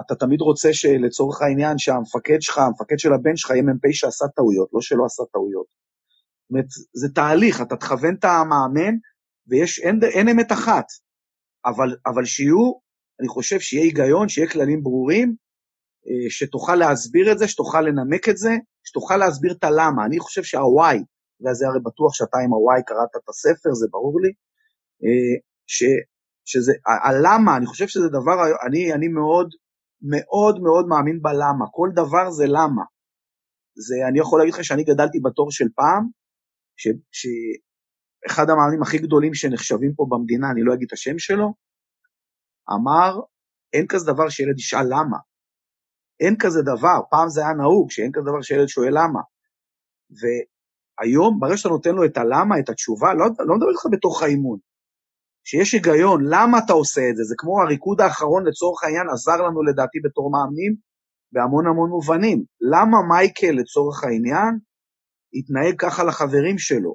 שאתה 0.00 0.14
תמיד 0.14 0.40
רוצה 0.40 0.72
שלצורך 0.72 1.42
העניין 1.42 1.78
שהמפקד 1.78 2.36
שלך, 2.40 2.58
המפקד 2.58 2.98
של 2.98 3.12
הבן 3.12 3.36
שלך 3.36 3.50
יהיה 3.50 3.62
מ"פ 3.62 3.92
שעשה 3.92 4.24
טעויות, 4.36 4.68
לא 4.72 4.80
שלא 4.80 5.04
עשה 5.04 5.22
טעויות. 5.32 5.66
זאת 5.66 6.50
אומרת, 6.50 6.66
זה 6.94 7.08
תהליך, 7.14 7.60
אתה 7.60 7.76
תכוון 7.76 8.14
את 8.14 8.24
המאמן, 8.24 8.94
ואין 9.48 10.28
אמת 10.28 10.52
אחת, 10.52 10.84
אבל, 11.66 11.96
אבל 12.06 12.24
שיהיו 12.24 12.72
אני 13.22 13.28
חושב 13.28 13.60
שיהיה 13.60 13.84
היגיון, 13.84 14.28
שיהיה 14.28 14.50
כללים 14.50 14.82
ברורים, 14.82 15.34
אה, 16.06 16.30
שתוכל 16.30 16.74
להסביר 16.76 17.32
את 17.32 17.38
זה, 17.38 17.48
שתוכל 17.48 17.80
לנמק 17.80 18.28
את 18.28 18.36
זה, 18.36 18.50
שתוכל 18.84 19.16
להסביר 19.16 19.52
את 19.52 19.64
הלמה. 19.64 20.04
אני 20.06 20.18
חושב 20.18 20.42
שה-why, 20.42 20.98
וזה 21.40 21.66
הרי 21.66 21.80
בטוח 21.84 22.14
שאתה 22.14 22.38
עם 22.38 22.52
ה-why 22.52 22.82
קראת 22.86 23.08
את 23.16 23.28
הספר, 23.28 23.74
זה 23.74 23.86
ברור 23.90 24.20
לי, 24.20 24.32
אה, 25.04 25.34
ש, 25.66 25.84
שזה, 26.44 26.72
הלמה, 27.04 27.56
אני 27.56 27.66
חושב 27.66 27.88
שזה 27.88 28.08
דבר, 28.08 28.36
אני, 28.66 28.92
אני 28.92 29.08
מאוד, 29.08 29.48
מאוד 30.02 30.60
מאוד 30.60 30.86
מאמין 30.86 31.22
בלמה. 31.22 31.66
כל 31.72 31.88
דבר 31.94 32.30
זה 32.30 32.44
למה. 32.46 32.82
זה, 33.74 33.94
אני 34.08 34.18
יכול 34.18 34.38
להגיד 34.38 34.54
לך 34.54 34.64
שאני 34.64 34.84
גדלתי 34.84 35.20
בתור 35.20 35.50
של 35.50 35.68
פעם, 35.74 36.08
ש, 36.76 36.88
שאחד 37.18 38.50
המאמנים 38.50 38.82
הכי 38.82 38.98
גדולים 38.98 39.34
שנחשבים 39.34 39.94
פה 39.96 40.06
במדינה, 40.10 40.50
אני 40.50 40.62
לא 40.62 40.74
אגיד 40.74 40.86
את 40.86 40.92
השם 40.92 41.18
שלו, 41.18 41.54
אמר, 42.74 43.20
אין 43.72 43.86
כזה 43.88 44.12
דבר 44.12 44.28
שילד 44.28 44.58
ישאל 44.58 44.84
למה. 44.84 45.18
אין 46.20 46.34
כזה 46.38 46.60
דבר, 46.62 47.00
פעם 47.10 47.28
זה 47.28 47.40
היה 47.40 47.52
נהוג, 47.52 47.90
שאין 47.90 48.10
כזה 48.12 48.24
דבר 48.24 48.42
שילד 48.42 48.68
שואל 48.68 48.90
למה. 48.90 49.20
והיום, 50.10 51.40
ברגע 51.40 51.56
שאתה 51.56 51.68
נותן 51.68 51.94
לו 51.94 52.04
את 52.04 52.16
הלמה, 52.16 52.58
את 52.58 52.68
התשובה, 52.68 53.14
לא, 53.14 53.24
לא 53.38 53.56
מדבר 53.56 53.70
איתך 53.70 53.86
בתוך 53.92 54.22
האימון. 54.22 54.58
שיש 55.44 55.72
היגיון, 55.72 56.20
למה 56.24 56.58
אתה 56.58 56.72
עושה 56.72 57.00
את 57.10 57.16
זה? 57.16 57.24
זה 57.24 57.34
כמו 57.38 57.62
הריקוד 57.62 58.00
האחרון 58.00 58.46
לצורך 58.46 58.84
העניין 58.84 59.06
עזר 59.12 59.36
לנו 59.36 59.62
לדעתי 59.62 59.98
בתור 60.04 60.30
מאמנים 60.30 60.74
בהמון 61.32 61.66
המון 61.66 61.90
מובנים. 61.90 62.44
למה 62.60 62.96
מייקל 63.08 63.50
לצורך 63.60 64.04
העניין 64.04 64.58
התנהג 65.34 65.74
ככה 65.78 66.04
לחברים 66.04 66.58
שלו? 66.58 66.94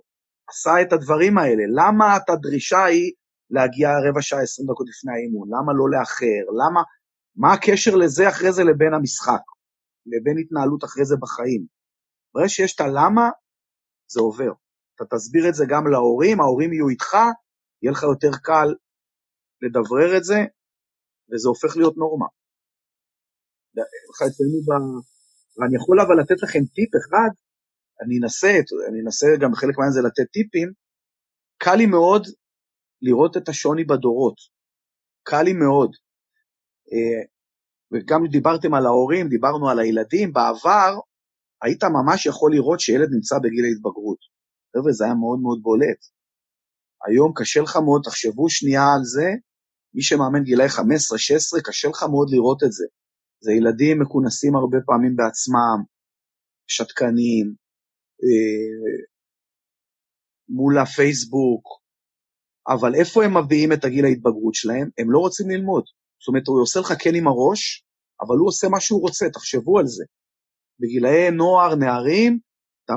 עשה 0.49 0.81
את 0.81 0.93
הדברים 0.93 1.37
האלה. 1.37 1.63
למה 1.75 2.17
את 2.17 2.29
הדרישה 2.29 2.83
היא 2.83 3.11
להגיע 3.49 3.89
רבע 4.09 4.21
שעה, 4.21 4.41
עשרים 4.41 4.67
דקות 4.71 4.87
לפני 4.89 5.11
האימון? 5.13 5.47
למה 5.47 5.73
לא 5.73 5.89
לאחר? 5.89 6.43
למה... 6.61 6.81
מה 7.35 7.53
הקשר 7.53 7.95
לזה 7.95 8.29
אחרי 8.29 8.51
זה 8.53 8.63
לבין 8.63 8.93
המשחק? 8.93 9.41
לבין 10.05 10.37
התנהלות 10.37 10.83
אחרי 10.83 11.05
זה 11.05 11.15
בחיים? 11.21 11.65
ברגע 12.33 12.49
שיש 12.49 12.75
את 12.75 12.81
הלמה, 12.81 13.29
זה 14.11 14.21
עובר. 14.21 14.51
אתה 14.95 15.15
תסביר 15.15 15.49
את 15.49 15.53
זה 15.53 15.65
גם 15.69 15.87
להורים, 15.87 16.41
ההורים 16.41 16.73
יהיו 16.73 16.89
איתך, 16.89 17.17
יהיה 17.81 17.91
לך 17.91 18.03
יותר 18.03 18.37
קל 18.43 18.69
לדברר 19.61 20.17
את 20.17 20.23
זה, 20.23 20.39
וזה 21.29 21.49
הופך 21.49 21.77
להיות 21.77 21.97
נורמה. 21.97 22.27
אני 25.65 25.75
יכול 25.75 26.01
אבל 26.01 26.15
לתת 26.21 26.43
לכם 26.43 26.59
טיפ 26.75 26.91
אחד, 27.01 27.29
אני 28.01 28.15
אנסה, 28.21 28.51
אני 28.89 28.99
אנסה 29.05 29.27
גם 29.41 29.55
חלק 29.55 29.77
מהעניין 29.77 29.93
זה 29.97 30.07
לתת 30.07 30.31
טיפים, 30.31 30.69
קל 31.57 31.75
לי 31.75 31.85
מאוד 31.85 32.23
לראות 33.01 33.37
את 33.37 33.49
השוני 33.49 33.83
בדורות. 33.83 34.37
קל 35.23 35.41
לי 35.41 35.53
מאוד. 35.53 35.91
אה, 36.91 37.23
וגם 37.91 38.21
דיברתם 38.31 38.73
על 38.73 38.85
ההורים, 38.85 39.29
דיברנו 39.29 39.69
על 39.69 39.79
הילדים, 39.79 40.33
בעבר 40.33 40.91
היית 41.61 41.83
ממש 41.83 42.25
יכול 42.25 42.51
לראות 42.53 42.79
שילד 42.79 43.09
נמצא 43.11 43.35
בגיל 43.43 43.65
ההתבגרות. 43.65 44.19
חבר'ה, 44.73 44.91
זה 44.91 45.05
היה 45.05 45.13
מאוד 45.13 45.39
מאוד 45.39 45.59
בולט. 45.61 46.01
היום 47.05 47.31
קשה 47.35 47.61
לך 47.61 47.75
מאוד, 47.85 48.01
תחשבו 48.03 48.49
שנייה 48.49 48.93
על 48.95 49.03
זה, 49.03 49.27
מי 49.93 50.01
שמאמן 50.01 50.43
גילאי 50.43 50.67
15-16, 50.67 50.79
קשה 51.63 51.87
לך 51.87 52.03
מאוד 52.11 52.29
לראות 52.31 52.63
את 52.63 52.71
זה. 52.71 52.85
זה 53.39 53.51
ילדים 53.51 54.01
מכונסים 54.01 54.55
הרבה 54.55 54.77
פעמים 54.85 55.15
בעצמם, 55.15 55.79
שתקנים, 56.67 57.55
אה, 58.23 59.07
מול 60.49 60.77
הפייסבוק, 60.77 61.63
אבל 62.67 62.95
איפה 62.95 63.23
הם 63.23 63.37
מביאים 63.37 63.73
את 63.73 63.85
הגיל 63.85 64.05
ההתבגרות 64.05 64.53
שלהם? 64.53 64.89
הם 64.97 65.11
לא 65.11 65.19
רוצים 65.19 65.49
ללמוד. 65.49 65.83
זאת 66.21 66.27
אומרת, 66.27 66.47
הוא 66.47 66.61
עושה 66.61 66.79
לך 66.79 66.93
כן 66.99 67.15
עם 67.15 67.27
הראש, 67.27 67.85
אבל 68.21 68.35
הוא 68.37 68.47
עושה 68.47 68.67
מה 68.69 68.79
שהוא 68.79 69.01
רוצה, 69.01 69.25
תחשבו 69.33 69.79
על 69.79 69.87
זה. 69.87 70.03
בגילאי 70.79 71.31
נוער, 71.31 71.75
נערים, 71.75 72.39
אתה, 72.87 72.95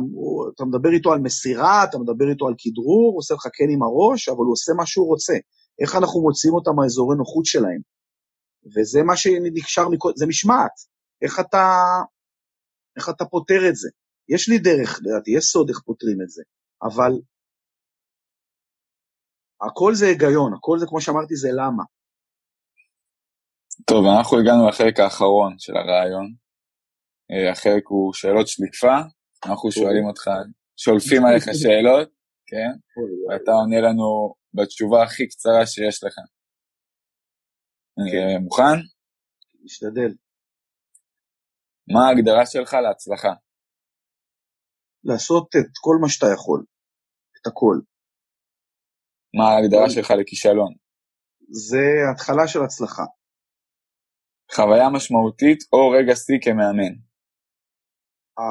אתה 0.55 0.65
מדבר 0.65 0.93
איתו 0.93 1.13
על 1.13 1.19
מסירה, 1.19 1.85
אתה 1.85 1.99
מדבר 1.99 2.29
איתו 2.31 2.47
על 2.47 2.55
כדרור, 2.59 3.13
עושה 3.17 3.35
לך 3.35 3.47
כן 3.55 3.65
עם 3.75 3.83
הראש, 3.83 4.29
אבל 4.29 4.45
הוא 4.47 4.53
עושה 4.53 4.73
מה 4.77 4.87
שהוא 4.87 5.07
רוצה. 5.07 5.35
איך 5.81 5.97
אנחנו 5.97 6.21
מוציאים 6.21 6.55
אותם 6.55 6.71
מהאזורי 6.77 7.17
נוחות 7.17 7.47
שלהם? 7.47 7.81
וזה 8.73 9.03
מה 9.03 9.17
שנקשר, 9.17 9.89
מכל, 9.89 10.13
זה 10.17 10.27
משמעת. 10.27 10.75
איך 11.23 11.41
אתה, 11.41 11.67
איך 12.97 13.09
אתה 13.09 13.25
פותר 13.25 13.69
את 13.69 13.77
זה? 13.77 13.89
יש 14.29 14.49
לי 14.49 14.59
דרך, 14.59 15.01
לדעתי, 15.03 15.31
יש 15.31 15.45
סוד 15.45 15.69
איך 15.69 15.81
פותרים 15.87 16.19
את 16.23 16.31
זה, 16.31 16.43
אבל 16.83 17.13
הכל 19.67 19.95
זה 19.95 20.07
היגיון, 20.07 20.55
הכל 20.55 20.79
זה, 20.79 20.87
כמו 20.87 21.01
שאמרתי, 21.01 21.37
זה 21.37 21.49
למה. 21.53 21.85
טוב, 23.87 24.05
אנחנו 24.07 24.39
הגענו 24.39 24.69
לחלק 24.69 25.01
האחרון 25.01 25.55
של 25.59 25.73
הרעיון. 25.77 26.35
אה, 27.31 27.53
החלק 27.53 27.85
הוא 27.87 28.13
שאלות 28.13 28.49
שליפה, 28.49 28.97
אנחנו 29.47 29.73
שואלים 29.73 30.05
אותך, 30.09 30.25
שולפים 30.77 31.23
עליך 31.27 31.45
שאלות, 31.63 32.09
כן? 32.51 32.71
ואתה 33.29 33.51
עונה 33.51 33.81
לנו 33.87 34.35
בתשובה 34.55 35.03
הכי 35.05 35.29
קצרה 35.29 35.67
שיש 35.67 36.05
לך. 36.05 36.15
כן. 38.13 38.43
מוכן? 38.45 38.79
משתדל. 39.65 40.13
מה 41.93 42.01
ההגדרה 42.09 42.47
שלך 42.47 42.73
להצלחה? 42.85 43.35
לעשות 45.05 45.49
את 45.57 45.73
כל 45.81 45.97
מה 46.03 46.09
שאתה 46.09 46.27
יכול, 46.35 46.65
את 47.37 47.47
הכל. 47.47 47.77
מה 49.37 49.45
ההגדרה 49.51 49.91
שלך 49.91 50.11
לכישלון? 50.21 50.73
זה 51.69 51.85
התחלה 52.13 52.49
של 52.49 52.59
הצלחה. 52.65 53.07
חוויה 54.55 54.89
משמעותית 54.97 55.61
או 55.73 55.83
רגע 55.97 56.15
שיא 56.17 56.39
כמאמן? 56.45 57.10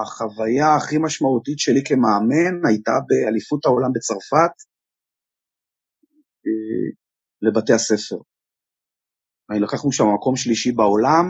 החוויה 0.01 0.75
הכי 0.75 0.97
משמעותית 0.97 1.59
שלי 1.59 1.81
כמאמן 1.85 2.65
הייתה 2.67 2.91
באליפות 3.07 3.65
העולם 3.65 3.91
בצרפת 3.93 4.55
אה, 6.45 6.85
לבתי 7.41 7.73
הספר. 7.73 8.17
לקחנו 9.63 9.91
שם 9.91 10.03
מקום 10.15 10.35
שלישי 10.35 10.71
בעולם, 10.71 11.25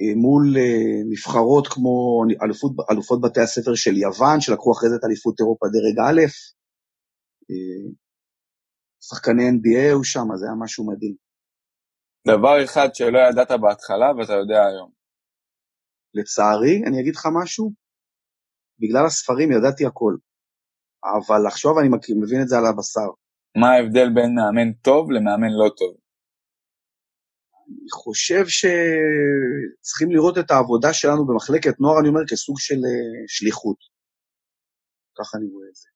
אה, 0.00 0.14
מול 0.16 0.56
אה, 0.56 1.02
נבחרות 1.10 1.66
כמו 1.68 2.22
אלופות, 2.42 2.72
אלופות 2.90 3.20
בתי 3.20 3.40
הספר 3.40 3.74
של 3.74 3.96
יוון, 3.96 4.40
שלקחו 4.40 4.72
אחרי 4.72 4.88
זה 4.90 4.96
את 4.96 5.04
אליפות 5.04 5.40
אירופה 5.40 5.66
דרג 5.66 5.98
א', 6.08 6.20
שחקני 9.06 9.42
NBA 9.48 9.78
היו 9.78 10.04
שם, 10.04 10.26
זה 10.36 10.46
היה 10.46 10.54
משהו 10.64 10.86
מדהים. 10.86 11.14
דבר 12.26 12.64
אחד 12.64 12.88
שלא 12.94 13.18
ידעת 13.18 13.50
בהתחלה 13.60 14.06
ואתה 14.16 14.32
יודע 14.32 14.66
היום. 14.66 14.95
לצערי, 16.18 16.82
אני 16.86 17.00
אגיד 17.00 17.14
לך 17.16 17.24
משהו, 17.42 17.72
בגלל 18.80 19.06
הספרים 19.06 19.52
ידעתי 19.52 19.86
הכל, 19.86 20.14
אבל 21.16 21.46
עכשיו 21.46 21.80
אני 21.80 21.88
מבין 22.22 22.42
את 22.42 22.48
זה 22.48 22.56
על 22.58 22.66
הבשר. 22.66 23.10
מה 23.60 23.68
ההבדל 23.72 24.08
בין 24.14 24.30
מאמן 24.38 24.72
טוב 24.72 25.10
למאמן 25.10 25.52
לא 25.60 25.68
טוב? 25.78 25.96
אני 27.68 27.90
חושב 27.90 28.44
שצריכים 28.58 30.10
לראות 30.10 30.38
את 30.38 30.50
העבודה 30.50 30.92
שלנו 30.92 31.26
במחלקת 31.26 31.80
נוער, 31.80 32.00
אני 32.00 32.08
אומר, 32.08 32.20
כסוג 32.30 32.56
של 32.58 32.74
אה, 32.74 33.24
שליחות. 33.28 33.76
ככה 35.18 35.38
אני 35.38 35.46
רואה 35.52 35.68
את 35.68 35.74
זה. 35.74 35.88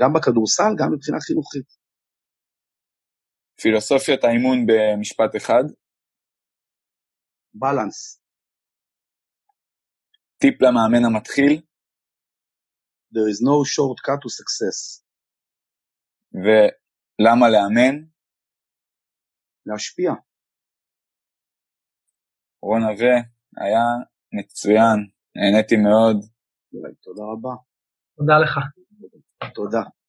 גם 0.00 0.12
בכדורסל, 0.12 0.72
גם 0.78 0.88
מבחינה 0.94 1.20
חינוכית. 1.20 1.68
פילוסופיית 3.60 4.24
האימון 4.24 4.66
במשפט 4.66 5.36
אחד? 5.36 5.64
בלנס. 7.54 8.19
טיפ 10.40 10.62
למאמן 10.62 11.04
המתחיל? 11.04 11.62
There 13.12 13.28
is 13.32 13.40
no 13.42 13.56
shortcut 13.74 14.18
to 14.24 14.28
success. 14.40 15.04
ולמה 16.32 17.46
לאמן? 17.50 17.94
להשפיע. 19.66 20.12
רון 22.62 22.80
נווה, 22.82 23.14
היה 23.56 23.84
מצוין, 24.32 24.98
נהניתי 25.36 25.76
מאוד. 25.76 26.16
תודה 27.02 27.22
רבה. 27.32 27.54
תודה 28.16 28.34
לך. 28.44 28.54
תודה. 29.54 29.99